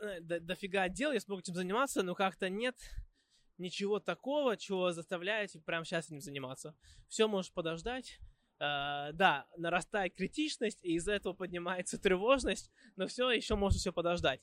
э, 0.00 0.20
до, 0.20 0.40
дофига 0.40 0.88
дел, 0.88 1.12
я 1.12 1.20
смогу 1.20 1.40
этим 1.40 1.54
заниматься, 1.54 2.02
но 2.02 2.14
как-то 2.14 2.48
нет 2.48 2.76
ничего 3.58 4.00
такого, 4.00 4.56
чего 4.56 4.92
заставляет 4.92 5.52
прямо 5.64 5.84
сейчас 5.84 6.06
этим 6.06 6.20
заниматься. 6.20 6.76
Все 7.08 7.28
может 7.28 7.52
подождать. 7.52 8.18
Uh, 8.58 9.12
да, 9.12 9.46
нарастает 9.58 10.14
критичность, 10.14 10.82
и 10.82 10.94
из-за 10.94 11.12
этого 11.12 11.34
поднимается 11.34 11.98
тревожность, 11.98 12.70
но 12.96 13.06
все 13.06 13.30
еще 13.30 13.54
может 13.54 13.80
все 13.80 13.92
подождать. 13.92 14.40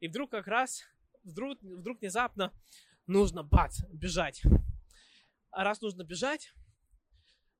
И 0.00 0.08
вдруг 0.08 0.30
как 0.30 0.46
раз, 0.46 0.82
вдруг, 1.24 1.58
вдруг 1.62 2.00
внезапно 2.00 2.52
нужно, 3.06 3.42
бац, 3.42 3.80
бежать. 3.90 4.42
А 5.50 5.64
раз 5.64 5.80
нужно 5.80 6.04
бежать, 6.04 6.52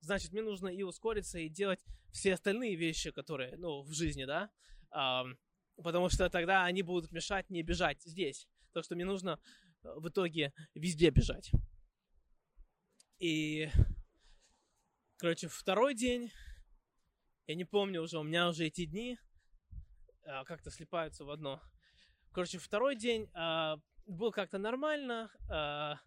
значит, 0.01 0.31
мне 0.31 0.41
нужно 0.41 0.67
и 0.67 0.83
ускориться, 0.83 1.39
и 1.39 1.49
делать 1.49 1.83
все 2.11 2.33
остальные 2.33 2.75
вещи, 2.75 3.11
которые, 3.11 3.57
ну, 3.57 3.81
в 3.81 3.93
жизни, 3.93 4.25
да, 4.25 4.51
а, 4.91 5.25
потому 5.77 6.09
что 6.09 6.29
тогда 6.29 6.65
они 6.65 6.83
будут 6.83 7.11
мешать 7.11 7.49
мне 7.49 7.63
бежать 7.63 8.01
здесь. 8.03 8.47
То, 8.73 8.81
что 8.81 8.95
мне 8.95 9.05
нужно 9.05 9.39
э, 9.39 9.62
в 9.83 10.09
итоге 10.09 10.53
везде 10.73 11.09
бежать. 11.09 11.51
И, 13.19 13.69
короче, 15.17 15.47
второй 15.47 15.95
день, 15.95 16.31
я 17.47 17.55
не 17.55 17.65
помню 17.65 18.01
уже, 18.01 18.19
у 18.19 18.23
меня 18.23 18.49
уже 18.49 18.65
эти 18.65 18.85
дни 18.85 19.17
а, 20.25 20.43
как-то 20.45 20.71
слипаются 20.71 21.25
в 21.25 21.29
одно. 21.29 21.61
Короче, 22.31 22.57
второй 22.57 22.95
день 22.95 23.29
а, 23.33 23.77
был 24.05 24.31
как-то 24.31 24.57
нормально. 24.57 25.31
А, 25.49 25.99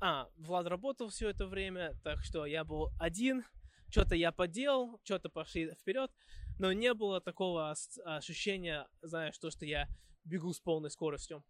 а, 0.00 0.28
Влад 0.36 0.66
работал 0.66 1.08
все 1.08 1.28
это 1.30 1.46
время, 1.46 1.98
так 2.02 2.22
что 2.24 2.46
я 2.46 2.64
был 2.64 2.90
один. 2.98 3.44
Что-то 3.90 4.16
я 4.16 4.32
поделал, 4.32 5.00
что-то 5.04 5.28
пошли 5.28 5.72
вперед, 5.74 6.10
но 6.58 6.72
не 6.72 6.94
было 6.94 7.20
такого 7.20 7.70
ощущения, 8.04 8.88
знаешь, 9.02 9.38
то, 9.38 9.50
что 9.50 9.66
я 9.66 9.86
бегу 10.24 10.52
с 10.52 10.60
полной 10.60 10.90
скоростью. 10.90 11.44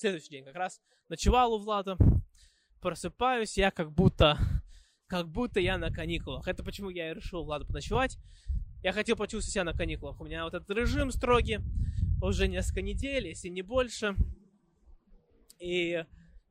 Следующий 0.00 0.30
день 0.30 0.46
как 0.46 0.54
раз 0.54 0.80
ночевал 1.10 1.52
у 1.52 1.58
Влада, 1.58 1.98
просыпаюсь, 2.80 3.58
я 3.58 3.70
как 3.70 3.92
будто, 3.92 4.38
как 5.06 5.28
будто 5.28 5.60
я 5.60 5.76
на 5.76 5.92
каникулах. 5.92 6.48
Это 6.48 6.64
почему 6.64 6.88
я 6.88 7.10
и 7.10 7.14
решил 7.14 7.44
Влада 7.44 7.66
поночевать. 7.66 8.16
Я 8.82 8.94
хотел 8.94 9.16
почувствовать 9.16 9.52
себя 9.52 9.64
на 9.64 9.74
каникулах. 9.74 10.18
У 10.18 10.24
меня 10.24 10.44
вот 10.44 10.54
этот 10.54 10.70
режим 10.70 11.10
строгий 11.10 11.58
уже 12.22 12.48
несколько 12.48 12.80
недель, 12.80 13.26
если 13.26 13.50
не 13.50 13.60
больше. 13.60 14.14
И 15.58 16.02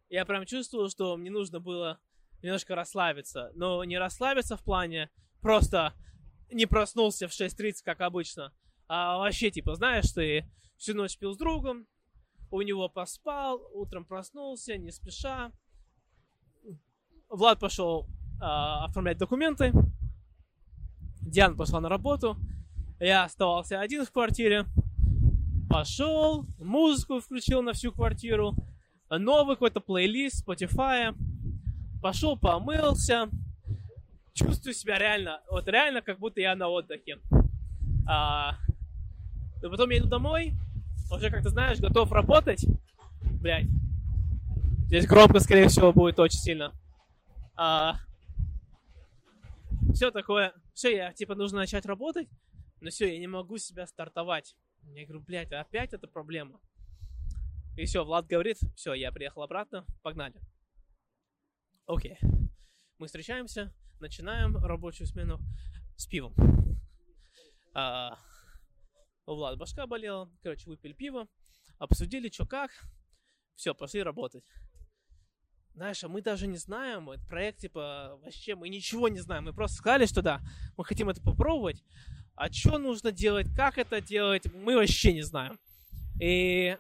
я 0.10 0.26
прям 0.26 0.46
чувствовал, 0.46 0.88
что 0.88 1.18
мне 1.18 1.32
нужно 1.32 1.60
было 1.60 2.00
немножко 2.44 2.76
расслабиться. 2.76 3.52
Но 3.56 3.84
не 3.84 3.98
расслабиться 3.98 4.58
в 4.58 4.64
плане 4.64 5.10
просто 5.42 5.96
не 6.52 6.68
проснулся 6.68 7.28
в 7.28 7.32
6.30, 7.32 7.78
как 7.84 8.02
обычно, 8.02 8.54
а 8.88 9.18
вообще, 9.18 9.50
типа, 9.50 9.74
знаешь, 9.74 10.12
ты 10.12 10.48
всю 10.78 10.94
ночь 10.94 11.18
пил 11.18 11.34
с 11.34 11.38
другом, 11.38 11.88
у 12.52 12.62
него 12.62 12.90
поспал, 12.90 13.62
утром 13.74 14.06
проснулся, 14.06 14.78
не 14.78 14.92
спеша. 14.92 15.52
Влад 17.30 17.60
пошел 17.60 18.08
а, 18.42 18.86
оформлять 18.86 19.18
документы, 19.18 19.72
Диана 21.22 21.56
пошла 21.56 21.80
на 21.80 21.90
работу, 21.90 22.38
я 23.00 23.24
оставался 23.24 23.80
один 23.80 24.06
в 24.06 24.12
квартире, 24.12 24.66
пошел, 25.70 26.46
музыку 26.58 27.20
включил 27.20 27.62
на 27.62 27.74
всю 27.74 27.92
квартиру, 27.92 28.56
новый 29.10 29.56
какой-то 29.56 29.80
плейлист 29.80 30.48
Spotify, 30.48 31.16
пошел, 32.02 32.38
помылся, 32.38 33.30
чувствую 34.34 34.74
себя 34.74 34.98
реально, 34.98 35.42
вот 35.50 35.68
реально, 35.68 36.02
как 36.02 36.18
будто 36.18 36.42
я 36.42 36.56
на 36.56 36.68
отдыхе. 36.68 37.20
А, 38.08 38.56
но 39.62 39.70
потом 39.70 39.90
я 39.92 40.00
иду 40.00 40.08
домой, 40.08 40.54
уже, 41.12 41.30
как 41.30 41.44
ты 41.44 41.50
знаешь, 41.50 41.80
готов 41.80 42.12
работать. 42.12 42.66
Блять. 43.42 43.68
Здесь 44.88 45.08
громко, 45.08 45.40
скорее 45.40 45.68
всего, 45.68 45.94
будет 45.94 46.20
очень 46.20 46.40
сильно. 46.40 46.74
А, 47.56 47.98
все 49.94 50.12
такое. 50.12 50.54
Все, 50.74 50.96
я, 50.96 51.14
типа, 51.14 51.36
нужно 51.36 51.60
начать 51.60 51.86
работать, 51.86 52.28
но 52.80 52.90
все, 52.90 53.14
я 53.14 53.20
не 53.20 53.28
могу 53.28 53.58
себя 53.58 53.86
стартовать. 53.86 54.56
Я 54.94 55.06
говорю, 55.06 55.24
блядь, 55.24 55.52
опять 55.52 55.94
это 55.94 56.08
проблема. 56.08 56.60
И 57.78 57.86
все, 57.86 58.04
Влад 58.04 58.28
говорит, 58.28 58.58
все, 58.76 58.94
я 58.94 59.12
приехал 59.12 59.44
обратно, 59.44 59.86
погнали. 60.02 60.40
Окей. 61.86 62.18
Мы 62.98 63.08
встречаемся, 63.08 63.74
начинаем 64.00 64.58
рабочую 64.58 65.08
смену 65.08 65.40
с 65.96 66.08
пивом. 66.08 66.34
А, 67.74 68.18
у 69.30 69.36
Влада 69.36 69.58
башка 69.58 69.86
болела, 69.86 70.30
короче, 70.42 70.70
выпили 70.70 70.94
пиво, 70.94 71.28
обсудили, 71.78 72.30
что 72.30 72.46
как, 72.46 72.72
все, 73.56 73.76
пошли 73.76 74.02
работать. 74.02 74.44
Знаешь, 75.76 76.04
а 76.04 76.10
мы 76.10 76.22
даже 76.22 76.48
не 76.48 76.58
знаем, 76.58 77.10
этот 77.10 77.28
проект, 77.28 77.60
типа, 77.60 78.18
вообще 78.24 78.56
мы 78.56 78.70
ничего 78.70 79.08
не 79.08 79.20
знаем. 79.20 79.46
Мы 79.46 79.54
просто 79.54 79.78
сказали, 79.78 80.08
что 80.08 80.22
да, 80.22 80.42
мы 80.78 80.84
хотим 80.84 81.10
это 81.10 81.22
попробовать, 81.22 81.84
а 82.36 82.52
что 82.52 82.78
нужно 82.80 83.12
делать, 83.12 83.48
как 83.56 83.78
это 83.78 84.02
делать, 84.02 84.52
мы 84.54 84.76
вообще 84.76 85.14
не 85.14 85.22
знаем. 85.22 85.60
И 86.22 86.76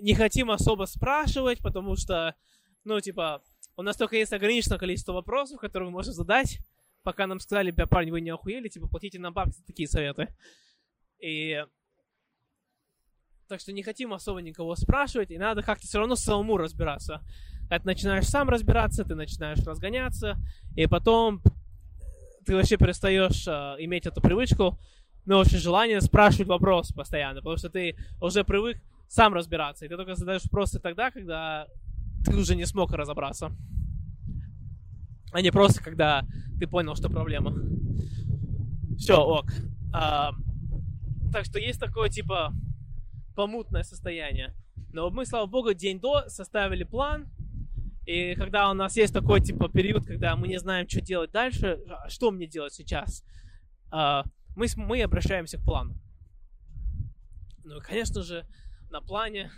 не 0.00 0.14
хотим 0.14 0.50
особо 0.50 0.86
спрашивать, 0.86 1.60
потому 1.60 1.96
что, 1.96 2.34
ну, 2.84 3.00
типа, 3.00 3.42
у 3.76 3.82
нас 3.82 3.96
только 3.96 4.16
есть 4.16 4.32
ограниченное 4.32 4.78
количество 4.78 5.12
вопросов, 5.12 5.60
которые 5.60 5.90
мы 5.90 5.92
можем 5.92 6.14
задать, 6.14 6.58
пока 7.02 7.26
нам 7.26 7.38
сказали, 7.38 7.70
бля, 7.70 7.86
парень, 7.86 8.10
вы 8.10 8.22
не 8.22 8.30
охуели, 8.30 8.68
типа, 8.68 8.88
платите 8.88 9.18
нам 9.18 9.34
бабки 9.34 9.56
за 9.56 9.64
такие 9.64 9.88
советы. 9.88 10.34
И 11.20 11.64
так 13.48 13.60
что 13.60 13.72
не 13.72 13.82
хотим 13.82 14.12
особо 14.12 14.40
никого 14.40 14.74
спрашивать, 14.74 15.30
и 15.30 15.38
надо 15.38 15.62
как-то 15.62 15.86
все 15.86 15.98
равно 15.98 16.16
самому 16.16 16.56
разбираться. 16.56 17.22
Когда 17.62 17.78
ты 17.78 17.86
начинаешь 17.86 18.26
сам 18.26 18.48
разбираться, 18.48 19.04
ты 19.04 19.14
начинаешь 19.14 19.64
разгоняться, 19.64 20.36
и 20.74 20.86
потом 20.86 21.42
ты 22.44 22.54
вообще 22.54 22.76
перестаешь 22.76 23.46
э, 23.46 23.50
иметь 23.84 24.06
эту 24.06 24.20
привычку, 24.20 24.78
но 25.24 25.38
очень 25.38 25.58
желание 25.58 26.00
спрашивать 26.00 26.48
вопрос 26.48 26.92
постоянно, 26.92 27.40
потому 27.40 27.56
что 27.56 27.70
ты 27.70 27.96
уже 28.20 28.44
привык 28.44 28.78
сам 29.08 29.34
разбираться, 29.34 29.84
и 29.84 29.88
ты 29.88 29.96
только 29.96 30.14
задаешь 30.14 30.44
вопросы 30.44 30.78
тогда, 30.78 31.10
когда 31.10 31.66
ты 32.24 32.36
уже 32.36 32.54
не 32.56 32.66
смог 32.66 32.92
разобраться, 32.92 33.52
а 35.32 35.40
не 35.40 35.50
просто 35.50 35.82
когда 35.82 36.24
ты 36.58 36.66
понял, 36.66 36.94
что 36.94 37.08
проблема. 37.08 37.54
Все, 38.96 39.16
ок. 39.16 39.52
А, 39.92 40.32
так 41.32 41.44
что 41.44 41.58
есть 41.58 41.80
такое 41.80 42.08
типа 42.08 42.52
помутное 43.34 43.82
состояние. 43.82 44.54
Но 44.92 45.10
мы, 45.10 45.26
слава 45.26 45.46
богу, 45.46 45.74
день 45.74 46.00
до 46.00 46.28
составили 46.28 46.84
план, 46.84 47.28
и 48.06 48.34
когда 48.36 48.70
у 48.70 48.74
нас 48.74 48.96
есть 48.96 49.12
такой 49.12 49.40
типа 49.40 49.68
период, 49.68 50.06
когда 50.06 50.36
мы 50.36 50.48
не 50.48 50.58
знаем, 50.58 50.88
что 50.88 51.00
делать 51.00 51.32
дальше, 51.32 51.80
а 51.88 52.08
что 52.08 52.30
мне 52.30 52.46
делать 52.46 52.72
сейчас, 52.72 53.24
а, 53.90 54.24
мы, 54.54 54.66
мы 54.76 55.02
обращаемся 55.02 55.58
к 55.58 55.64
плану. 55.64 56.00
Ну, 57.64 57.80
конечно 57.80 58.22
же, 58.22 58.46
на 58.90 59.00
плане, 59.00 59.50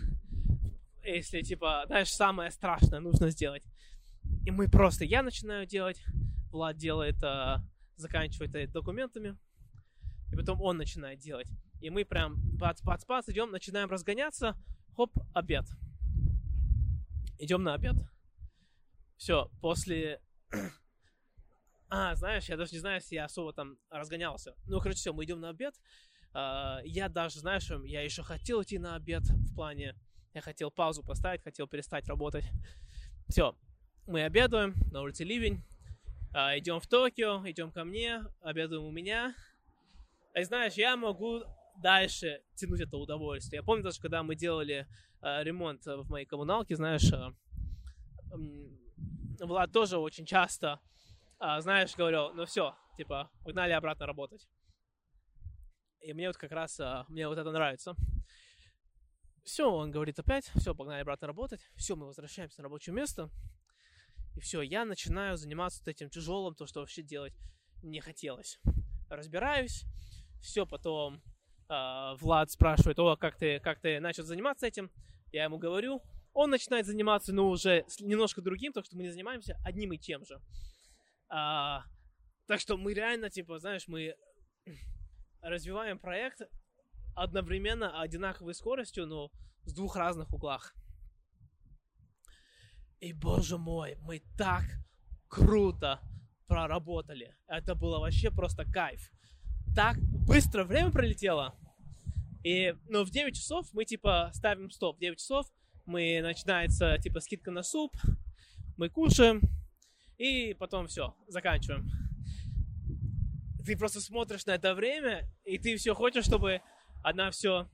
если 1.05 1.43
типа, 1.43 1.85
знаешь, 1.87 2.09
самое 2.09 2.51
страшное 2.51 3.01
нужно 3.01 3.31
сделать. 3.31 3.63
И 4.47 4.51
мы 4.51 4.69
просто, 4.69 5.05
я 5.05 5.23
начинаю 5.23 5.67
делать, 5.67 6.03
Влад 6.51 6.79
делает, 6.79 7.23
а, 7.23 7.63
заканчивает 7.97 8.73
документами, 8.73 9.37
и 10.33 10.37
потом 10.37 10.61
он 10.61 10.77
начинает 10.77 11.19
делать. 11.19 11.49
И 11.81 11.91
мы 11.91 12.05
прям 12.05 12.37
бац-бац-бац 12.57 13.29
идем, 13.29 13.51
начинаем 13.51 13.89
разгоняться, 13.91 14.57
хоп, 14.97 15.13
обед. 15.33 15.65
Идем 17.39 17.63
на 17.63 17.75
обед. 17.75 17.97
Все, 19.17 19.51
после... 19.61 20.21
А, 21.91 22.15
знаешь, 22.17 22.51
я 22.51 22.59
даже 22.59 22.73
не 22.73 22.81
знаю, 22.81 22.97
если 22.97 23.15
я 23.15 23.25
особо 23.25 23.55
там 23.55 23.79
разгонялся. 23.89 24.55
Ну, 24.67 24.79
короче, 24.79 24.99
все, 24.99 25.15
мы 25.15 25.25
идем 25.25 25.41
на 25.41 25.49
обед. 25.49 25.75
Uh, 26.35 26.83
я 26.85 27.09
даже, 27.09 27.41
знаешь, 27.41 27.67
я 27.87 28.03
еще 28.03 28.23
хотел 28.23 28.63
идти 28.63 28.79
на 28.79 28.95
обед 28.95 29.23
в 29.23 29.55
плане... 29.55 29.95
Я 30.35 30.43
хотел 30.43 30.71
паузу 30.71 31.03
поставить, 31.03 31.43
хотел 31.43 31.67
перестать 31.67 32.07
работать. 32.07 32.45
Все, 33.29 33.57
мы 34.07 34.23
обедаем, 34.23 34.75
на 34.93 35.01
улице 35.01 35.25
ливень. 35.25 35.65
Uh, 36.35 36.59
идем 36.59 36.79
в 36.79 36.87
Токио, 36.87 37.43
идем 37.49 37.73
ко 37.73 37.85
мне, 37.85 38.23
обедаем 38.43 38.85
у 38.85 38.91
меня. 38.91 39.35
И 40.35 40.43
знаешь, 40.45 40.75
я 40.75 40.97
могу 40.97 41.43
дальше 41.83 42.43
тянуть 42.55 42.81
это 42.81 42.97
удовольствие. 42.97 43.59
Я 43.59 43.63
помню 43.63 43.85
даже, 43.85 44.01
когда 44.01 44.23
мы 44.23 44.35
делали 44.35 44.87
uh, 45.23 45.43
ремонт 45.43 45.85
в 45.87 46.09
моей 46.11 46.27
коммуналке, 46.27 46.77
знаешь, 46.77 47.11
Влад 49.41 49.73
тоже 49.73 49.99
очень 49.99 50.27
часто, 50.27 50.81
а, 51.39 51.61
знаешь, 51.61 51.95
говорил, 51.95 52.35
ну 52.35 52.45
все, 52.47 52.75
типа, 52.97 53.31
погнали 53.45 53.73
обратно 53.73 54.07
работать. 54.07 54.49
И 56.01 56.13
мне 56.13 56.29
вот 56.29 56.37
как 56.37 56.51
раз, 56.53 56.79
а, 56.81 57.05
мне 57.09 57.29
вот 57.29 57.39
это 57.39 57.51
нравится. 57.51 57.95
Все, 59.45 59.71
он 59.71 59.91
говорит 59.91 60.19
опять, 60.19 60.51
все, 60.57 60.75
погнали 60.75 61.01
обратно 61.01 61.29
работать. 61.29 61.61
Все, 61.77 61.97
мы 61.97 62.07
возвращаемся 62.07 62.61
на 62.61 62.65
рабочее 62.65 62.95
место. 62.95 63.31
И 64.37 64.41
все, 64.41 64.63
я 64.63 64.85
начинаю 64.85 65.37
заниматься 65.37 65.81
вот 65.81 65.89
этим 65.89 66.11
тяжелым, 66.11 66.55
то, 66.55 66.67
что 66.67 66.81
вообще 66.81 67.03
делать 67.03 67.35
не 67.83 68.01
хотелось. 68.01 68.59
Разбираюсь, 69.09 69.85
все, 70.41 70.67
потом 70.67 71.23
э, 71.69 72.15
Влад 72.21 72.51
спрашивает, 72.51 72.99
о, 72.99 73.17
как 73.17 73.37
ты, 73.37 73.61
как 73.61 73.81
ты 73.81 74.01
начал 74.01 74.25
заниматься 74.25 74.67
этим? 74.67 74.91
Я 75.33 75.45
ему 75.45 75.59
говорю, 75.59 76.03
он 76.33 76.51
начинает 76.51 76.87
заниматься, 76.87 77.33
но 77.33 77.49
уже 77.49 77.85
немножко 78.01 78.41
другим, 78.41 78.73
так 78.73 78.85
что 78.85 78.97
мы 78.97 79.03
не 79.03 79.11
занимаемся 79.11 79.57
одним 79.65 79.93
и 79.93 79.99
тем 79.99 80.25
же. 80.25 80.41
А, 81.29 81.85
так 82.47 82.61
что 82.61 82.77
мы 82.77 82.95
реально, 82.95 83.29
типа, 83.29 83.59
знаешь, 83.59 83.89
мы 83.89 84.15
развиваем 85.43 85.99
проект 85.99 86.43
одновременно 87.15 88.01
одинаковой 88.01 88.55
скоростью, 88.55 89.07
но 89.07 89.31
с 89.65 89.75
двух 89.75 89.97
разных 89.97 90.33
углах. 90.33 90.75
И, 93.01 93.13
боже 93.13 93.59
мой, 93.59 93.97
мы 94.01 94.23
так 94.37 94.65
круто 95.29 96.01
проработали. 96.47 97.37
Это 97.47 97.75
было 97.75 97.99
вообще 97.99 98.31
просто 98.31 98.65
кайф. 98.65 99.11
Так 99.79 99.97
быстро 100.27 100.65
время 100.65 100.91
пролетело. 100.91 101.55
И, 102.43 102.75
ну, 102.89 103.05
в 103.05 103.11
9 103.11 103.37
часов 103.37 103.69
мы, 103.73 103.85
типа, 103.85 104.33
ставим 104.35 104.73
стоп. 104.73 104.97
В 104.97 105.01
9 105.01 105.21
часов 105.21 105.47
мы, 105.87 106.19
начинается, 106.21 106.99
типа, 106.99 107.21
скидка 107.21 107.53
на 107.53 107.63
суп, 107.63 107.97
мы 108.77 108.89
кушаем, 108.89 109.41
и 110.17 110.53
потом 110.59 110.89
все, 110.89 111.15
заканчиваем. 111.29 111.89
Ты 113.65 113.77
просто 113.77 114.01
смотришь 114.01 114.47
на 114.47 114.57
это 114.57 114.75
время, 114.75 115.31
и 115.45 115.59
ты 115.59 115.77
все 115.77 115.95
хочешь, 115.95 116.25
чтобы 116.25 116.61
она 117.05 117.31
все 117.31 117.71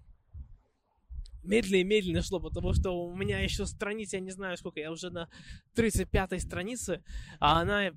медленно 1.42 1.80
и 1.80 1.84
медленно 1.84 2.20
шло, 2.20 2.38
потому 2.38 2.74
что 2.74 2.90
у 3.02 3.16
меня 3.16 3.40
еще 3.40 3.64
страниц, 3.64 4.12
я 4.12 4.20
не 4.20 4.30
знаю 4.30 4.58
сколько, 4.58 4.78
я 4.78 4.92
уже 4.92 5.08
на 5.08 5.30
35-й 5.74 6.40
странице, 6.40 7.02
а 7.40 7.62
она 7.62 7.92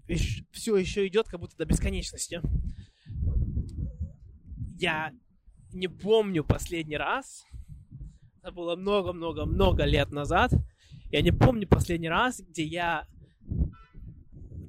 все 0.53 0.77
еще 0.77 1.05
идет 1.07 1.27
как 1.27 1.41
будто 1.41 1.57
до 1.57 1.65
бесконечности. 1.65 2.41
Я 4.79 5.11
не 5.73 5.87
помню 5.87 6.43
последний 6.43 6.97
раз, 6.97 7.43
это 8.43 8.51
было 8.51 8.75
много-много-много 8.75 9.85
лет 9.85 10.11
назад, 10.11 10.51
я 11.09 11.23
не 11.23 11.31
помню 11.31 11.67
последний 11.67 12.09
раз, 12.09 12.41
где 12.41 12.63
я 12.63 13.07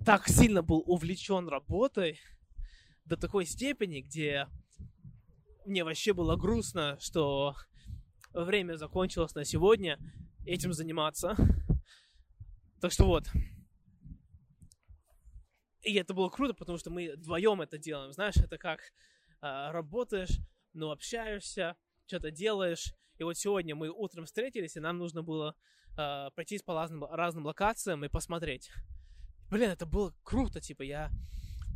так 0.07 0.27
сильно 0.27 0.63
был 0.63 0.83
увлечен 0.87 1.47
работой 1.49 2.19
до 3.05 3.19
такой 3.19 3.45
степени, 3.45 4.01
где 4.01 4.49
мне 5.67 5.85
вообще 5.85 6.15
было 6.15 6.37
грустно, 6.37 6.97
что 7.01 7.55
время 8.33 8.77
закончилось 8.77 9.35
на 9.35 9.45
сегодня, 9.45 9.99
этим 10.47 10.73
заниматься. 10.73 11.37
Так 12.81 12.93
что 12.93 13.05
вот. 13.05 13.27
И 15.83 15.93
это 15.93 16.15
было 16.15 16.31
круто, 16.31 16.55
потому 16.55 16.79
что 16.79 16.89
мы 16.91 17.13
вдвоем 17.15 17.61
это 17.61 17.77
делаем. 17.77 18.15
Знаешь, 18.15 18.37
это 18.37 18.57
как 18.57 18.81
работаешь, 19.41 20.39
но 20.73 20.91
общаешься, 20.91 21.77
что-то 22.07 22.31
делаешь. 22.31 22.95
И 23.19 23.25
вот 23.25 23.37
сегодня 23.37 23.75
мы 23.75 23.91
утром 23.91 24.27
встретились, 24.27 24.77
и 24.77 24.81
нам 24.81 24.99
нужно 24.99 25.23
было 25.23 25.55
э, 25.97 26.31
пройтись 26.35 26.63
по 26.63 26.75
разным, 26.75 27.05
разным 27.05 27.47
локациям 27.47 28.05
и 28.05 28.09
посмотреть. 28.09 28.71
Блин, 29.51 29.71
это 29.71 29.87
было 29.87 30.15
круто, 30.23 30.61
типа, 30.61 30.83
я 30.83 31.11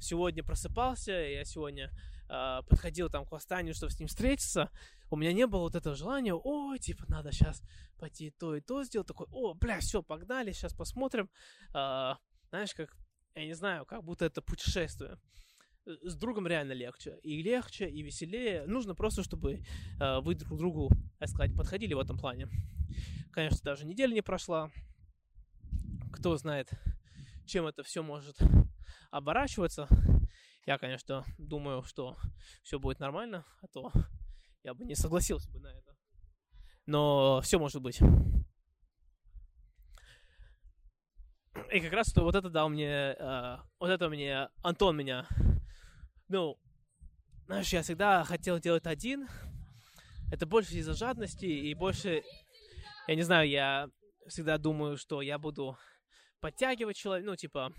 сегодня 0.00 0.44
просыпался, 0.44 1.12
я 1.12 1.44
сегодня 1.44 1.90
э, 2.28 2.60
подходил 2.68 3.08
там 3.08 3.26
к 3.26 3.32
восстанию, 3.32 3.74
чтобы 3.74 3.92
с 3.92 3.98
ним 3.98 4.08
встретиться, 4.08 4.70
у 5.10 5.16
меня 5.16 5.32
не 5.32 5.46
было 5.46 5.62
вот 5.62 5.74
этого 5.74 5.94
желания, 5.94 6.34
о, 6.34 6.76
типа, 6.76 7.04
надо 7.08 7.32
сейчас 7.32 7.62
пойти 7.98 8.30
то 8.30 8.54
и 8.54 8.60
то 8.60 8.84
сделать, 8.84 9.08
такой, 9.08 9.26
о, 9.30 9.54
бля, 9.54 9.80
все, 9.80 10.02
погнали, 10.02 10.52
сейчас 10.52 10.74
посмотрим, 10.74 11.30
э, 11.74 12.14
знаешь, 12.50 12.74
как, 12.74 12.96
я 13.34 13.46
не 13.46 13.54
знаю, 13.54 13.84
как 13.84 14.04
будто 14.04 14.24
это 14.24 14.42
путешествие. 14.42 15.18
С 15.84 16.14
другом 16.14 16.46
реально 16.46 16.72
легче. 16.72 17.18
И 17.22 17.42
легче, 17.42 17.88
и 17.88 18.02
веселее. 18.02 18.66
Нужно 18.66 18.94
просто, 18.94 19.22
чтобы 19.22 19.64
э, 20.00 20.20
вы 20.20 20.34
друг 20.34 20.58
другу, 20.58 20.90
так 21.18 21.28
сказать, 21.28 21.56
подходили 21.56 21.94
в 21.94 21.98
этом 21.98 22.16
плане. 22.16 22.48
Конечно, 23.32 23.58
даже 23.64 23.84
неделя 23.84 24.14
не 24.14 24.22
прошла. 24.22 24.70
Кто 26.12 26.36
знает, 26.36 26.70
чем 27.46 27.66
это 27.66 27.82
все 27.82 28.02
может 28.02 28.38
оборачиваться. 29.10 29.88
Я, 30.66 30.78
конечно, 30.78 31.24
думаю, 31.38 31.82
что 31.82 32.16
все 32.62 32.78
будет 32.78 33.00
нормально, 33.00 33.44
а 33.60 33.66
то 33.66 33.90
я 34.62 34.74
бы 34.74 34.84
не 34.84 34.94
согласился 34.94 35.50
бы 35.50 35.58
на 35.58 35.68
это. 35.68 35.96
Но 36.86 37.40
все 37.42 37.58
может 37.58 37.82
быть. 37.82 38.00
И 41.72 41.80
как 41.80 41.92
раз 41.92 42.14
вот 42.14 42.34
это 42.34 42.50
дал 42.50 42.68
мне, 42.68 43.14
э, 43.18 43.56
вот 43.80 43.90
это 43.90 44.08
мне, 44.08 44.48
Антон 44.62 44.96
меня, 44.96 45.26
ну, 46.32 46.58
знаешь, 47.44 47.70
я 47.74 47.82
всегда 47.82 48.24
хотел 48.24 48.58
делать 48.58 48.86
один. 48.86 49.28
Это 50.32 50.46
больше 50.46 50.76
из-за 50.76 50.94
жадности 50.94 51.44
и 51.44 51.74
больше, 51.74 52.22
я 53.06 53.14
не 53.14 53.20
знаю, 53.20 53.50
я 53.50 53.90
всегда 54.26 54.56
думаю, 54.56 54.96
что 54.96 55.20
я 55.20 55.38
буду 55.38 55.76
подтягивать 56.40 56.96
человека, 56.96 57.30
ну, 57.30 57.36
типа, 57.36 57.74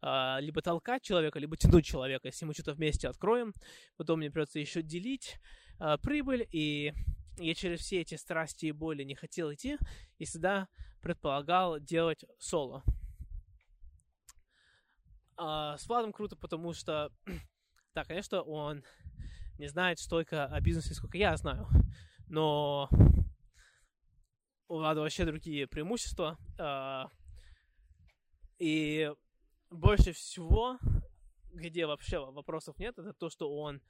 а, 0.00 0.38
либо 0.40 0.60
толкать 0.60 1.02
человека, 1.04 1.38
либо 1.38 1.56
тянуть 1.56 1.84
человека. 1.84 2.26
Если 2.26 2.44
мы 2.44 2.52
что-то 2.52 2.72
вместе 2.72 3.06
откроем, 3.06 3.52
потом 3.96 4.18
мне 4.18 4.30
придется 4.32 4.58
еще 4.58 4.82
делить 4.82 5.38
а, 5.78 5.98
прибыль, 5.98 6.48
и 6.50 6.92
я 7.38 7.54
через 7.54 7.78
все 7.78 8.00
эти 8.00 8.16
страсти 8.16 8.66
и 8.66 8.72
боли 8.72 9.04
не 9.04 9.14
хотел 9.14 9.54
идти, 9.54 9.78
и 10.18 10.24
всегда 10.24 10.66
предполагал 11.00 11.78
делать 11.78 12.24
соло. 12.40 12.82
А, 15.36 15.76
с 15.76 15.86
Владом 15.88 16.12
круто, 16.12 16.36
потому 16.36 16.72
что, 16.72 17.10
да, 17.94 18.04
конечно, 18.04 18.42
он 18.42 18.84
не 19.58 19.68
знает 19.68 19.98
столько 19.98 20.46
о 20.46 20.60
бизнесе, 20.60 20.94
сколько 20.94 21.18
я 21.18 21.36
знаю, 21.36 21.68
но 22.28 22.88
у 24.68 24.76
Влада 24.76 25.00
вообще 25.00 25.26
другие 25.26 25.66
преимущества. 25.66 26.38
А, 26.58 27.08
и 28.58 29.12
больше 29.70 30.12
всего, 30.12 30.78
где 31.52 31.86
вообще 31.86 32.18
вопросов 32.18 32.78
нет, 32.78 32.98
это 32.98 33.12
то, 33.12 33.28
что 33.28 33.54
он 33.54 33.82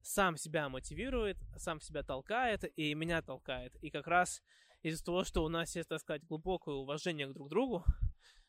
сам 0.00 0.36
себя 0.36 0.68
мотивирует, 0.68 1.38
сам 1.56 1.80
себя 1.80 2.02
толкает 2.02 2.64
и 2.76 2.94
меня 2.94 3.20
толкает. 3.22 3.74
И 3.82 3.90
как 3.90 4.06
раз 4.06 4.42
из-за 4.82 5.04
того, 5.04 5.24
что 5.24 5.44
у 5.44 5.48
нас 5.48 5.76
есть, 5.76 5.88
так 5.88 6.00
сказать, 6.00 6.24
глубокое 6.24 6.74
уважение 6.74 7.26
к 7.26 7.32
друг 7.32 7.48
другу, 7.50 7.84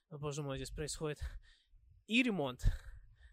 боже 0.09 0.43
мой, 0.43 0.57
здесь 0.57 0.71
происходит 0.71 1.19
и 2.07 2.23
ремонт 2.23 2.63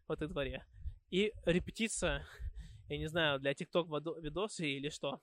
в 0.07 0.13
этой 0.13 0.29
дворе, 0.29 0.65
и 1.13 1.31
репетиция, 1.45 2.27
я 2.89 2.97
не 2.97 3.07
знаю, 3.07 3.39
для 3.39 3.53
ТикТок 3.53 3.87
видосы 4.23 4.67
или 4.67 4.89
что. 4.89 5.21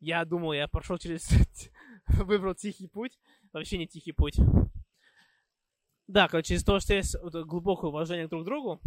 Я 0.00 0.24
думал, 0.24 0.52
я 0.52 0.66
прошел 0.66 0.98
через... 0.98 1.30
выбрал 2.08 2.56
тихий 2.56 2.88
путь. 2.88 3.20
Вообще 3.52 3.78
не 3.78 3.86
тихий 3.86 4.10
путь. 4.10 4.36
Да, 6.08 6.26
короче, 6.26 6.54
из-за 6.54 6.66
того, 6.66 6.80
что 6.80 6.94
есть 6.94 7.16
глубокое 7.22 7.90
уважение 7.90 8.26
друг 8.26 8.42
к 8.42 8.44
другу, 8.44 8.82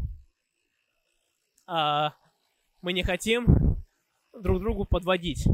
а, 1.68 2.14
мы 2.82 2.92
не 2.92 3.04
хотим 3.04 3.46
друг 4.34 4.60
другу 4.60 4.84
подводить. 4.84 5.48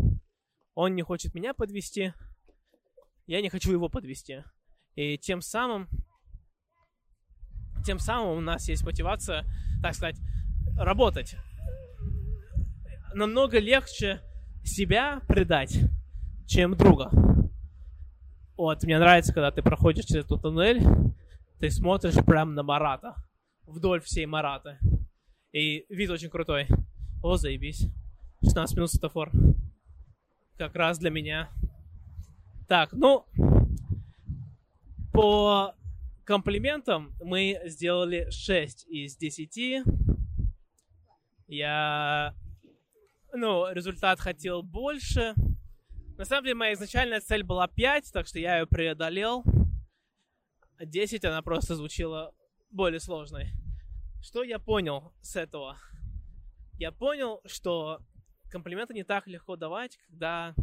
Он 0.73 0.95
не 0.95 1.03
хочет 1.03 1.35
меня 1.35 1.53
подвести, 1.53 2.13
я 3.27 3.39
не 3.39 3.49
хочу 3.49 3.71
его 3.71 3.87
подвести. 3.87 4.43
И 4.95 5.19
тем 5.19 5.41
самым, 5.41 5.87
тем 7.85 7.99
самым 7.99 8.37
у 8.39 8.41
нас 8.41 8.67
есть 8.67 8.83
мотивация, 8.83 9.45
так 9.81 9.95
сказать, 9.95 10.17
работать. 10.77 11.35
Намного 13.13 13.59
легче 13.59 14.21
себя 14.63 15.21
предать, 15.27 15.77
чем 16.47 16.75
друга. 16.75 17.09
Вот, 18.57 18.83
мне 18.83 18.99
нравится, 18.99 19.33
когда 19.33 19.51
ты 19.51 19.61
проходишь 19.61 20.05
через 20.05 20.25
этот 20.25 20.41
туннель, 20.41 20.81
ты 21.59 21.69
смотришь 21.69 22.15
прям 22.25 22.53
на 22.53 22.63
Марата, 22.63 23.15
вдоль 23.65 24.01
всей 24.01 24.25
Мараты. 24.25 24.77
И 25.51 25.85
вид 25.89 26.09
очень 26.09 26.29
крутой. 26.29 26.67
О, 27.23 27.35
заебись. 27.35 27.87
16 28.43 28.75
минут 28.75 28.91
светофор. 28.91 29.31
Как 30.57 30.75
раз 30.75 30.97
для 30.97 31.09
меня. 31.09 31.49
Так, 32.67 32.93
ну, 32.93 33.25
по 35.11 35.75
комплиментам 36.23 37.13
мы 37.23 37.59
сделали 37.65 38.29
6 38.29 38.87
из 38.87 39.17
10. 39.17 39.83
Я, 41.47 42.35
ну, 43.33 43.71
результат 43.71 44.19
хотел 44.19 44.63
больше. 44.63 45.33
На 46.17 46.25
самом 46.25 46.43
деле, 46.43 46.55
моя 46.55 46.73
изначальная 46.73 47.19
цель 47.19 47.43
была 47.43 47.67
5, 47.67 48.11
так 48.13 48.27
что 48.27 48.39
я 48.39 48.59
ее 48.59 48.67
преодолел. 48.67 49.43
10 50.79 51.25
она 51.25 51.41
просто 51.41 51.75
звучала 51.75 52.33
более 52.69 52.99
сложной. 52.99 53.51
Что 54.21 54.43
я 54.43 54.59
понял 54.59 55.13
с 55.21 55.35
этого? 55.35 55.77
Я 56.77 56.91
понял, 56.91 57.41
что 57.45 57.99
комплименты 58.49 58.93
не 58.93 59.03
так 59.03 59.27
легко 59.27 59.55
давать, 59.55 59.97
когда 60.07 60.55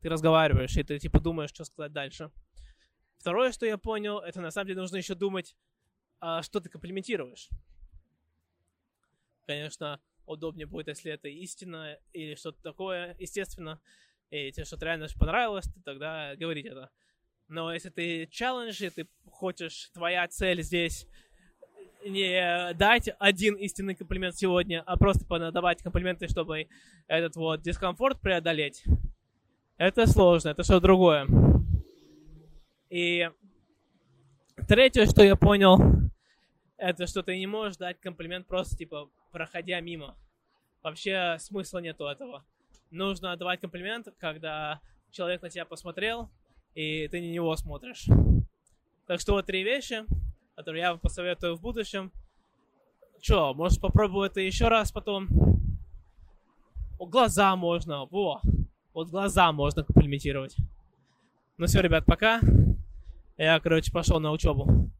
ты 0.00 0.08
разговариваешь, 0.08 0.76
и 0.76 0.82
ты 0.82 0.98
типа 0.98 1.20
думаешь, 1.20 1.50
что 1.50 1.64
сказать 1.64 1.92
дальше. 1.92 2.30
Второе, 3.18 3.52
что 3.52 3.66
я 3.66 3.78
понял, 3.78 4.18
это 4.18 4.40
на 4.40 4.50
самом 4.50 4.68
деле 4.68 4.80
нужно 4.80 4.96
еще 4.96 5.14
думать, 5.14 5.56
а, 6.20 6.42
что 6.42 6.60
ты 6.60 6.68
комплиментируешь. 6.68 7.48
Конечно, 9.46 10.00
удобнее 10.26 10.66
будет, 10.66 10.88
если 10.88 11.12
это 11.12 11.28
истина 11.28 11.98
или 12.12 12.34
что-то 12.34 12.62
такое, 12.62 13.16
естественно, 13.18 13.80
и 14.30 14.50
тебе 14.50 14.64
что-то 14.64 14.86
реально 14.86 15.06
понравилось, 15.18 15.66
ты 15.66 15.80
тогда 15.82 16.34
говорить 16.36 16.66
это. 16.66 16.90
Но 17.48 17.72
если 17.72 17.90
ты 17.90 18.26
челлендж, 18.26 18.82
и 18.82 18.90
ты 18.90 19.08
хочешь, 19.30 19.90
твоя 19.94 20.26
цель 20.26 20.62
здесь 20.62 21.06
не 22.04 22.74
дать 22.74 23.08
один 23.18 23.54
истинный 23.54 23.94
комплимент 23.94 24.36
сегодня, 24.36 24.82
а 24.84 24.96
просто 24.96 25.24
давать 25.52 25.82
комплименты, 25.82 26.28
чтобы 26.28 26.68
этот 27.06 27.36
вот 27.36 27.62
дискомфорт 27.62 28.20
преодолеть, 28.20 28.84
это 29.76 30.06
сложно, 30.06 30.50
это 30.50 30.64
что 30.64 30.80
другое. 30.80 31.26
И 32.90 33.30
третье, 34.68 35.06
что 35.06 35.22
я 35.22 35.36
понял, 35.36 35.78
это 36.76 37.06
что 37.06 37.22
ты 37.22 37.38
не 37.38 37.46
можешь 37.46 37.76
дать 37.76 38.00
комплимент 38.00 38.46
просто 38.46 38.76
типа 38.76 39.08
проходя 39.32 39.80
мимо. 39.80 40.16
Вообще 40.82 41.36
смысла 41.38 41.78
нету 41.78 42.04
этого. 42.04 42.44
Нужно 42.90 43.36
давать 43.36 43.60
комплимент, 43.60 44.08
когда 44.18 44.80
человек 45.10 45.42
на 45.42 45.50
тебя 45.50 45.64
посмотрел, 45.64 46.30
и 46.74 47.08
ты 47.08 47.20
на 47.20 47.26
него 47.26 47.56
смотришь. 47.56 48.06
Так 49.06 49.20
что 49.20 49.32
вот 49.32 49.46
три 49.46 49.62
вещи, 49.64 50.04
которые 50.54 50.82
я 50.82 50.90
вам 50.90 51.00
посоветую 51.00 51.56
в 51.56 51.60
будущем. 51.60 52.12
Че, 53.20 53.54
можешь 53.54 53.80
попробовать 53.80 54.32
это 54.32 54.40
еще 54.40 54.68
раз 54.68 54.92
потом? 54.92 55.28
О, 56.98 57.06
глаза 57.06 57.56
можно, 57.56 58.04
во. 58.06 58.40
Вот 58.94 59.08
глаза 59.08 59.52
можно 59.52 59.84
комплиментировать. 59.84 60.56
Ну 61.58 61.66
все, 61.66 61.80
ребят, 61.80 62.04
пока. 62.06 62.40
Я, 63.38 63.60
короче, 63.60 63.92
пошел 63.92 64.18
на 64.18 64.32
учебу. 64.32 64.90